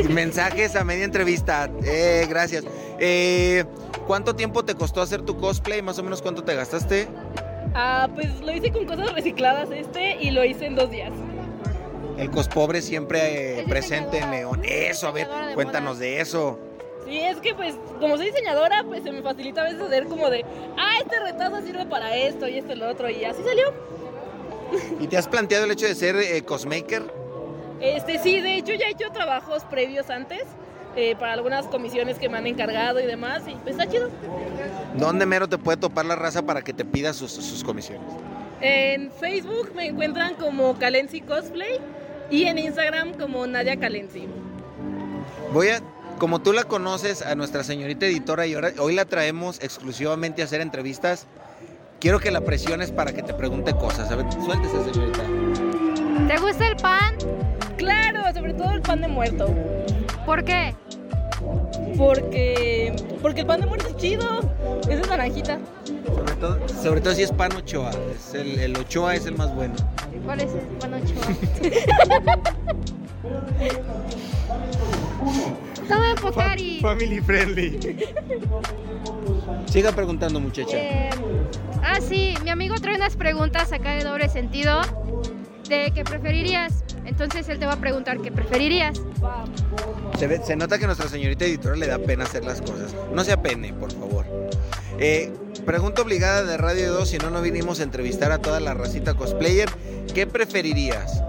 mensajes 0.09 0.76
a 0.76 0.84
media 0.84 1.05
entrevista. 1.05 1.69
Eh, 1.84 2.26
gracias. 2.30 2.65
Eh, 2.99 3.63
¿Cuánto 4.05 4.36
tiempo 4.36 4.65
te 4.65 4.76
costó 4.76 5.01
hacer 5.01 5.22
tu 5.22 5.38
cosplay? 5.38 5.82
Más 5.82 5.97
o 5.97 6.03
menos 6.03 6.22
cuánto 6.22 6.43
te 6.43 6.53
gastaste. 6.55 7.07
Ah, 7.74 8.09
pues 8.13 8.41
lo 8.41 8.51
hice 8.51 8.72
con 8.72 8.86
cosas 8.86 9.13
recicladas 9.13 9.69
este 9.72 10.17
y 10.22 10.32
lo 10.32 10.43
hice 10.43 10.65
en 10.65 10.76
dos 10.76 10.91
días. 10.91 11.11
El 12.17 12.30
cospobre 12.30 12.82
siempre 12.82 13.61
eh, 13.61 13.65
presente 13.67 14.17
en 14.17 14.32
León. 14.32 14.61
Eso, 14.63 15.07
a 15.07 15.11
ver, 15.11 15.28
cuéntanos 15.55 15.99
de 15.99 16.19
eso. 16.19 16.59
Sí, 17.06 17.20
es 17.20 17.38
que 17.38 17.54
pues 17.56 17.76
como 17.99 18.18
soy 18.18 18.28
diseñadora, 18.28 18.84
pues 18.84 19.04
se 19.04 19.12
me 19.12 19.22
facilita 19.22 19.62
a 19.62 19.64
veces 19.66 19.82
hacer 19.82 20.06
como 20.06 20.30
de, 20.30 20.45
ah, 20.78 20.93
este 21.02 21.20
retazo 21.20 21.62
sirve 21.62 21.86
para 21.86 22.16
esto 22.16 22.47
y 22.47 22.58
esto 22.58 22.74
y 22.74 22.76
lo 22.76 22.89
otro 22.89 23.10
y 23.10 23.24
así 23.24 23.41
salió. 23.43 23.74
¿Y 24.99 25.08
te 25.08 25.18
has 25.18 25.28
planteado 25.28 25.66
el 25.66 25.72
hecho 25.72 25.86
de 25.86 25.95
ser 25.95 26.16
eh, 26.16 26.43
cosmaker? 26.43 27.04
Este 27.80 28.20
sí, 28.20 28.39
de 28.39 28.56
hecho 28.56 28.74
ya 28.74 28.88
he 28.88 28.91
hecho 28.91 29.12
trabajos 29.12 29.64
previos 29.66 30.10
antes 30.10 30.43
eh, 30.95 31.16
para 31.18 31.34
algunas 31.34 31.68
comisiones 31.68 32.20
que 32.20 32.30
me 32.30 32.38
han 32.38 32.47
encargado 32.47 32.99
y 32.99 33.06
demás 33.06 33.43
y 33.47 33.56
pues 33.56 33.76
está 33.76 33.89
chido. 33.89 34.10
¿Dónde 34.95 35.26
mero 35.26 35.49
te 35.49 35.58
puede 35.58 35.78
topar 35.78 36.06
la 36.06 36.16
raza 36.16 36.43
para 36.43 36.62
que 36.62 36.74
te 36.74 36.86
pida 36.86 37.14
sus, 37.14 37.32
sus 37.32 37.64
comisiones? 37.64 38.08
En 38.62 39.12
Facebook 39.12 39.72
me 39.74 39.88
encuentran 39.88 40.36
como 40.36 40.78
Calensi 40.78 41.22
Cosplay 41.22 41.80
y 42.30 42.43
en 42.43 42.60
Instagram 42.60 43.14
como 43.14 43.47
Nadia 43.47 43.78
Calensi. 43.78 44.28
Voy 45.52 45.70
a, 45.70 45.82
como 46.22 46.39
tú 46.39 46.53
la 46.53 46.65
conoces, 46.65 47.24
a 47.24 47.34
nuestra 47.34 47.63
señorita 47.63 48.05
editora 48.05 48.45
y 48.45 48.53
ahora, 48.53 48.74
hoy 48.78 48.93
la 48.93 49.05
traemos 49.05 49.59
exclusivamente 49.59 50.43
a 50.43 50.45
hacer 50.45 50.61
entrevistas. 50.61 51.26
Quiero 51.99 52.19
que 52.19 52.30
la 52.30 52.41
presiones 52.41 52.91
para 52.91 53.11
que 53.11 53.24
te 53.24 53.34
pregunte 53.34 53.74
cosas. 53.74 54.11
A 54.11 54.17
ver, 54.17 54.32
suéltese, 54.32 54.93
señorita. 54.93 55.24
¿Te 56.28 56.38
gusta 56.38 56.67
el 56.67 56.76
pan? 56.76 57.15
Claro, 57.76 58.22
sobre 58.36 58.53
todo 58.53 58.69
el 58.69 58.84
pan 58.84 59.01
de 59.01 59.07
muerto. 59.07 59.47
¿Por 60.24 60.43
qué? 60.43 60.76
Porque 61.97 62.95
porque 63.19 63.41
el 63.41 63.47
pan 63.47 63.61
de 63.61 63.65
muerto 63.65 63.88
es 63.88 63.97
chido. 63.97 64.41
Es 64.88 65.01
de 65.01 65.07
naranjita. 65.07 65.57
Sobre 66.05 66.36
todo, 66.36 66.69
sobre 66.84 67.01
todo 67.01 67.15
si 67.15 67.24
es 67.24 67.32
pan 67.32 67.51
Ochoa. 67.55 67.89
Es 67.89 68.36
el, 68.36 68.59
el 68.59 68.78
Ochoa 68.78 69.15
es 69.15 69.26
el 69.26 69.36
más 69.36 69.55
bueno. 69.55 69.74
¿Cuál 70.24 70.41
es 70.41 70.53
el 70.53 70.67
pan 70.78 70.93
ochoa? 70.93 71.26
Toma 75.88 76.16
Pocari. 76.22 76.80
Family 76.82 77.20
friendly. 77.22 77.80
Siga 79.66 79.92
preguntando, 79.92 80.40
muchacha. 80.40 80.78
Eh, 80.78 81.10
ah, 81.84 82.00
sí, 82.02 82.34
mi 82.44 82.50
amigo 82.50 82.76
trae 82.82 82.96
unas 82.96 83.16
preguntas 83.16 83.72
acá 83.72 83.92
de 83.96 84.04
doble 84.04 84.30
sentido 84.30 84.82
de 85.70 85.92
qué 85.94 86.04
preferirías. 86.04 86.84
Entonces 87.06 87.48
él 87.50 87.60
te 87.60 87.66
va 87.66 87.74
a 87.74 87.80
preguntar 87.80 88.20
qué 88.22 88.32
preferirías. 88.32 89.02
Se, 90.20 90.28
ve- 90.28 90.42
se 90.44 90.56
nota 90.56 90.78
que 90.78 90.86
nuestra 90.86 91.08
señorita 91.08 91.46
editora 91.46 91.76
le 91.76 91.88
da 91.88 91.98
pena 92.00 92.26
hacer 92.26 92.46
las 92.46 92.62
cosas. 92.62 92.96
No 93.14 93.24
se 93.24 93.32
apene, 93.32 93.74
por 93.74 93.92
favor. 93.92 94.26
Eh, 95.00 95.32
pregunta 95.66 96.02
obligada 96.04 96.44
de 96.44 96.58
Radio 96.58 96.94
2, 96.94 97.10
si 97.10 97.18
no, 97.18 97.30
no 97.32 97.42
vinimos 97.42 97.80
a 97.80 97.84
entrevistar 97.84 98.32
a 98.32 98.38
toda 98.40 98.60
la 98.60 98.74
racita 98.74 99.14
cosplayer. 99.16 99.70
¿Qué 100.14 100.28
preferirías? 100.28 101.24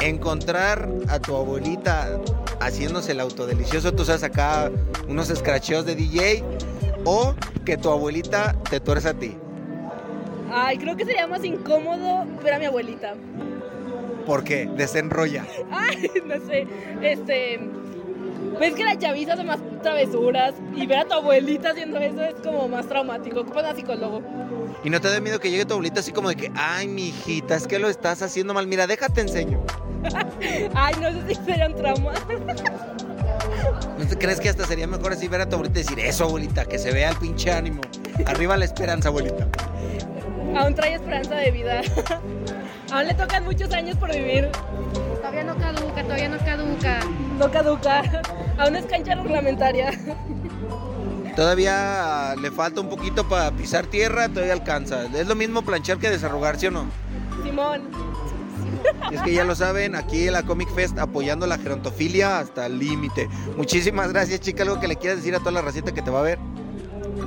¿Encontrar 0.00 0.88
a 1.08 1.18
tu 1.18 1.36
abuelita 1.36 2.18
haciéndose 2.60 3.12
el 3.12 3.20
autodelicioso? 3.20 3.92
Tú 3.92 4.04
sabes 4.04 4.22
acá 4.22 4.70
unos 5.08 5.30
escracheos 5.30 5.86
de 5.86 5.94
DJ. 5.94 6.44
¿O 7.04 7.34
que 7.64 7.76
tu 7.76 7.90
abuelita 7.90 8.56
te 8.68 8.80
tuerza 8.80 9.10
a 9.10 9.14
ti? 9.14 9.36
Ay, 10.50 10.78
creo 10.78 10.96
que 10.96 11.04
sería 11.04 11.26
más 11.26 11.44
incómodo 11.44 12.24
ver 12.42 12.54
a 12.54 12.58
mi 12.58 12.66
abuelita. 12.66 13.14
¿Por 14.26 14.42
qué? 14.42 14.68
Desenrolla. 14.76 15.46
Ay, 15.70 16.10
no 16.24 16.34
sé. 16.46 16.66
Este. 17.02 17.60
Ves 18.58 18.74
que 18.74 18.84
la 18.84 18.98
chaviza 18.98 19.34
hace 19.34 19.44
más 19.44 19.58
travesuras 19.82 20.54
y 20.74 20.86
ver 20.86 21.00
a 21.00 21.04
tu 21.04 21.14
abuelita 21.14 21.70
haciendo 21.70 21.98
eso 21.98 22.22
es 22.22 22.34
como 22.42 22.68
más 22.68 22.88
traumático. 22.88 23.40
Ocupas 23.40 23.64
a 23.64 23.74
psicólogo. 23.74 24.22
¿Y 24.82 24.90
no 24.90 25.00
te 25.00 25.10
da 25.10 25.20
miedo 25.20 25.38
que 25.38 25.50
llegue 25.50 25.64
tu 25.64 25.74
abuelita 25.74 26.00
así 26.00 26.12
como 26.12 26.28
de 26.28 26.36
que, 26.36 26.50
ay, 26.54 26.88
mi 26.88 27.08
hijita, 27.08 27.56
es 27.56 27.66
que 27.66 27.78
lo 27.78 27.88
estás 27.88 28.22
haciendo 28.22 28.54
mal? 28.54 28.66
Mira, 28.66 28.86
déjate 28.86 29.20
enseño. 29.20 29.60
Ay, 30.74 30.94
no 31.00 31.10
sé 31.10 31.34
si 31.34 31.44
sería 31.44 31.66
un 31.66 31.74
trauma. 31.74 32.12
¿No 33.98 34.06
te 34.06 34.16
crees 34.16 34.38
que 34.38 34.48
hasta 34.48 34.64
sería 34.64 34.86
mejor 34.86 35.12
así 35.12 35.26
ver 35.26 35.40
a 35.40 35.48
tu 35.48 35.56
abuelita 35.56 35.80
y 35.80 35.82
decir, 35.82 35.98
eso, 35.98 36.24
abuelita, 36.24 36.64
que 36.64 36.78
se 36.78 36.92
vea 36.92 37.10
el 37.10 37.16
pinche 37.16 37.50
ánimo? 37.50 37.80
Arriba 38.26 38.56
la 38.56 38.66
esperanza, 38.66 39.08
abuelita. 39.08 39.48
Aún 40.56 40.74
trae 40.74 40.94
esperanza 40.94 41.34
de 41.34 41.50
vida. 41.50 41.80
Aún 42.92 43.06
le 43.06 43.14
tocan 43.14 43.44
muchos 43.44 43.72
años 43.72 43.96
por 43.96 44.12
vivir. 44.12 44.48
Todavía 45.16 45.44
no 45.44 45.56
caduca, 45.56 46.02
todavía 46.02 46.28
no 46.28 46.38
caduca. 46.38 47.00
No 47.38 47.50
caduca. 47.50 48.22
Aún 48.58 48.76
es 48.76 48.86
cancha 48.86 49.14
reglamentaria. 49.14 49.90
Todavía 51.36 52.34
le 52.40 52.50
falta 52.50 52.80
un 52.80 52.88
poquito 52.88 53.28
para 53.28 53.50
pisar 53.50 53.86
tierra, 53.86 54.28
todavía 54.28 54.54
alcanza. 54.54 55.04
Es 55.14 55.26
lo 55.26 55.34
mismo 55.34 55.62
planchar 55.62 55.98
que 55.98 56.08
desarrugar, 56.08 56.58
¿sí 56.58 56.68
o 56.68 56.70
no? 56.70 56.86
Simón. 57.44 57.82
Y 59.10 59.16
es 59.16 59.22
que 59.22 59.34
ya 59.34 59.44
lo 59.44 59.54
saben, 59.54 59.94
aquí 59.96 60.26
en 60.26 60.32
la 60.32 60.44
Comic 60.44 60.72
Fest 60.74 60.98
apoyando 60.98 61.46
la 61.46 61.58
gerontofilia 61.58 62.38
hasta 62.38 62.66
el 62.66 62.78
límite. 62.78 63.28
Muchísimas 63.56 64.12
gracias, 64.12 64.40
chica. 64.40 64.62
¿Algo 64.62 64.80
que 64.80 64.88
le 64.88 64.96
quieras 64.96 65.18
decir 65.18 65.34
a 65.34 65.40
toda 65.40 65.52
la 65.52 65.60
racita 65.60 65.92
que 65.92 66.00
te 66.00 66.10
va 66.10 66.20
a 66.20 66.22
ver? 66.22 66.38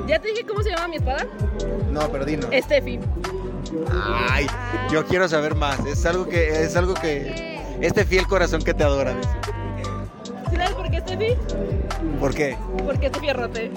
¿Ya 0.08 0.20
te 0.20 0.30
dije 0.30 0.46
cómo 0.46 0.64
se 0.64 0.72
llama 0.72 0.88
mi 0.88 0.96
espada? 0.96 1.28
No, 1.92 2.12
pero 2.12 2.26
dinos. 2.26 2.50
Steffi. 2.52 3.00
Ay, 4.30 4.48
yo 4.92 5.06
quiero 5.06 5.28
saber 5.28 5.54
más. 5.54 5.86
Es 5.86 6.06
algo 6.06 6.28
que, 6.28 6.64
es 6.64 6.76
algo 6.76 6.96
que. 6.96 7.60
Este 7.82 8.06
fiel 8.06 8.26
corazón 8.26 8.64
que 8.64 8.74
te 8.74 8.84
adora. 8.84 9.16
¿Sí 9.22 9.59
sabes 10.56 10.72
por 10.72 10.90
qué 10.90 11.00
Steffi? 11.00 11.36
¿Por 12.20 12.34
qué? 12.34 12.58
Porque 12.86 13.08
es 13.08 13.18
fierrote. 13.18 13.72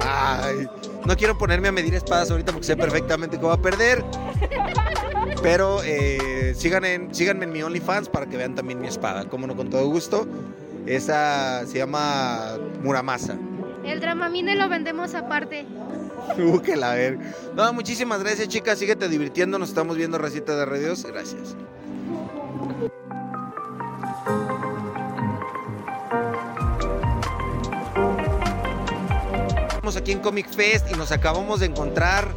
Ay, 0.00 0.66
no 1.04 1.16
quiero 1.16 1.36
ponerme 1.36 1.68
a 1.68 1.72
medir 1.72 1.94
espadas 1.94 2.30
ahorita 2.30 2.52
porque 2.52 2.66
sé 2.66 2.76
perfectamente 2.76 3.38
que 3.38 3.46
va 3.46 3.54
a 3.54 3.62
perder. 3.62 4.04
Pero 5.42 5.82
eh, 5.84 6.54
sigan 6.56 6.84
en, 6.84 7.14
síganme 7.14 7.44
en 7.44 7.52
mi 7.52 7.62
OnlyFans 7.62 8.08
para 8.08 8.26
que 8.26 8.36
vean 8.36 8.54
también 8.54 8.80
mi 8.80 8.88
espada. 8.88 9.24
Como 9.28 9.46
no, 9.46 9.56
con 9.56 9.70
todo 9.70 9.86
gusto. 9.86 10.26
Esa 10.86 11.66
se 11.66 11.78
llama 11.78 12.56
Muramasa. 12.82 13.36
El 13.84 14.00
Dramamine 14.00 14.54
lo 14.56 14.68
vendemos 14.68 15.14
aparte. 15.14 15.66
Uh, 16.38 16.60
que 16.60 16.76
la 16.76 16.94
ver. 16.94 17.18
No, 17.54 17.72
muchísimas 17.72 18.22
gracias, 18.22 18.48
chicas. 18.48 18.78
Síguete 18.78 19.08
divirtiendo. 19.08 19.58
Nos 19.58 19.70
estamos 19.70 19.96
viendo, 19.96 20.18
recita 20.18 20.56
de 20.56 20.64
radios. 20.64 21.04
Gracias. 21.04 21.56
Estamos 29.82 29.96
aquí 30.00 30.12
en 30.12 30.20
Comic 30.20 30.48
Fest 30.48 30.86
y 30.92 30.94
nos 30.94 31.10
acabamos 31.10 31.58
de 31.58 31.66
encontrar 31.66 32.28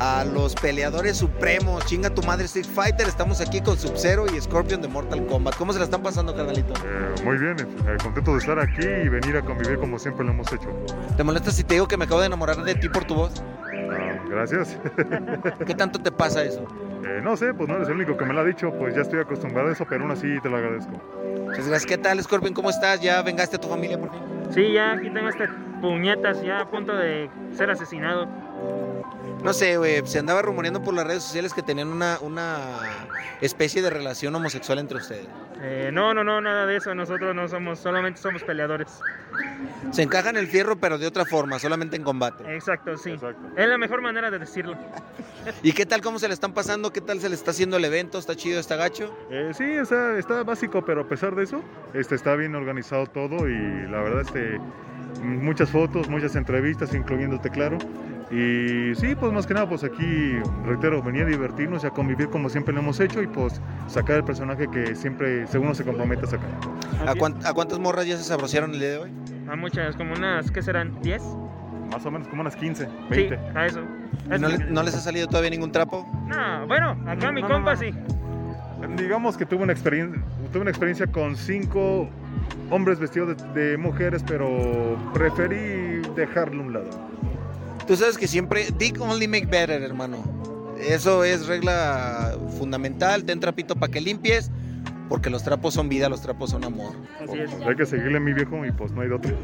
a 0.00 0.24
los 0.24 0.56
peleadores 0.56 1.16
supremos. 1.16 1.86
Chinga 1.86 2.10
tu 2.10 2.24
madre 2.24 2.46
Street 2.46 2.66
Fighter. 2.66 3.06
Estamos 3.06 3.40
aquí 3.40 3.60
con 3.60 3.78
Sub-Zero 3.78 4.26
y 4.26 4.40
Scorpion 4.40 4.82
de 4.82 4.88
Mortal 4.88 5.24
Kombat. 5.26 5.54
¿Cómo 5.54 5.72
se 5.72 5.78
la 5.78 5.84
están 5.84 6.02
pasando, 6.02 6.34
carnalito? 6.34 6.74
Eh, 6.74 7.22
muy 7.22 7.38
bien, 7.38 7.56
eh, 7.60 7.96
contento 8.02 8.32
de 8.32 8.38
estar 8.38 8.58
aquí 8.58 8.84
y 8.84 9.08
venir 9.08 9.36
a 9.36 9.42
convivir 9.42 9.78
como 9.78 9.96
siempre 9.96 10.26
lo 10.26 10.32
hemos 10.32 10.52
hecho. 10.52 10.70
¿Te 11.16 11.22
molesta 11.22 11.52
si 11.52 11.62
te 11.62 11.74
digo 11.74 11.86
que 11.86 11.96
me 11.96 12.06
acabo 12.06 12.18
de 12.18 12.26
enamorar 12.26 12.64
de 12.64 12.74
ti 12.74 12.88
por 12.88 13.04
tu 13.04 13.14
voz? 13.14 13.44
Ah, 13.64 14.18
gracias. 14.28 14.76
¿Qué 15.66 15.76
tanto 15.76 16.00
te 16.00 16.10
pasa 16.10 16.42
eso? 16.42 16.66
Eh, 17.06 17.20
no 17.22 17.36
sé, 17.36 17.54
pues 17.54 17.68
no 17.68 17.76
eres 17.76 17.86
el 17.86 17.94
único 17.94 18.16
que 18.16 18.24
me 18.24 18.34
lo 18.34 18.40
ha 18.40 18.44
dicho, 18.44 18.72
pues 18.72 18.96
ya 18.96 19.02
estoy 19.02 19.20
acostumbrado 19.20 19.68
a 19.68 19.72
eso, 19.72 19.86
pero 19.88 20.02
aún 20.02 20.10
así 20.10 20.26
te 20.42 20.50
lo 20.50 20.56
agradezco. 20.56 21.00
Gracias. 21.46 21.86
¿Qué 21.86 21.96
tal, 21.96 22.20
Scorpion? 22.20 22.54
¿Cómo 22.54 22.70
estás? 22.70 23.00
¿Ya 23.00 23.22
vengaste 23.22 23.54
a 23.54 23.60
tu 23.60 23.68
familia 23.68 24.00
por 24.00 24.10
fin? 24.10 24.37
Sí, 24.48 24.72
ya 24.72 24.92
aquí 24.92 25.10
tengo 25.10 25.28
este 25.28 25.48
puñetas 25.80 26.42
ya 26.42 26.60
a 26.60 26.70
punto 26.70 26.96
de 26.96 27.30
ser 27.50 27.70
asesinado. 27.70 28.47
No 29.42 29.52
sé, 29.52 29.76
güey, 29.76 30.04
se 30.04 30.18
andaba 30.18 30.42
rumoreando 30.42 30.82
por 30.82 30.94
las 30.94 31.06
redes 31.06 31.22
sociales 31.22 31.54
que 31.54 31.62
tenían 31.62 31.88
una, 31.88 32.18
una 32.20 33.06
especie 33.40 33.82
de 33.82 33.90
relación 33.90 34.34
homosexual 34.34 34.78
entre 34.78 34.98
ustedes. 34.98 35.28
Eh, 35.60 35.90
no, 35.92 36.12
no, 36.12 36.24
no, 36.24 36.40
nada 36.40 36.66
de 36.66 36.76
eso. 36.76 36.94
Nosotros 36.94 37.34
no 37.34 37.48
somos, 37.48 37.78
solamente 37.78 38.20
somos 38.20 38.42
peleadores. 38.42 39.00
Se 39.92 40.02
encajan 40.02 40.36
el 40.36 40.48
fierro, 40.48 40.76
pero 40.76 40.98
de 40.98 41.06
otra 41.06 41.24
forma, 41.24 41.58
solamente 41.58 41.96
en 41.96 42.02
combate. 42.02 42.52
Exacto, 42.52 42.96
sí. 42.96 43.16
Es 43.56 43.68
la 43.68 43.78
mejor 43.78 44.02
manera 44.02 44.30
de 44.30 44.38
decirlo. 44.40 44.76
¿Y 45.62 45.72
qué 45.72 45.86
tal, 45.86 46.00
cómo 46.00 46.18
se 46.18 46.28
le 46.28 46.34
están 46.34 46.52
pasando? 46.52 46.92
¿Qué 46.92 47.00
tal 47.00 47.20
se 47.20 47.28
le 47.28 47.34
está 47.36 47.52
haciendo 47.52 47.76
el 47.76 47.84
evento? 47.84 48.18
¿Está 48.18 48.34
chido, 48.34 48.58
está 48.58 48.76
gacho? 48.76 49.16
Eh, 49.30 49.52
sí, 49.54 49.64
está, 49.64 50.18
está 50.18 50.42
básico, 50.42 50.84
pero 50.84 51.02
a 51.02 51.08
pesar 51.08 51.34
de 51.34 51.44
eso, 51.44 51.62
este, 51.94 52.16
está 52.16 52.34
bien 52.34 52.54
organizado 52.54 53.06
todo 53.06 53.48
y 53.48 53.86
la 53.88 54.02
verdad, 54.02 54.22
este, 54.22 54.60
muchas 55.22 55.70
fotos, 55.70 56.08
muchas 56.08 56.34
entrevistas, 56.36 56.92
incluyéndote, 56.94 57.50
claro. 57.50 57.78
Y 58.30 58.94
sí, 58.94 59.14
pues 59.18 59.32
más 59.32 59.46
que 59.46 59.54
nada, 59.54 59.66
pues 59.68 59.84
aquí, 59.84 60.38
reitero, 60.66 61.02
venía 61.02 61.22
a 61.22 61.26
divertirnos 61.26 61.82
y 61.84 61.86
a 61.86 61.90
convivir 61.90 62.28
como 62.28 62.48
siempre 62.50 62.74
lo 62.74 62.80
hemos 62.80 63.00
hecho 63.00 63.22
y 63.22 63.26
pues 63.26 63.60
sacar 63.86 64.16
el 64.16 64.24
personaje 64.24 64.68
que 64.70 64.94
siempre, 64.94 65.46
según 65.46 65.74
se 65.74 65.82
compromete 65.84 66.26
a 66.26 66.28
sacar. 66.28 66.50
¿A, 67.06 67.14
cuán- 67.14 67.38
a 67.46 67.54
cuántas 67.54 67.78
morras 67.78 68.06
ya 68.06 68.16
se 68.18 68.24
sabrosieron 68.24 68.72
el 68.74 68.80
día 68.80 68.88
de 68.90 68.98
hoy? 68.98 69.10
A 69.50 69.56
muchas, 69.56 69.96
como 69.96 70.12
unas, 70.14 70.50
¿qué 70.50 70.60
serán? 70.62 71.00
¿10? 71.00 71.22
Más 71.90 72.04
o 72.04 72.10
menos 72.10 72.28
como 72.28 72.42
unas 72.42 72.54
15, 72.54 72.84
Sí, 72.84 72.90
20. 73.08 73.38
a 73.58 73.64
eso. 73.66 73.80
¿Y 74.26 74.38
¿No, 74.38 74.48
le- 74.48 74.58
no 74.58 74.82
les 74.82 74.94
ha 74.94 75.00
salido 75.00 75.26
todavía 75.26 75.48
ningún 75.50 75.72
trapo? 75.72 76.06
No, 76.26 76.66
bueno, 76.66 76.98
acá 77.06 77.32
mi 77.32 77.40
No, 77.40 77.48
compa 77.48 77.74
no. 77.74 77.80
sí. 77.80 77.90
Digamos 78.96 79.36
que 79.38 79.46
tuve 79.46 79.62
una 79.62 79.72
experiencia, 79.72 80.22
tuve 80.52 80.62
una 80.62 80.70
experiencia 80.70 81.06
con 81.06 81.34
cinco 81.34 82.08
hombres 82.70 82.98
vestidos 83.00 83.36
de, 83.54 83.60
de 83.70 83.76
mujeres, 83.78 84.22
pero 84.26 84.96
preferí 85.14 86.02
dejarlo 86.14 86.62
a 86.62 86.66
un 86.66 86.72
lado. 86.74 86.90
Tú 87.88 87.96
sabes 87.96 88.18
que 88.18 88.28
siempre, 88.28 88.68
dick 88.76 89.00
only 89.00 89.26
make 89.26 89.46
better, 89.46 89.82
hermano. 89.82 90.22
Eso 90.78 91.24
es 91.24 91.46
regla 91.46 92.36
fundamental. 92.58 93.24
Ten 93.24 93.40
trapito 93.40 93.76
para 93.76 93.90
que 93.90 94.02
limpies, 94.02 94.50
porque 95.08 95.30
los 95.30 95.42
trapos 95.42 95.74
son 95.74 95.88
vida, 95.88 96.08
los 96.08 96.20
trapos 96.20 96.50
son 96.50 96.64
amor. 96.64 96.92
Así 97.22 97.38
es. 97.38 97.50
Hay 97.66 97.74
que 97.76 97.86
seguirle 97.86 98.18
a 98.18 98.20
mi 98.20 98.32
viejo 98.32 98.64
y 98.64 98.72
pues 98.72 98.92
no 98.92 99.02
hay 99.02 99.08
de 99.08 99.14
otro. 99.14 99.36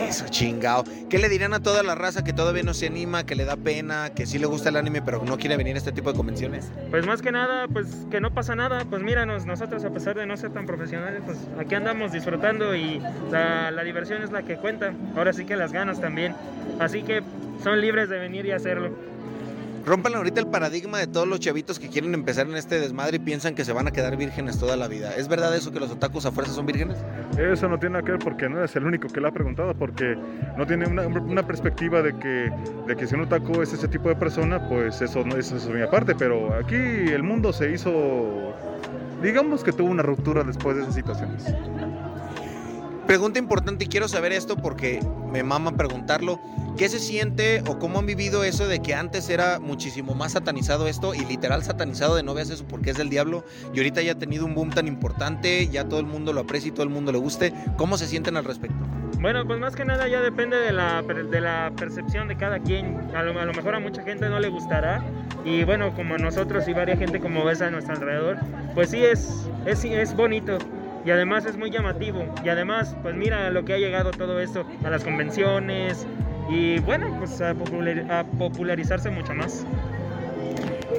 Eso, 0.00 0.26
chingao. 0.28 0.84
¿Qué 1.08 1.18
le 1.18 1.28
dirían 1.28 1.54
a 1.54 1.60
toda 1.60 1.82
la 1.82 1.94
raza 1.94 2.24
que 2.24 2.32
todavía 2.32 2.62
no 2.62 2.74
se 2.74 2.86
anima, 2.86 3.24
que 3.24 3.34
le 3.34 3.44
da 3.44 3.56
pena, 3.56 4.10
que 4.10 4.26
sí 4.26 4.38
le 4.38 4.46
gusta 4.46 4.68
el 4.68 4.76
anime, 4.76 5.02
pero 5.02 5.22
no 5.24 5.38
quiere 5.38 5.56
venir 5.56 5.76
a 5.76 5.78
este 5.78 5.92
tipo 5.92 6.10
de 6.10 6.16
convenciones? 6.16 6.70
Pues 6.90 7.06
más 7.06 7.22
que 7.22 7.32
nada, 7.32 7.68
pues 7.68 8.06
que 8.10 8.20
no 8.20 8.32
pasa 8.32 8.54
nada, 8.54 8.84
pues 8.88 9.02
míranos, 9.02 9.46
nosotros 9.46 9.84
a 9.84 9.90
pesar 9.90 10.16
de 10.16 10.26
no 10.26 10.36
ser 10.36 10.50
tan 10.52 10.66
profesionales, 10.66 11.22
pues 11.24 11.38
aquí 11.58 11.74
andamos 11.74 12.12
disfrutando 12.12 12.74
y 12.74 13.00
la, 13.30 13.70
la 13.70 13.84
diversión 13.84 14.22
es 14.22 14.30
la 14.30 14.42
que 14.42 14.56
cuenta, 14.56 14.92
ahora 15.16 15.32
sí 15.32 15.44
que 15.44 15.56
las 15.56 15.72
ganas 15.72 16.00
también, 16.00 16.34
así 16.78 17.02
que 17.02 17.22
son 17.62 17.80
libres 17.80 18.08
de 18.08 18.18
venir 18.18 18.46
y 18.46 18.52
hacerlo. 18.52 19.09
Rompan 19.84 20.14
ahorita 20.14 20.40
el 20.40 20.46
paradigma 20.46 20.98
de 20.98 21.06
todos 21.06 21.26
los 21.26 21.40
chavitos 21.40 21.78
que 21.78 21.88
quieren 21.88 22.12
empezar 22.12 22.46
en 22.46 22.54
este 22.54 22.78
desmadre 22.78 23.16
y 23.16 23.18
piensan 23.20 23.54
que 23.54 23.64
se 23.64 23.72
van 23.72 23.88
a 23.88 23.90
quedar 23.90 24.16
vírgenes 24.16 24.58
toda 24.58 24.76
la 24.76 24.88
vida. 24.88 25.14
¿Es 25.16 25.26
verdad 25.26 25.56
eso 25.56 25.72
que 25.72 25.80
los 25.80 25.90
otakus 25.90 26.26
a 26.26 26.32
fuerza 26.32 26.52
son 26.52 26.66
vírgenes? 26.66 26.98
Eso 27.38 27.68
no 27.68 27.78
tiene 27.78 27.94
nada 27.94 28.04
que 28.04 28.12
ver 28.12 28.20
porque 28.20 28.48
no 28.48 28.58
eres 28.58 28.76
el 28.76 28.84
único 28.84 29.08
que 29.08 29.20
le 29.20 29.28
ha 29.28 29.32
preguntado, 29.32 29.74
porque 29.74 30.16
no 30.56 30.66
tiene 30.66 30.86
una, 30.86 31.06
una 31.06 31.46
perspectiva 31.46 32.02
de 32.02 32.14
que, 32.18 32.52
de 32.86 32.96
que 32.96 33.06
si 33.06 33.14
un 33.14 33.22
otaku 33.22 33.62
es 33.62 33.72
ese 33.72 33.88
tipo 33.88 34.10
de 34.10 34.16
persona, 34.16 34.68
pues 34.68 35.00
eso 35.00 35.24
no 35.24 35.36
eso 35.36 35.56
es 35.56 35.66
mi 35.68 35.80
aparte, 35.80 36.14
pero 36.14 36.54
aquí 36.54 36.74
el 36.76 37.22
mundo 37.22 37.52
se 37.52 37.72
hizo, 37.72 38.54
digamos 39.22 39.64
que 39.64 39.72
tuvo 39.72 39.90
una 39.90 40.02
ruptura 40.02 40.44
después 40.44 40.76
de 40.76 40.82
esas 40.82 40.94
situaciones. 40.94 41.46
Pregunta 43.06 43.38
importante 43.38 43.86
y 43.86 43.88
quiero 43.88 44.08
saber 44.08 44.32
esto 44.32 44.56
porque 44.56 45.00
me 45.30 45.42
mama 45.42 45.76
preguntarlo. 45.76 46.40
¿Qué 46.76 46.88
se 46.88 46.98
siente 46.98 47.62
o 47.66 47.78
cómo 47.78 47.98
han 47.98 48.06
vivido 48.06 48.42
eso 48.44 48.66
de 48.66 48.80
que 48.80 48.94
antes 48.94 49.28
era 49.28 49.60
muchísimo 49.60 50.14
más 50.14 50.32
satanizado 50.32 50.86
esto 50.86 51.14
y 51.14 51.24
literal 51.26 51.62
satanizado 51.62 52.16
de 52.16 52.22
no 52.22 52.32
veas 52.32 52.50
eso 52.50 52.64
porque 52.66 52.90
es 52.90 52.96
del 52.96 53.10
diablo 53.10 53.44
y 53.74 53.78
ahorita 53.78 54.00
ya 54.00 54.12
ha 54.12 54.18
tenido 54.18 54.46
un 54.46 54.54
boom 54.54 54.70
tan 54.70 54.86
importante, 54.86 55.68
ya 55.68 55.84
todo 55.84 56.00
el 56.00 56.06
mundo 56.06 56.32
lo 56.32 56.40
aprecia 56.40 56.68
y 56.68 56.72
todo 56.72 56.84
el 56.84 56.88
mundo 56.88 57.12
le 57.12 57.18
guste? 57.18 57.52
¿Cómo 57.76 57.98
se 57.98 58.06
sienten 58.06 58.36
al 58.36 58.44
respecto? 58.44 58.78
Bueno, 59.20 59.46
pues 59.46 59.58
más 59.60 59.76
que 59.76 59.84
nada 59.84 60.08
ya 60.08 60.22
depende 60.22 60.56
de 60.56 60.72
la, 60.72 61.02
de 61.02 61.40
la 61.40 61.70
percepción 61.76 62.28
de 62.28 62.36
cada 62.36 62.58
quien. 62.58 62.96
A 63.14 63.22
lo, 63.22 63.34
mejor 63.52 63.74
a 63.74 63.80
mucha 63.80 64.02
gente 64.02 64.30
no 64.30 64.40
le 64.40 64.48
gustará. 64.48 65.04
Y 65.44 65.64
bueno, 65.64 65.94
como 65.94 66.16
nosotros 66.16 66.66
y 66.68 66.72
varias 66.72 66.98
gente 66.98 67.20
como 67.20 67.44
ves 67.44 67.60
a 67.60 67.70
nuestro 67.70 67.94
alrededor, 67.94 68.38
pues 68.74 68.90
sí 68.90 69.04
es, 69.04 69.50
es, 69.66 69.84
es 69.84 70.16
bonito. 70.16 70.56
Y 71.04 71.10
además 71.10 71.46
es 71.46 71.56
muy 71.56 71.70
llamativo. 71.70 72.26
Y 72.44 72.48
además, 72.48 72.94
pues 73.02 73.14
mira 73.14 73.50
lo 73.50 73.64
que 73.64 73.74
ha 73.74 73.78
llegado 73.78 74.10
todo 74.10 74.40
esto, 74.40 74.64
a 74.84 74.90
las 74.90 75.02
convenciones. 75.04 76.06
Y 76.48 76.78
bueno, 76.80 77.14
pues 77.18 77.40
a, 77.40 77.50
a 77.50 78.24
popularizarse 78.24 79.10
mucho 79.10 79.34
más. 79.34 79.64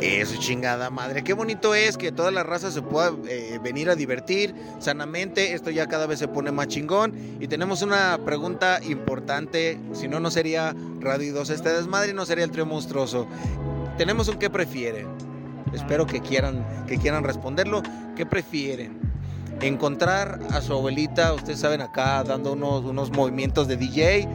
Eso, 0.02 0.39
chingada 0.39 0.89
madre. 0.89 1.24
Qué 1.24 1.34
bonito 1.34 1.76
es 1.76 1.97
que 1.97 2.12
toda 2.12 2.32
la 2.32 2.43
raza 2.43 2.72
se 2.72 2.82
pueda 2.82 3.12
eh, 3.28 3.60
venir 3.62 3.89
a 3.89 3.95
divertir 3.95 4.56
sanamente. 4.80 5.54
Esto 5.54 5.70
ya 5.70 5.88
cada 5.88 6.08
vez 6.08 6.18
se 6.20 6.28
pone 6.28 6.52
más 6.52 6.68
chingón. 6.70 7.14
Y 7.39 7.47
tenemos 7.47 7.82
una 7.82 8.18
pregunta 8.26 8.80
importante. 8.84 9.78
Si 9.93 10.08
no, 10.08 10.20
no 10.20 10.32
sería 10.32 10.76
Radio 10.99 11.34
2 11.34 11.49
este 11.49 11.70
desmadre 11.74 12.14
no 12.14 12.26
sería 12.26 12.45
el 12.45 12.52
trío 12.52 12.66
monstruoso. 12.66 13.28
Tenemos 13.97 14.28
un 14.28 14.39
qué 14.39 14.49
prefieren. 14.49 15.08
Espero 15.74 16.08
que 16.08 16.22
quieran, 16.22 16.66
que 16.88 16.97
quieran 16.97 17.24
responderlo. 17.24 17.84
¿Qué 18.16 18.26
prefieren? 18.26 19.01
Encontrar 19.62 20.39
a 20.51 20.62
su 20.62 20.74
abuelita, 20.74 21.34
ustedes 21.34 21.59
saben, 21.59 21.82
acá 21.82 22.24
dando 22.24 22.53
unos, 22.53 22.84
unos 22.84 23.12
movimientos 23.12 23.68
de 23.68 23.78
DJ, 23.78 24.22
eh, 24.22 24.28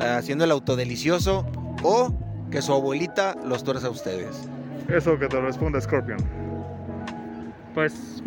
haciendo 0.00 0.44
el 0.44 0.50
autodelicioso, 0.50 1.46
o 1.82 2.12
que 2.50 2.62
su 2.62 2.72
abuelita 2.72 3.36
los 3.44 3.64
tuerza 3.64 3.88
a 3.88 3.90
ustedes. 3.90 4.48
Eso 4.88 5.18
que 5.18 5.28
te 5.28 5.36
lo 5.36 5.42
responda 5.42 5.80
Scorpion. 5.80 6.18
Pues 7.74 8.22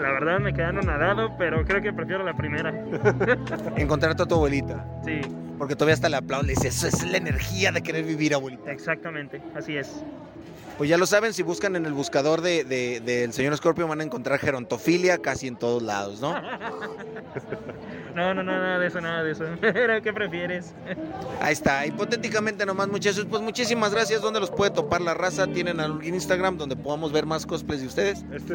la 0.00 0.10
verdad 0.12 0.38
me 0.38 0.52
quedaron 0.52 0.86
nadado, 0.86 1.36
pero 1.36 1.64
creo 1.64 1.82
que 1.82 1.92
prefiero 1.92 2.24
la 2.24 2.34
primera. 2.34 2.70
Encontrar 3.76 4.12
a 4.12 4.26
tu 4.26 4.34
abuelita. 4.34 4.86
Sí. 5.04 5.20
Porque 5.58 5.74
todavía 5.74 5.94
hasta 5.94 6.08
le 6.08 6.16
aplaudes. 6.16 6.64
Eso 6.64 6.88
es 6.88 7.04
la 7.08 7.18
energía 7.18 7.72
de 7.72 7.82
querer 7.82 8.04
vivir, 8.04 8.34
abuelita. 8.34 8.70
Exactamente, 8.72 9.40
así 9.54 9.76
es. 9.76 10.04
Pues 10.78 10.88
ya 10.90 10.98
lo 10.98 11.06
saben, 11.06 11.32
si 11.32 11.42
buscan 11.42 11.76
en 11.76 11.86
el 11.86 11.92
buscador 11.92 12.40
de- 12.40 12.64
de- 12.64 13.00
del 13.00 13.32
señor 13.32 13.56
Scorpio 13.56 13.86
van 13.86 14.00
a 14.00 14.04
encontrar 14.04 14.38
gerontofilia 14.38 15.18
casi 15.18 15.46
en 15.46 15.56
todos 15.56 15.82
lados, 15.82 16.20
¿no? 16.20 16.34
No, 18.14 18.34
no, 18.34 18.42
no, 18.42 18.52
nada 18.52 18.78
de 18.78 18.88
eso, 18.88 19.00
nada 19.00 19.22
de 19.24 19.32
eso. 19.32 19.44
Pero, 19.62 20.02
¿qué 20.02 20.12
prefieres? 20.12 20.74
Ahí 21.40 21.54
está, 21.54 21.86
hipotéticamente 21.86 22.66
nomás 22.66 22.88
muchachos, 22.88 23.26
pues 23.28 23.40
muchísimas 23.40 23.90
gracias. 23.94 24.20
¿Dónde 24.20 24.38
los 24.38 24.50
puede 24.50 24.70
topar 24.70 25.00
la 25.00 25.14
raza? 25.14 25.46
¿Tienen 25.46 25.80
algún 25.80 26.04
Instagram 26.04 26.58
donde 26.58 26.76
podamos 26.76 27.10
ver 27.10 27.24
más 27.24 27.46
cosplays 27.46 27.80
de 27.80 27.86
ustedes? 27.86 28.22
Este, 28.30 28.54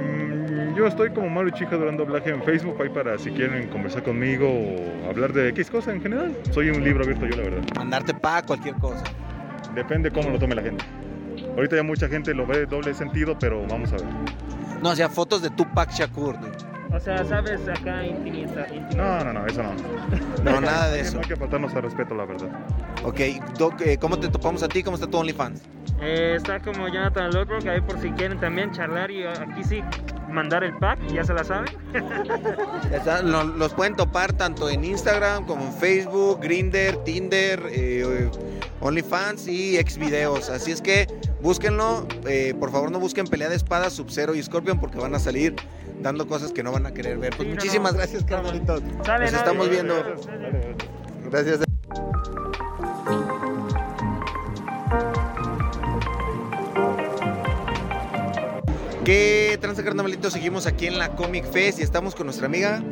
mm, 0.00 0.74
yo 0.74 0.86
estoy 0.86 1.10
como 1.10 1.28
Mario 1.28 1.50
Chica 1.54 1.76
durando 1.76 2.02
doblaje 2.06 2.30
en 2.30 2.42
Facebook, 2.44 2.80
ahí 2.80 2.88
para 2.88 3.18
si 3.18 3.30
quieren 3.30 3.68
conversar 3.68 4.02
conmigo 4.04 4.48
o 4.48 5.10
hablar 5.10 5.34
de 5.34 5.50
X 5.50 5.70
cosa 5.70 5.92
en 5.92 6.00
general. 6.00 6.34
Soy 6.52 6.70
un 6.70 6.82
libro 6.82 7.04
abierto 7.04 7.26
yo, 7.26 7.36
la 7.36 7.42
verdad. 7.42 7.62
Mandarte 7.76 8.14
pa 8.14 8.40
cualquier 8.42 8.76
cosa. 8.76 9.04
Depende 9.74 10.10
cómo 10.10 10.30
lo 10.30 10.38
tome 10.38 10.54
la 10.54 10.62
gente. 10.62 10.82
Ahorita 11.56 11.76
ya 11.76 11.82
mucha 11.82 12.08
gente 12.08 12.34
lo 12.34 12.46
ve 12.46 12.66
doble 12.66 12.94
sentido, 12.94 13.36
pero 13.38 13.66
vamos 13.68 13.92
a 13.92 13.96
ver. 13.96 14.06
No, 14.82 14.90
o 14.90 14.96
sea, 14.96 15.08
fotos 15.08 15.40
de 15.40 15.50
Tupac 15.50 15.90
Shakur. 15.92 16.34
¿no? 16.40 16.73
O 16.94 17.00
sea, 17.00 17.24
sabes, 17.24 17.60
acá 17.68 18.04
infinita. 18.04 18.66
No, 18.96 19.24
no, 19.24 19.32
no, 19.32 19.46
eso 19.46 19.62
no. 19.62 19.72
No, 20.44 20.60
nada 20.60 20.90
de 20.90 21.00
eso. 21.00 21.14
No 21.14 21.20
hay 21.22 21.28
que 21.28 21.36
faltarnos 21.36 21.74
al 21.74 21.82
respeto, 21.82 22.14
la 22.14 22.24
verdad. 22.24 22.48
Ok, 23.04 23.20
Doc, 23.58 23.80
eh, 23.80 23.98
¿cómo 23.98 24.18
te 24.18 24.28
topamos 24.28 24.62
a 24.62 24.68
ti? 24.68 24.82
¿Cómo 24.82 24.94
está 24.96 25.08
tu 25.08 25.16
OnlyFans? 25.18 25.60
Eh, 26.00 26.34
está 26.36 26.60
como 26.60 26.88
Jonathan 26.88 27.30
Lodbrok, 27.32 27.66
ahí 27.66 27.80
por 27.80 28.00
si 28.00 28.10
quieren 28.10 28.38
también 28.38 28.70
charlar 28.72 29.10
y 29.10 29.24
aquí 29.24 29.64
sí 29.64 29.82
mandar 30.30 30.64
el 30.64 30.76
pack, 30.78 30.98
ya 31.12 31.24
se 31.24 31.32
la 31.34 31.44
saben. 31.44 31.72
Ya 32.90 32.96
está, 32.98 33.22
lo- 33.22 33.44
los 33.44 33.72
pueden 33.74 33.96
topar 33.96 34.32
tanto 34.32 34.68
en 34.68 34.84
Instagram 34.84 35.46
como 35.46 35.64
en 35.64 35.72
Facebook, 35.72 36.40
Grinder, 36.42 36.96
Tinder, 36.98 37.60
eh, 37.70 38.28
OnlyFans 38.80 39.48
y 39.48 39.76
Xvideos. 39.76 40.50
Así 40.50 40.70
es 40.72 40.80
que 40.80 41.06
búsquenlo. 41.40 42.06
eh, 42.26 42.54
por 42.58 42.70
favor, 42.70 42.90
no 42.90 42.98
busquen 43.00 43.26
pelea 43.26 43.48
de 43.48 43.56
espadas, 43.56 43.92
Sub-Zero 43.94 44.34
y 44.34 44.42
Scorpion 44.42 44.78
porque 44.78 44.98
van 44.98 45.14
a 45.14 45.18
salir 45.18 45.54
dando 46.04 46.28
cosas 46.28 46.52
que 46.52 46.62
no 46.62 46.70
van 46.70 46.84
a 46.86 46.92
querer 46.92 47.16
ver. 47.18 47.34
Pues 47.34 47.48
Sí, 47.48 47.54
muchísimas 47.54 47.92
no. 47.92 47.98
gracias, 47.98 48.24
carnalitos. 48.24 48.82
Nos 48.82 49.08
no, 49.08 49.24
estamos 49.24 49.70
viendo. 49.70 49.94
Gracias. 51.30 51.60
¿Qué 59.04 59.58
tranza 59.60 59.84
carnavalito? 59.84 60.30
Seguimos 60.30 60.66
aquí 60.66 60.86
en 60.86 60.98
la 60.98 61.14
Comic 61.14 61.44
Fest 61.50 61.78
y 61.78 61.82
estamos 61.82 62.14
con 62.14 62.26
nuestra 62.26 62.46
amiga 62.46 62.82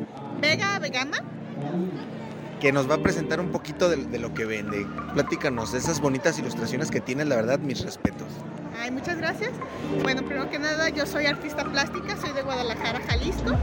Vega 0.41 0.79
vegana. 0.79 1.19
que 2.61 2.73
nos 2.73 2.89
va 2.91 2.97
a 2.97 2.99
presentar 2.99 3.41
un 3.41 3.51
poquito 3.51 3.89
de, 3.89 3.97
de 3.97 4.19
lo 4.19 4.35
que 4.35 4.45
vende. 4.45 4.87
Platícanos, 5.15 5.73
esas 5.75 6.01
bonitas 6.01 6.39
ilustraciones 6.39 6.91
que 6.91 7.01
tienes, 7.01 7.29
la 7.29 7.37
verdad, 7.37 7.59
mis 7.59 7.83
respetos. 7.83 8.29
Ay, 8.83 8.91
muchas 8.91 9.17
gracias. 9.17 9.53
Bueno, 10.03 10.23
primero 10.23 10.51
que 10.51 10.59
nada, 10.59 10.89
yo 10.89 11.07
soy 11.07 11.27
artista 11.27 11.63
plástica, 11.65 12.17
soy 12.17 12.33
de 12.33 12.43
Guadalajara, 12.43 12.99
Jalisco. 13.07 13.57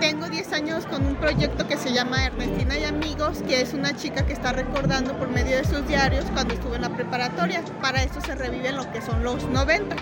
Tengo 0.00 0.30
10 0.30 0.52
años 0.54 0.86
con 0.86 1.04
un 1.04 1.14
proyecto 1.16 1.68
que 1.68 1.76
se 1.76 1.92
llama 1.92 2.24
Ernestina 2.24 2.78
y 2.78 2.84
Amigos, 2.84 3.42
que 3.46 3.60
es 3.60 3.74
una 3.74 3.94
chica 3.94 4.24
que 4.24 4.32
está 4.32 4.52
recordando 4.52 5.12
por 5.18 5.28
medio 5.28 5.58
de 5.58 5.64
sus 5.64 5.86
diarios 5.86 6.24
cuando 6.32 6.54
estuvo 6.54 6.74
en 6.74 6.80
la 6.80 6.88
preparatoria. 6.88 7.62
Para 7.82 8.02
eso 8.02 8.22
se 8.22 8.34
reviven 8.34 8.76
lo 8.76 8.90
que 8.90 9.02
son 9.02 9.22
los 9.22 9.44
90. 9.44 9.94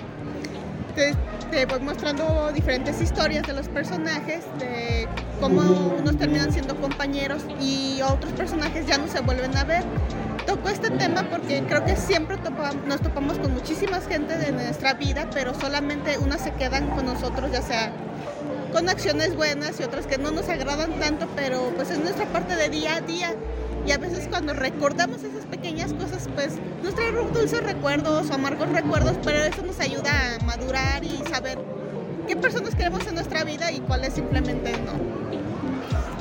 Te, 0.99 1.15
te 1.53 1.65
voy 1.65 1.79
mostrando 1.79 2.51
diferentes 2.53 3.01
historias 3.01 3.47
de 3.47 3.53
los 3.53 3.69
personajes, 3.69 4.45
de 4.59 5.07
cómo 5.41 5.95
unos 5.97 6.19
terminan 6.19 6.53
siendo 6.53 6.75
compañeros 6.81 7.43
y 7.61 8.01
otros 8.03 8.33
personajes 8.33 8.85
ya 8.85 8.99
no 8.99 9.07
se 9.07 9.21
vuelven 9.21 9.57
a 9.57 9.63
ver. 9.63 9.85
Toco 10.45 10.69
este 10.71 10.91
tema 10.91 11.23
porque 11.31 11.63
creo 11.69 11.85
que 11.85 11.95
siempre 11.95 12.37
nos 12.89 13.01
topamos 13.01 13.39
con 13.39 13.55
muchísimas 13.55 14.09
gente 14.09 14.37
de 14.39 14.51
nuestra 14.51 14.95
vida, 14.95 15.31
pero 15.33 15.55
solamente 15.55 16.19
unas 16.19 16.41
se 16.41 16.51
quedan 16.55 16.89
con 16.89 17.07
nosotros, 17.07 17.53
ya 17.53 17.63
sea 17.63 17.93
con 18.73 18.89
acciones 18.89 19.37
buenas 19.37 19.79
y 19.79 19.85
otras 19.85 20.05
que 20.09 20.19
no 20.19 20.33
nos 20.33 20.49
agradan 20.49 20.99
tanto, 20.99 21.29
pero 21.37 21.71
pues 21.77 21.93
es 21.93 22.01
nuestra 22.01 22.27
parte 22.27 22.57
de 22.57 22.71
día 22.71 22.97
a 22.97 23.01
día. 23.03 23.37
Y 23.89 23.93
a 23.93 23.97
veces 23.97 24.29
cuando 24.29 24.53
recordamos 24.53 25.23
esas 25.23 25.47
pequeñas 25.47 25.95
cosas, 25.95 26.29
pues 26.35 26.57
nos 26.83 26.95
trae 26.95 27.11
dulces 27.11 27.63
recuerdos 27.63 28.29
o 28.29 28.35
amargos 28.35 28.69
recuerdos, 28.69 29.17
pero 29.25 29.39
eso 29.39 29.63
nos 29.65 29.81
ayuda 29.81 30.11
a 30.35 30.45
madurar 30.45 31.03
y 31.03 31.17
saber 31.31 31.59
qué 32.27 32.37
personas 32.37 32.75
queremos 32.75 33.07
en 33.07 33.15
nuestra 33.15 33.45
vida 33.45 33.73
y 33.73 33.81
cuáles 33.81 34.13
simplemente 34.13 34.73
no. 34.73 34.93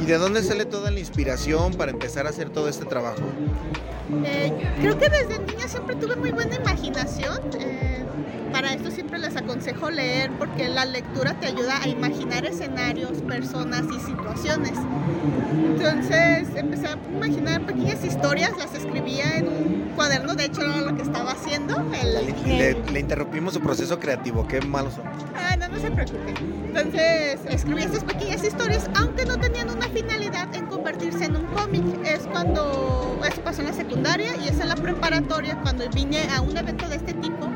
¿Y 0.01 0.05
de 0.05 0.17
dónde 0.17 0.43
sale 0.43 0.63
toda 0.63 0.91
la 0.91 0.99
inspiración 1.01 1.73
para 1.73 1.91
empezar 1.91 2.25
a 2.25 2.29
hacer 2.29 2.51
todo 2.51 2.69
este 2.69 2.85
trabajo? 2.85 3.23
Eh, 4.23 4.53
creo 4.79 4.97
que 4.97 5.09
desde 5.09 5.37
niña 5.39 5.67
siempre 5.67 5.97
tuve 5.97 6.15
muy 6.15 6.31
buena 6.31 6.55
imaginación. 6.55 7.41
Eh, 7.59 7.86
para 8.51 8.73
esto 8.73 8.91
siempre 8.91 9.19
les 9.19 9.35
aconsejo 9.35 9.89
leer 9.89 10.31
porque 10.37 10.67
la 10.67 10.85
lectura 10.85 11.33
te 11.39 11.47
ayuda 11.47 11.81
a 11.81 11.87
imaginar 11.87 12.45
escenarios, 12.45 13.21
personas 13.21 13.83
y 13.95 13.99
situaciones. 13.99 14.73
Entonces 15.51 16.49
empecé 16.55 16.87
a 16.87 16.97
imaginar 17.13 17.65
pequeñas 17.65 18.03
historias, 18.03 18.51
las 18.57 18.73
escribía 18.73 19.37
en 19.37 19.47
un 19.47 19.91
cuaderno, 19.95 20.35
de 20.35 20.45
hecho 20.45 20.61
era 20.61 20.77
lo 20.77 20.95
que 20.95 21.03
estaba 21.03 21.31
haciendo. 21.31 21.75
El, 22.01 22.33
Le, 22.45 22.73
le 22.91 22.99
interrumpimos 22.99 23.53
su 23.53 23.61
proceso 23.61 23.99
creativo, 23.99 24.47
qué 24.47 24.61
malos 24.61 24.95
son. 24.95 25.05
Ah, 25.35 25.55
no, 25.57 25.67
no 25.67 25.79
se 25.79 25.91
preocupe. 25.91 26.33
Entonces 26.67 27.39
escribí 27.49 27.83
estas 27.83 28.03
pequeñas 28.03 28.43
historias, 28.43 28.89
aunque 28.95 29.25
no 29.25 29.39
tenían 29.39 29.69
una 29.69 29.87
finalidad 29.87 30.53
en 30.55 30.67
convertirse 30.67 31.25
en 31.25 31.35
un 31.35 31.45
cómic. 31.47 31.83
Es 32.05 32.27
cuando, 32.27 33.19
eso 33.27 33.41
pasó 33.41 33.61
en 33.61 33.67
la 33.67 33.73
secundaria 33.73 34.35
y 34.43 34.47
es 34.47 34.59
en 34.59 34.69
la 34.69 34.75
preparatoria, 34.75 35.59
cuando 35.61 35.89
vine 35.89 36.27
a 36.35 36.41
un 36.41 36.55
evento 36.55 36.87
de 36.87 36.97
este 36.97 37.13
tipo 37.13 37.47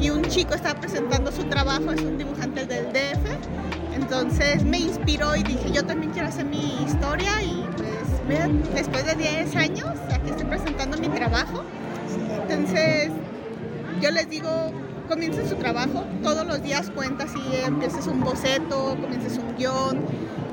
y 0.00 0.10
un 0.10 0.22
chico 0.24 0.54
estaba 0.54 0.78
presentando 0.80 1.32
su 1.32 1.44
trabajo, 1.44 1.92
es 1.92 2.00
un 2.00 2.18
dibujante 2.18 2.66
del 2.66 2.92
DF. 2.92 3.94
Entonces 3.94 4.64
me 4.64 4.78
inspiró 4.78 5.34
y 5.34 5.42
dije, 5.42 5.70
yo 5.72 5.84
también 5.84 6.12
quiero 6.12 6.28
hacer 6.28 6.44
mi 6.44 6.82
historia 6.84 7.42
y 7.42 7.66
pues 7.76 8.28
vean, 8.28 8.62
después 8.74 9.04
de 9.04 9.14
10 9.14 9.56
años, 9.56 9.90
aquí 10.12 10.30
estoy 10.30 10.46
presentando 10.46 10.96
mi 10.98 11.08
trabajo. 11.08 11.64
Entonces 12.48 13.10
yo 14.00 14.10
les 14.10 14.30
digo, 14.30 14.48
comiencen 15.08 15.48
su 15.48 15.56
trabajo, 15.56 16.04
todos 16.22 16.46
los 16.46 16.62
días 16.62 16.90
cuenta 16.90 17.26
si 17.26 17.40
empieces 17.66 18.06
un 18.06 18.20
boceto, 18.20 18.96
comiences 19.00 19.38
un 19.38 19.56
guion. 19.56 20.04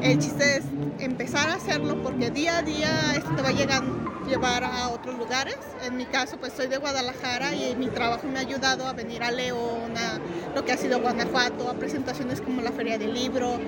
El 0.02 0.18
chiste 0.20 0.58
es 0.58 0.66
empezar 1.00 1.50
a 1.50 1.56
hacerlo 1.56 2.02
porque 2.02 2.32
día 2.32 2.58
a 2.58 2.62
día 2.64 2.90
esto 3.16 3.32
te 3.36 3.42
va 3.42 3.50
a 3.50 3.54
llegar, 3.54 3.84
llevar 4.28 4.64
a 4.64 4.90
otros 4.90 5.18
lugares. 5.18 5.58
En 5.86 5.98
mi 5.98 6.06
caso, 6.06 6.38
pues 6.38 6.54
soy 6.54 6.68
de 6.68 6.78
Guadalajara 6.78 7.54
y 7.54 7.76
mi 7.76 7.88
trabajo 7.88 8.28
me 8.28 8.40
ha 8.40 8.42
ayudado 8.42 8.88
a 8.88 8.94
venir 8.94 9.24
a 9.24 9.32
León, 9.32 9.94
a 9.98 10.20
lo 10.56 10.66
que 10.66 10.72
ha 10.72 10.78
sido 10.78 11.00
Guanajuato, 11.00 11.70
a 11.70 11.74
presentaciones 11.74 12.42
como 12.42 12.62
la 12.62 12.72
Feria 12.72 12.98
del 12.98 13.14
Libro, 13.14 13.60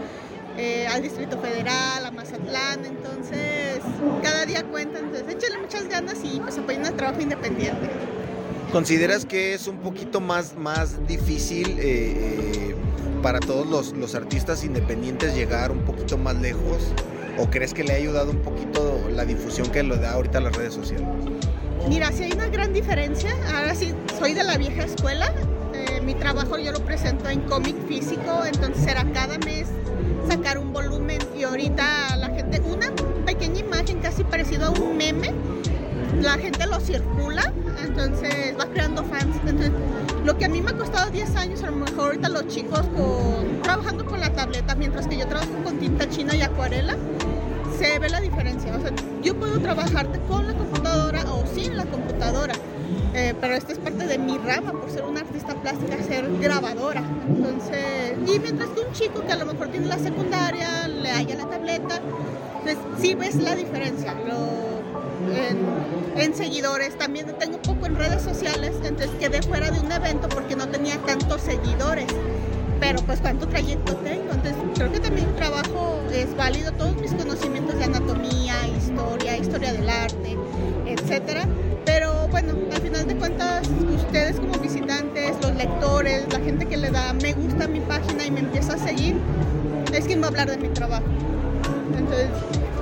eh, 0.57 0.87
al 0.87 1.01
Distrito 1.01 1.39
Federal, 1.39 2.05
a 2.05 2.11
Mazatlán. 2.11 2.85
Entonces, 2.85 3.79
cada 4.23 4.45
día 4.45 4.63
cuenta. 4.63 4.99
Entonces, 4.99 5.35
échale 5.35 5.59
muchas 5.59 5.87
ganas 5.87 6.17
y 6.23 6.39
pues 6.39 6.57
apoyen 6.57 6.85
el 6.85 6.93
trabajo 6.93 7.21
independiente. 7.21 7.89
¿Consideras 8.71 9.25
que 9.25 9.53
es 9.53 9.67
un 9.67 9.77
poquito 9.77 10.19
más, 10.19 10.55
más 10.55 11.07
difícil 11.07 11.77
eh, 11.79 12.75
para 13.23 13.39
todos 13.39 13.65
los, 13.65 13.93
los 13.93 14.13
artistas 14.13 14.63
independientes 14.65 15.33
llegar 15.35 15.71
un 15.71 15.85
poquito 15.85 16.17
más 16.17 16.35
lejos? 16.35 16.91
¿O 17.37 17.49
crees 17.49 17.73
que 17.73 17.83
le 17.83 17.93
ha 17.93 17.95
ayudado 17.95 18.31
un 18.31 18.39
poquito 18.39 19.07
la 19.11 19.25
difusión 19.25 19.69
que 19.69 19.83
lo 19.83 19.95
da 19.97 20.13
ahorita 20.13 20.39
las 20.39 20.55
redes 20.55 20.73
sociales? 20.73 21.07
Mira, 21.87 22.11
si 22.11 22.23
hay 22.23 22.31
una 22.31 22.47
gran 22.47 22.73
diferencia. 22.73 23.31
Ahora 23.55 23.75
sí, 23.75 23.93
soy 24.17 24.33
de 24.33 24.43
la 24.43 24.57
vieja 24.57 24.83
escuela. 24.83 25.31
Eh, 25.73 26.01
mi 26.01 26.15
trabajo 26.15 26.57
yo 26.57 26.71
lo 26.71 26.79
presento 26.79 27.29
en 27.29 27.41
cómic 27.41 27.75
físico, 27.87 28.43
entonces 28.45 28.87
era 28.87 29.05
cada 29.13 29.37
mes 29.39 29.67
sacar 30.27 30.57
un 30.57 30.73
volumen 30.73 31.19
y 31.37 31.43
ahorita 31.43 32.17
la 32.17 32.27
gente, 32.29 32.59
una 32.61 32.91
pequeña 33.25 33.59
imagen 33.59 33.99
casi 33.99 34.23
parecido 34.23 34.65
a 34.65 34.69
un 34.71 34.97
meme, 34.97 35.31
la 36.21 36.33
gente 36.33 36.65
lo 36.65 36.79
circula, 36.79 37.53
entonces 37.85 38.55
va 38.59 38.65
creando 38.67 39.03
fans. 39.03 39.35
Entonces, 39.45 39.71
lo 40.25 40.37
que 40.37 40.45
a 40.45 40.49
mí 40.49 40.61
me 40.61 40.71
ha 40.71 40.77
costado 40.77 41.09
10 41.11 41.35
años, 41.35 41.63
a 41.63 41.67
lo 41.67 41.77
mejor 41.77 42.05
ahorita 42.05 42.29
los 42.29 42.47
chicos 42.47 42.81
con, 42.95 43.61
trabajando 43.61 44.05
con 44.05 44.19
la 44.19 44.31
tableta, 44.33 44.75
mientras 44.75 45.07
que 45.07 45.17
yo 45.17 45.27
trabajo 45.27 45.51
con 45.63 45.77
tinta 45.77 46.09
china 46.09 46.35
y 46.35 46.41
acuarela, 46.41 46.95
se 47.77 47.99
ve 47.99 48.09
la 48.09 48.19
diferencia. 48.19 48.75
O 48.75 48.81
sea, 48.81 48.91
yo 49.21 49.35
puedo 49.35 49.59
trabajar 49.59 50.07
con 50.27 50.47
la 50.47 50.53
computadora 50.53 51.23
o 51.31 51.45
sin 51.45 51.77
la 51.77 51.85
computadora, 51.85 52.53
eh, 53.13 53.33
pero 53.39 53.53
esta 53.55 53.73
es 53.73 53.79
parte 53.79 54.07
de 54.07 54.17
mi 54.17 54.37
rama 54.37 54.71
por 54.71 54.89
ser 54.89 55.03
una 55.03 55.21
artista 55.21 55.53
plástica, 55.55 56.01
ser 56.03 56.27
grabadora. 56.39 57.03
Entonces, 57.27 58.13
y 58.25 58.39
mientras 58.39 58.69
que 58.69 58.81
un 58.81 58.91
chico 58.93 59.23
que 59.25 59.31
a 59.31 59.37
lo 59.37 59.45
mejor 59.45 59.67
tiene 59.69 59.87
la 59.87 59.99
secundaria, 59.99 60.87
le 60.87 61.11
haya 61.11 61.35
la 61.35 61.45
tableta, 61.45 62.01
pues 62.63 62.77
sí 62.99 63.15
ves 63.15 63.35
la 63.35 63.55
diferencia. 63.55 64.13
En, 66.15 66.35
seguidores, 66.35 66.97
también 66.97 67.27
tengo 67.39 67.61
poco 67.61 67.85
en 67.85 67.95
redes 67.95 68.21
sociales, 68.21 68.73
entonces 68.83 69.09
quedé 69.19 69.41
fuera 69.41 69.71
de 69.71 69.79
un 69.79 69.91
evento 69.91 70.27
porque 70.29 70.55
no 70.55 70.67
tenía 70.67 70.97
tantos 70.97 71.41
seguidores, 71.41 72.07
pero 72.79 73.01
pues 73.01 73.19
cuánto 73.21 73.47
trayecto 73.47 73.95
tengo, 73.97 74.31
entonces 74.33 74.55
creo 74.75 74.91
que 74.91 74.99
también 74.99 75.35
trabajo 75.35 76.01
es 76.11 76.35
válido, 76.35 76.71
todos 76.73 76.95
mis 76.97 77.13
conocimientos 77.13 77.77
de 77.77 77.85
anatomía, 77.85 78.55
historia, 78.77 79.37
historia 79.37 79.73
del 79.73 79.89
arte, 79.89 80.37
etcétera, 80.85 81.45
pero 81.85 82.27
bueno, 82.29 82.53
al 82.73 82.81
final 82.81 83.07
de 83.07 83.15
cuentas 83.15 83.67
ustedes 83.95 84.39
como 84.39 84.53
visitantes, 84.59 85.35
los 85.41 85.55
lectores, 85.55 86.25
la 86.31 86.39
gente 86.39 86.65
que 86.65 86.77
le 86.77 86.91
da 86.91 87.13
me 87.13 87.33
gusta 87.33 87.65
a 87.65 87.67
mi 87.67 87.79
página 87.79 88.25
y 88.25 88.31
me 88.31 88.41
empieza 88.41 88.73
a 88.73 88.77
seguir, 88.77 89.15
es 89.93 90.05
quien 90.05 90.21
va 90.21 90.25
a 90.25 90.29
hablar 90.29 90.49
de 90.49 90.57
mi 90.57 90.69
trabajo. 90.69 91.05
Entonces, 91.97 92.29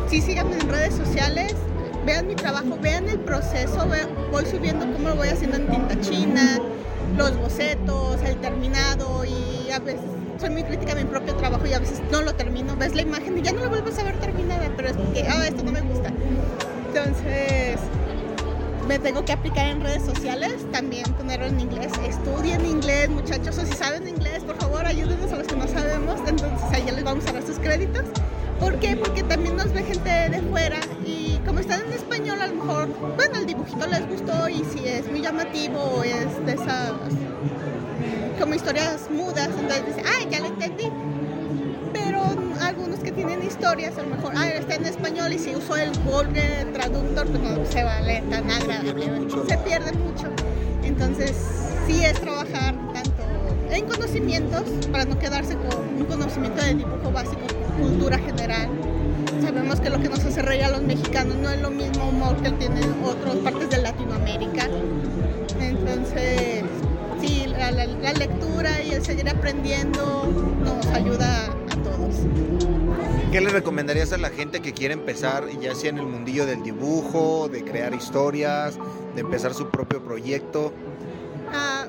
sí 0.10 0.22
síganme 0.22 0.56
en 0.56 0.70
redes 0.70 0.96
sociales, 0.96 1.56
vean 2.06 2.28
mi 2.28 2.36
trabajo, 2.36 2.78
vean 2.82 3.10
el 3.10 3.20
proceso, 3.20 3.88
voy 4.32 4.45
subiendo 4.45 4.86
cómo 4.93 5.10
lo 5.10 5.16
voy 5.16 5.30
haciendo 5.30 5.58
en 5.58 5.68
tinta 5.68 5.99
china, 6.01 6.60
los 7.18 7.38
bocetos, 7.38 8.22
el 8.22 8.38
terminado 8.38 9.26
y 9.26 9.72
a 9.72 9.80
veces 9.80 10.01
soy 10.39 10.49
muy 10.49 10.64
crítica 10.64 10.91
a 10.91 10.95
mi 10.95 11.06
propio 11.06 11.36
trabajo 11.36 11.66
y 11.66 11.74
a 11.74 11.80
veces 11.80 12.01
no 12.12 12.22
lo 12.22 12.34
termino, 12.36 12.76
ves 12.76 12.93
la 12.93 13.01
imagen 13.01 13.38
y 13.38 13.41
ya 13.41 13.53
no 13.53 13.62
la 13.62 13.70
vuelves 13.70 13.97
a 13.99 14.03
ver 14.03 14.20
terminada, 14.20 14.70
pero 14.76 14.89
es 14.89 14.97
porque, 14.97 15.24
ah, 15.28 15.47
esto 15.47 15.64
no 15.64 15.72
me 15.72 15.82
gusta. 15.82 16.12
Entonces, 16.88 17.80
me 18.88 18.99
tengo 18.99 19.26
que 19.26 19.34
aplicar 19.34 19.68
en 19.68 19.82
redes 19.82 20.03
sociales, 20.03 20.53
también 20.72 21.06
ponerlo 21.14 21.47
en 21.47 21.60
inglés. 21.60 21.91
Estudien 22.08 22.66
inglés, 22.66 23.10
muchachos, 23.10 23.58
o 23.58 23.66
si 23.66 23.74
saben 23.74 24.08
inglés, 24.08 24.43
por 24.43 24.58
favor, 24.58 24.86
ayúdenos 24.86 25.32
a 25.32 25.38
los 25.38 25.47
que 25.47 25.56
no 25.56 25.68
sabemos. 25.68 26.20
Entonces, 26.28 26.86
ya 26.86 26.91
les 26.91 27.03
vamos 27.03 27.26
a 27.28 27.34
dar 27.34 27.43
sus 27.43 27.58
créditos. 27.58 28.03
¿Por 28.60 28.80
qué? 28.80 28.95
Porque 28.95 29.24
también 29.24 29.58
nos 29.58 29.74
ve 29.74 29.84
gente 29.84 30.10
de 30.10 30.41
fuera 30.49 30.80
y 31.06 31.39
como 31.45 31.60
están 31.60 31.75
en 31.75 31.75
español, 32.16 32.41
a 32.41 32.47
lo 32.47 32.63
mejor, 32.63 32.88
bueno, 33.18 33.39
el 33.39 33.45
dibujito 33.45 33.86
les 33.88 34.07
gustó 34.07 34.47
y 34.47 34.63
si 34.63 34.88
es 34.88 35.05
muy 35.11 35.22
llamativo 35.22 36.01
es 36.01 36.45
de 36.45 36.53
esas 36.53 36.93
como 38.39 38.53
historias 38.53 39.09
mudas, 39.11 39.49
entonces 39.49 39.86
dice, 39.88 40.01
ah, 40.05 40.26
ya 40.30 40.39
lo 40.39 40.45
entendí. 40.45 40.89
Pero 41.91 42.24
algunos 42.61 42.99
que 42.99 43.11
tienen 43.11 43.43
historias, 43.43 43.97
a 43.97 44.03
lo 44.03 44.16
mejor, 44.16 44.32
ah, 44.38 44.47
está 44.47 44.76
en 44.76 44.86
español 44.86 45.34
y 45.34 45.39
si 45.39 45.55
uso 45.57 45.76
el 45.76 45.91
Google 46.03 46.66
Traductor, 46.74 47.28
pues 47.28 47.41
no 47.41 47.66
se 47.66 47.84
va 47.84 47.97
a 47.97 48.01
leer 48.01 48.24
tan 48.30 48.49
agradable. 48.49 49.28
Se 49.49 49.57
pierde 49.57 49.91
mucho. 49.91 50.30
Entonces, 50.84 51.36
sí 51.86 52.01
es 52.01 52.13
trabajar 52.22 52.76
tanto 52.93 53.24
en 53.72 53.86
conocimientos 53.88 54.63
para 54.89 55.03
no 55.03 55.20
quedarse 55.20 55.55
con 55.57 55.97
un 55.97 56.05
conocimiento 56.05 56.63
de 56.63 56.76
dibujo 56.76 57.11
básico, 57.11 57.41
cultura 57.78 58.18
general. 58.20 58.70
Sabemos 59.46 59.80
que 59.80 59.89
lo 59.91 60.00
que 60.00 60.10
nos 60.10 60.26
hace 60.26 60.41
reír 60.41 60.64
a 60.64 60.72
los 60.72 60.82
mexicanos 60.82 61.36
no 61.36 61.50
es 61.52 61.62
lo 61.62 61.70
mismo 61.70 62.10
humor 62.10 62.36
que 62.41 62.50
tienen 62.52 62.84
otras 63.04 63.36
partes 63.38 63.70
de 63.70 63.78
Latinoamérica. 63.78 64.68
Entonces, 65.60 66.64
sí, 67.22 67.46
la, 67.48 67.70
la- 67.72 67.86
la 67.86 68.14
lectura 68.14 68.82
y 68.82 68.91
el 68.93 69.06
seguir 69.06 69.30
aprendiendo 69.30 70.28
nos 70.64 70.86
ayuda 70.88 71.46
a 71.46 71.76
todos. 71.84 72.16
¿Qué 73.32 73.39
le 73.41 73.50
recomendarías 73.50 74.12
a 74.14 74.18
la 74.18 74.30
gente 74.30 74.62
que 74.62 74.74
quiere 74.74 74.93
empezar, 74.96 75.48
ya 75.62 75.76
sea 75.76 75.91
en 75.91 76.00
el 76.00 76.08
mundillo 76.08 76.46
del 76.48 76.64
dibujo, 76.64 77.48
de 77.48 77.64
crear 77.64 77.93
historias, 77.93 78.78
de 79.14 79.22
empezar 79.22 79.54
su 79.54 79.70
propio 79.70 80.04
proyecto? 80.04 80.74
Ah, 81.54 81.86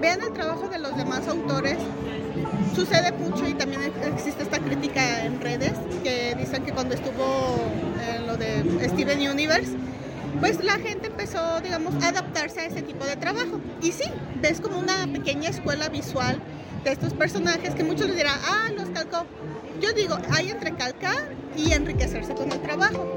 vean 0.00 0.22
el 0.22 0.32
trabajo 0.32 0.68
de 0.68 0.78
los 0.78 0.96
demás 0.96 1.26
autores. 1.28 1.78
Sucede 2.74 3.12
mucho 3.12 3.46
y 3.48 3.54
también 3.54 3.92
existe 4.14 4.42
esta 4.42 4.58
crítica 4.58 5.24
en 5.24 5.40
redes 5.40 5.72
que 6.02 6.34
dicen 6.38 6.64
que 6.64 6.72
cuando 6.72 6.94
estuvo 6.94 7.56
en 8.14 8.26
lo 8.26 8.36
de 8.36 8.62
Steven 8.88 9.30
Universe, 9.30 9.72
pues 10.40 10.62
la 10.62 10.74
gente 10.74 11.06
empezó, 11.06 11.60
digamos, 11.60 11.94
a 12.02 12.08
adaptarse 12.08 12.60
a 12.60 12.66
ese 12.66 12.82
tipo 12.82 13.04
de 13.04 13.16
trabajo. 13.16 13.60
Y 13.82 13.92
sí, 13.92 14.04
ves 14.42 14.60
como 14.60 14.78
una 14.78 15.06
pequeña 15.12 15.48
escuela 15.48 15.88
visual 15.88 16.38
de 16.84 16.92
estos 16.92 17.14
personajes 17.14 17.74
que 17.74 17.84
muchos 17.84 18.14
dirán, 18.14 18.38
ah, 18.44 18.68
los 18.76 18.90
calcó. 18.90 19.26
Yo 19.80 19.92
digo, 19.92 20.16
hay 20.30 20.50
entre 20.50 20.72
calcar 20.72 21.28
y 21.56 21.72
enriquecerse 21.72 22.34
con 22.34 22.52
el 22.52 22.60
trabajo. 22.60 23.15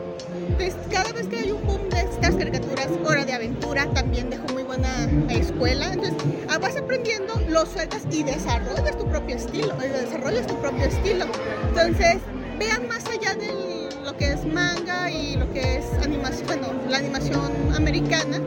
Cada 0.92 1.14
vez 1.14 1.28
que 1.28 1.38
hay 1.38 1.52
un 1.52 1.66
boom 1.66 1.90
de 1.90 2.02
estas 2.02 2.36
caricaturas, 2.36 2.88
Hora 3.06 3.24
de 3.24 3.32
Aventura 3.32 3.90
también 3.94 4.30
dejó 4.30 4.46
muy 4.52 4.64
buena 4.64 4.90
escuela. 5.30 5.94
Entonces, 5.94 6.16
ah, 6.50 6.58
vas 6.58 6.76
aprendiendo, 6.76 7.42
lo 7.48 7.66
sueltas 7.66 8.02
y 8.12 8.24
desarrollas 8.24 8.98
tu 8.98 9.08
propio 9.08 9.38
estilo, 9.38 9.74
eh, 9.82 9.88
desarrollas 9.88 10.48
tu 10.48 10.60
propio 10.60 10.84
estilo. 10.84 11.28
Entonces, 11.70 12.18
vean 12.60 12.90
más 12.90 13.06
allá 13.06 13.36
de 13.36 13.88
lo 14.04 14.18
que 14.18 14.34
es 14.34 14.46
manga 14.46 15.10
y 15.10 15.38
lo 15.38 15.50
que 15.54 15.78
es 15.78 15.86
animación, 16.04 16.60
la 16.90 16.98
animación 16.98 17.74
americana, 17.74 18.42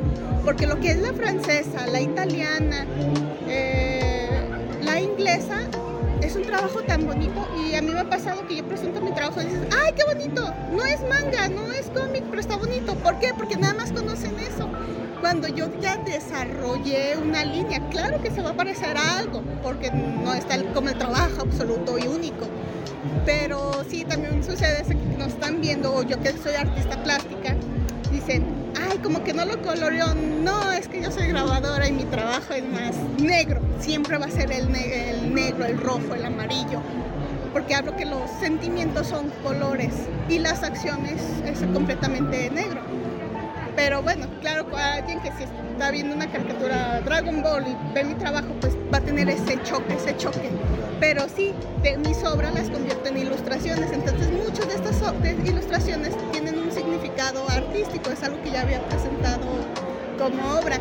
porque 0.44 0.66
lo 0.66 0.78
que 0.80 0.90
es 0.90 0.98
la 0.98 1.14
francesa, 1.14 1.86
la 1.86 2.02
italiana, 2.02 2.86
eh, 3.48 4.28
la 4.82 5.00
inglesa, 5.00 5.66
es 6.22 6.36
un 6.36 6.42
trabajo 6.42 6.82
tan 6.82 7.06
bonito 7.06 7.46
y 7.58 7.74
a 7.74 7.82
mí 7.82 7.90
me 7.90 8.00
ha 8.00 8.08
pasado 8.08 8.46
que 8.46 8.56
yo 8.56 8.64
presento 8.64 9.00
mi 9.00 9.12
trabajo 9.12 9.42
y 9.42 9.46
dices, 9.46 9.66
¡ay, 9.84 9.92
qué 9.96 10.04
bonito! 10.04 10.54
No 10.72 10.84
es 10.84 11.00
manga, 11.02 11.48
no 11.48 11.72
es 11.72 11.90
cómic, 11.90 12.24
pero 12.30 12.40
está 12.40 12.56
bonito. 12.56 12.94
¿Por 12.96 13.18
qué? 13.18 13.32
Porque 13.36 13.56
nada 13.56 13.74
más 13.74 13.92
conocen 13.92 14.38
eso. 14.38 14.68
Cuando 15.20 15.48
yo 15.48 15.68
ya 15.80 15.96
desarrollé 15.98 17.16
una 17.16 17.44
línea, 17.44 17.80
claro 17.90 18.22
que 18.22 18.30
se 18.30 18.40
va 18.40 18.50
a 18.50 18.54
parecer 18.54 18.96
a 18.96 19.18
algo, 19.18 19.42
porque 19.62 19.90
no 19.90 20.32
está 20.32 20.62
como 20.72 20.88
el 20.88 20.98
trabajo 20.98 21.42
absoluto 21.42 21.98
y 21.98 22.06
único. 22.06 22.46
Pero 23.24 23.84
sí, 23.88 24.04
también 24.04 24.42
sucede 24.44 24.82
eso 24.82 24.90
que 24.90 25.16
nos 25.18 25.28
están 25.28 25.60
viendo, 25.60 25.94
o 25.94 26.02
yo 26.02 26.20
que 26.20 26.32
soy 26.32 26.54
artista 26.54 27.02
plástica, 27.02 27.56
dicen, 28.10 28.61
ay, 28.80 28.98
como 28.98 29.22
que 29.24 29.32
no 29.32 29.44
lo 29.44 29.60
coloreó. 29.62 30.14
No, 30.14 30.72
es 30.72 30.88
que 30.88 31.02
yo 31.02 31.10
soy 31.10 31.28
grabadora 31.28 31.86
y 31.88 31.92
mi 31.92 32.04
trabajo 32.04 32.52
es 32.54 32.64
más 32.64 32.94
negro. 33.20 33.60
Siempre 33.80 34.18
va 34.18 34.26
a 34.26 34.30
ser 34.30 34.50
el, 34.52 34.70
ne- 34.70 35.10
el 35.10 35.34
negro, 35.34 35.64
el 35.64 35.78
rojo, 35.78 36.14
el 36.14 36.24
amarillo. 36.24 36.80
Porque 37.52 37.74
hablo 37.74 37.94
que 37.96 38.04
los 38.06 38.30
sentimientos 38.40 39.08
son 39.08 39.28
colores 39.42 39.92
y 40.28 40.38
las 40.38 40.62
acciones 40.62 41.20
es 41.44 41.58
completamente 41.74 42.50
negro. 42.50 42.80
Pero 43.76 44.02
bueno, 44.02 44.26
claro, 44.40 44.66
alguien 44.76 45.20
que 45.20 45.30
si 45.32 45.44
está 45.44 45.90
viendo 45.90 46.14
una 46.14 46.30
caricatura 46.30 47.00
Dragon 47.04 47.42
Ball 47.42 47.64
y 47.66 47.94
ve 47.94 48.04
mi 48.04 48.14
trabajo, 48.14 48.48
pues 48.60 48.74
va 48.92 48.98
a 48.98 49.00
tener 49.00 49.28
ese 49.30 49.62
choque, 49.62 49.94
ese 49.94 50.16
choque. 50.16 50.50
Pero 51.00 51.26
sí, 51.34 51.54
de 51.82 51.96
mis 51.98 52.22
obras 52.24 52.54
las 52.54 52.68
convierto 52.68 53.08
en 53.08 53.18
ilustraciones. 53.18 53.90
Entonces 53.92 54.30
muchas 54.30 54.68
de 54.68 54.74
estas 54.74 55.02
ilustraciones 55.46 56.14
tienen 56.32 56.41
significado 57.12 57.48
artístico, 57.50 58.10
es 58.10 58.22
algo 58.22 58.42
que 58.42 58.50
ya 58.50 58.62
había 58.62 58.80
presentado 58.88 59.46
como 60.18 60.58
obra. 60.58 60.76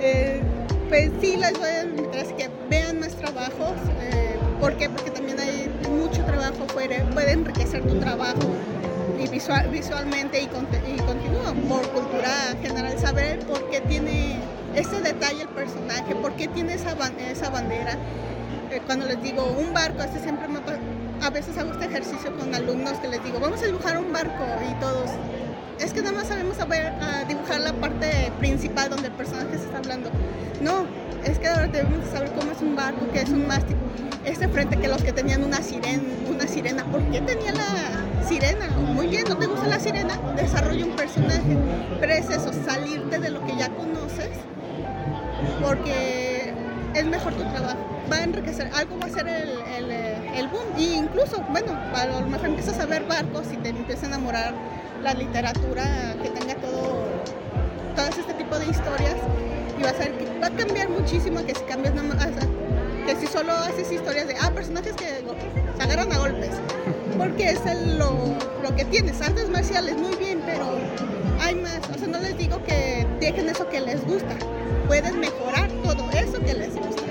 Eh, 0.00 0.40
pues 0.88 1.10
sí, 1.20 1.36
les 1.36 1.52
voy 1.58 1.68
a 1.68 1.84
invitar 1.84 2.26
que 2.36 2.48
vean 2.68 3.00
más 3.00 3.14
trabajos. 3.14 3.74
eh, 4.00 4.36
¿Por 4.60 4.76
qué? 4.76 4.88
Porque 4.88 5.10
también 5.10 5.38
hay 5.40 5.70
mucho 5.88 6.24
trabajo 6.24 6.66
fuera, 6.68 6.98
puede 7.12 7.32
enriquecer 7.32 7.82
tu 7.86 7.98
trabajo 8.00 8.40
y 9.18 9.28
visual- 9.28 9.68
visualmente 9.70 10.40
y, 10.42 10.46
conte- 10.46 10.82
y 10.86 10.98
continúa 11.00 11.52
por 11.68 11.88
cultura 11.90 12.30
general, 12.62 12.98
saber 12.98 13.38
por 13.40 13.68
qué 13.70 13.80
tiene 13.82 14.40
ese 14.74 15.00
detalle 15.00 15.42
el 15.42 15.48
personaje, 15.48 16.14
por 16.16 16.32
qué 16.32 16.48
tiene 16.48 16.74
esa, 16.74 16.94
esa 17.30 17.50
bandera. 17.50 17.92
Eh, 18.70 18.80
cuando 18.86 19.06
les 19.06 19.22
digo 19.22 19.44
un 19.58 19.72
barco, 19.72 20.02
este 20.02 20.18
siempre 20.20 20.48
me 20.48 20.58
a 21.22 21.30
veces 21.30 21.56
hago 21.58 21.72
este 21.72 21.86
ejercicio 21.86 22.34
con 22.36 22.54
alumnos 22.54 22.98
que 22.98 23.08
les 23.08 23.22
digo, 23.24 23.40
vamos 23.40 23.62
a 23.62 23.66
dibujar 23.66 23.98
un 23.98 24.12
barco 24.12 24.44
y 24.68 24.80
todos, 24.80 25.10
es 25.78 25.92
que 25.92 26.02
nada 26.02 26.16
más 26.16 26.28
sabemos 26.28 26.56
saber 26.56 26.86
a 26.86 27.24
dibujar 27.24 27.60
la 27.60 27.72
parte 27.72 28.32
principal 28.38 28.90
donde 28.90 29.08
el 29.08 29.14
personaje 29.14 29.58
se 29.58 29.64
está 29.64 29.78
hablando. 29.78 30.10
No, 30.60 30.86
es 31.24 31.38
que 31.38 31.48
ahora 31.48 31.66
debemos 31.68 32.04
de 32.04 32.10
saber 32.10 32.32
cómo 32.32 32.52
es 32.52 32.60
un 32.60 32.74
barco, 32.74 33.06
qué 33.12 33.20
es 33.20 33.28
un 33.30 33.46
mástil. 33.46 33.76
Este 34.24 34.48
frente 34.48 34.76
que 34.76 34.88
los 34.88 35.02
que 35.02 35.12
tenían 35.12 35.44
una 35.44 35.62
sirena, 35.62 36.02
una 36.28 36.46
sirena, 36.46 36.84
¿por 36.84 37.02
qué 37.10 37.20
tenía 37.20 37.52
la 37.52 38.26
sirena? 38.26 38.68
Muy 38.94 39.06
bien, 39.06 39.24
¿no 39.28 39.36
te 39.36 39.46
gusta 39.46 39.66
la 39.66 39.78
sirena? 39.78 40.18
Desarrolla 40.36 40.84
un 40.84 40.96
personaje. 40.96 41.56
Pero 42.00 42.12
es 42.12 42.28
eso, 42.28 42.50
salirte 42.66 43.18
de 43.18 43.30
lo 43.30 43.44
que 43.46 43.56
ya 43.56 43.68
conoces, 43.70 44.30
porque 45.62 46.52
es 46.94 47.04
mejor 47.06 47.32
tu 47.34 47.44
trabajo. 47.44 47.78
Va 48.10 48.16
a 48.16 48.24
enriquecer, 48.24 48.70
algo 48.74 48.98
va 48.98 49.06
a 49.06 49.10
ser 49.10 49.28
el, 49.28 49.50
el, 49.76 49.90
boom. 50.46 50.78
Y 50.78 50.94
incluso, 50.94 51.42
bueno, 51.50 51.72
a 51.94 52.06
lo 52.06 52.20
mejor 52.28 52.50
empiezas 52.50 52.78
a 52.78 52.86
ver 52.86 53.04
barcos 53.04 53.46
y 53.52 53.56
te 53.56 53.70
empieza 53.70 54.06
a 54.06 54.08
enamorar 54.10 54.54
la 55.02 55.14
literatura 55.14 56.14
que 56.22 56.30
tenga 56.30 56.54
todo, 56.54 57.02
todo 57.96 58.06
este 58.06 58.34
tipo 58.34 58.56
de 58.58 58.66
historias. 58.66 59.16
Y 59.78 59.82
vas 59.82 59.94
a 59.94 59.98
ver 59.98 60.18
que 60.18 60.38
va 60.38 60.46
a 60.46 60.50
cambiar 60.50 60.88
muchísimo 60.88 61.44
que 61.44 61.54
si 61.54 61.62
cambias 61.64 61.94
nada 61.94 62.14
más, 62.14 62.28
que 63.06 63.16
si 63.16 63.26
solo 63.26 63.52
haces 63.52 63.90
historias 63.90 64.28
de, 64.28 64.36
ah, 64.40 64.50
personajes 64.50 64.94
que 64.94 65.06
se 65.06 65.82
agarran 65.82 66.12
a 66.12 66.18
golpes. 66.18 66.50
Porque 67.16 67.50
es 67.50 67.60
lo, 67.96 68.36
lo 68.62 68.76
que 68.76 68.84
tienes. 68.84 69.20
Artes 69.20 69.48
marciales, 69.48 69.96
muy 69.96 70.14
bien, 70.16 70.40
pero 70.46 70.78
hay 71.40 71.56
más. 71.56 71.80
O 71.94 71.98
sea, 71.98 72.06
no 72.06 72.20
les 72.20 72.36
digo 72.36 72.62
que 72.64 73.06
dejen 73.20 73.48
eso 73.48 73.68
que 73.68 73.80
les 73.80 74.04
gusta. 74.04 74.34
Puedes 74.86 75.14
mejorar 75.14 75.70
todo 75.82 76.10
eso 76.10 76.38
que 76.40 76.54
les 76.54 76.74
gusta. 76.74 77.07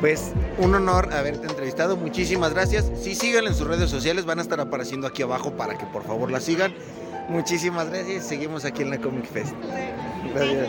Pues 0.00 0.32
un 0.58 0.74
honor 0.74 1.12
haberte 1.12 1.46
entrevistado, 1.46 1.96
muchísimas 1.96 2.52
gracias. 2.52 2.90
Sí, 3.00 3.14
síganla 3.14 3.50
en 3.50 3.56
sus 3.56 3.66
redes 3.66 3.90
sociales, 3.90 4.26
van 4.26 4.38
a 4.38 4.42
estar 4.42 4.60
apareciendo 4.60 5.06
aquí 5.06 5.22
abajo 5.22 5.52
para 5.56 5.78
que 5.78 5.86
por 5.86 6.04
favor 6.04 6.30
la 6.30 6.40
sigan. 6.40 6.74
Muchísimas 7.28 7.88
gracias, 7.88 8.26
seguimos 8.26 8.64
aquí 8.64 8.82
en 8.82 8.90
la 8.90 8.98
Comic 8.98 9.24
Fest. 9.24 9.54
Gracias. 10.34 10.68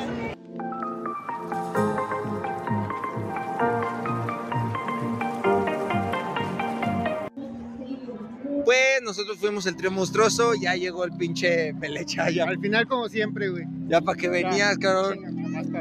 Pues 8.66 9.02
nosotros 9.04 9.38
fuimos 9.38 9.66
el 9.66 9.76
trío 9.76 9.92
monstruoso, 9.92 10.54
ya 10.62 10.76
llegó 10.76 11.04
el 11.04 11.12
pinche 11.12 11.74
Pelecha. 11.76 12.30
Ya. 12.30 12.46
Al 12.46 12.60
final, 12.60 12.88
como 12.88 13.08
siempre, 13.08 13.50
güey. 13.50 13.66
Ya 13.88 14.02
para 14.02 14.18
que 14.18 14.30
venías, 14.30 14.78
cabrón. 14.78 15.20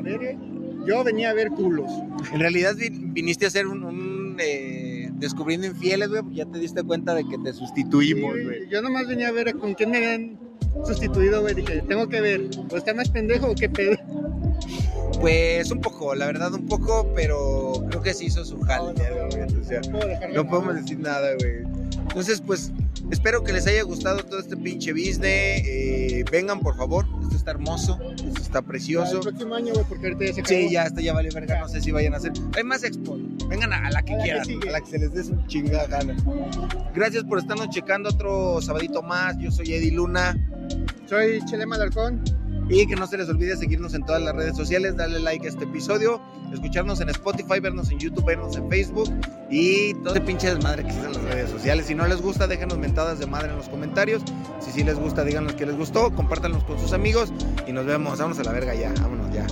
Ver, 0.02 0.22
eh. 0.22 0.38
Yo 0.86 1.02
venía 1.04 1.30
a 1.30 1.34
ver 1.34 1.50
culos. 1.50 1.90
En 2.32 2.40
realidad 2.40 2.74
vin- 2.76 3.12
viniste 3.12 3.44
a 3.44 3.48
hacer 3.48 3.66
un, 3.66 3.82
un, 3.84 4.36
eh, 4.38 5.10
descubriendo 5.14 5.66
infieles, 5.66 6.08
güey, 6.08 6.22
porque 6.22 6.36
ya 6.36 6.46
te 6.46 6.58
diste 6.58 6.82
cuenta 6.82 7.14
de 7.14 7.26
que 7.26 7.38
te 7.38 7.52
sustituimos, 7.52 8.34
Sí, 8.36 8.44
güey. 8.44 8.68
Yo 8.68 8.82
nomás 8.82 9.06
venía 9.08 9.28
a 9.28 9.32
ver 9.32 9.54
con 9.56 9.74
quién 9.74 9.90
me 9.90 9.96
habían 9.98 10.38
sustituido, 10.84 11.40
güey. 11.42 11.54
Dije, 11.54 11.82
tengo 11.88 12.08
que 12.08 12.20
ver. 12.20 12.48
¿O 12.70 12.76
está 12.76 12.92
más 12.94 13.08
pendejo 13.10 13.48
o 13.50 13.54
qué 13.54 13.68
pedo? 13.68 13.96
Pues 15.20 15.70
un 15.70 15.80
poco, 15.80 16.14
la 16.14 16.26
verdad 16.26 16.52
un 16.54 16.66
poco, 16.66 17.10
pero 17.14 17.72
creo 17.88 18.02
que 18.02 18.12
se 18.12 18.26
hizo 18.26 18.44
su 18.44 18.60
jale. 18.60 18.92
güey, 18.92 19.42
o 19.60 19.64
sea, 19.64 19.80
no 20.34 20.46
podemos 20.46 20.74
decir 20.76 20.98
nada, 20.98 21.30
güey. 21.38 21.62
Entonces, 22.16 22.40
pues 22.40 22.72
espero 23.10 23.44
que 23.44 23.52
les 23.52 23.66
haya 23.66 23.82
gustado 23.82 24.24
todo 24.24 24.40
este 24.40 24.56
pinche 24.56 24.90
business. 24.94 25.20
eh, 25.66 26.24
vengan, 26.32 26.60
por 26.60 26.74
favor. 26.74 27.04
Esto 27.24 27.36
está 27.36 27.50
hermoso, 27.50 27.98
esto 28.16 28.40
está 28.40 28.62
precioso. 28.62 29.16
El 29.16 29.20
próximo 29.20 29.54
año, 29.54 29.74
güey, 29.74 29.84
porque 29.86 30.06
ahorita 30.06 30.24
ya 30.24 30.32
se 30.32 30.40
acabó. 30.40 30.58
Sí, 30.60 30.70
ya, 30.70 30.82
esto 30.84 31.00
ya 31.02 31.12
vale 31.12 31.28
verga, 31.28 31.60
no 31.60 31.68
sé 31.68 31.82
si 31.82 31.90
vayan 31.90 32.14
a 32.14 32.16
hacer. 32.16 32.32
Hay 32.56 32.64
más 32.64 32.84
expo. 32.84 33.18
Vengan 33.50 33.70
a, 33.74 33.86
a 33.86 33.90
la 33.90 34.02
que 34.02 34.14
A 34.14 34.16
la 34.16 34.22
que 34.22 34.28
quieran, 34.30 34.44
sigue. 34.46 34.68
a 34.70 34.72
la 34.72 34.80
que 34.80 34.86
se 34.90 34.98
les 34.98 35.12
dé 35.12 35.24
su 35.24 35.36
chingada 35.46 35.86
gana. 35.88 36.16
Gracias 36.94 37.22
por 37.24 37.38
estarnos 37.38 37.68
checando 37.68 38.08
otro 38.08 38.62
sabadito 38.62 39.02
más. 39.02 39.36
Yo 39.38 39.50
soy 39.50 39.74
Eddie 39.74 39.90
Luna. 39.92 40.34
Soy 41.04 41.44
Chelema 41.44 41.76
Alarcón. 41.76 42.22
Y 42.68 42.86
que 42.86 42.96
no 42.96 43.06
se 43.06 43.16
les 43.16 43.28
olvide 43.28 43.56
seguirnos 43.56 43.94
en 43.94 44.04
todas 44.04 44.20
las 44.22 44.34
redes 44.34 44.56
sociales, 44.56 44.96
darle 44.96 45.20
like 45.20 45.46
a 45.46 45.48
este 45.48 45.64
episodio, 45.64 46.20
escucharnos 46.52 47.00
en 47.00 47.08
Spotify, 47.10 47.60
vernos 47.60 47.90
en 47.90 47.98
YouTube, 47.98 48.24
vernos 48.24 48.56
en 48.56 48.68
Facebook 48.68 49.08
y 49.50 49.94
todo 49.94 50.14
ese 50.14 50.20
pinche 50.22 50.52
desmadre 50.52 50.82
que 50.82 50.88
existe 50.88 51.06
en 51.06 51.14
las 51.14 51.22
redes 51.22 51.50
sociales. 51.50 51.86
Si 51.86 51.94
no 51.94 52.06
les 52.08 52.20
gusta, 52.20 52.46
déjenos 52.46 52.78
mentadas 52.78 53.20
de 53.20 53.26
madre 53.26 53.50
en 53.50 53.56
los 53.56 53.68
comentarios. 53.68 54.22
Si 54.60 54.72
sí 54.72 54.82
les 54.82 54.98
gusta, 54.98 55.22
díganos 55.22 55.54
que 55.54 55.64
les 55.64 55.76
gustó, 55.76 56.12
compártanlos 56.12 56.64
con 56.64 56.78
sus 56.78 56.92
amigos 56.92 57.32
y 57.68 57.72
nos 57.72 57.86
vemos. 57.86 58.18
Vámonos 58.18 58.38
a 58.40 58.44
la 58.44 58.52
verga 58.52 58.74
ya, 58.74 58.92
vámonos 59.00 59.32
ya. 59.32 59.46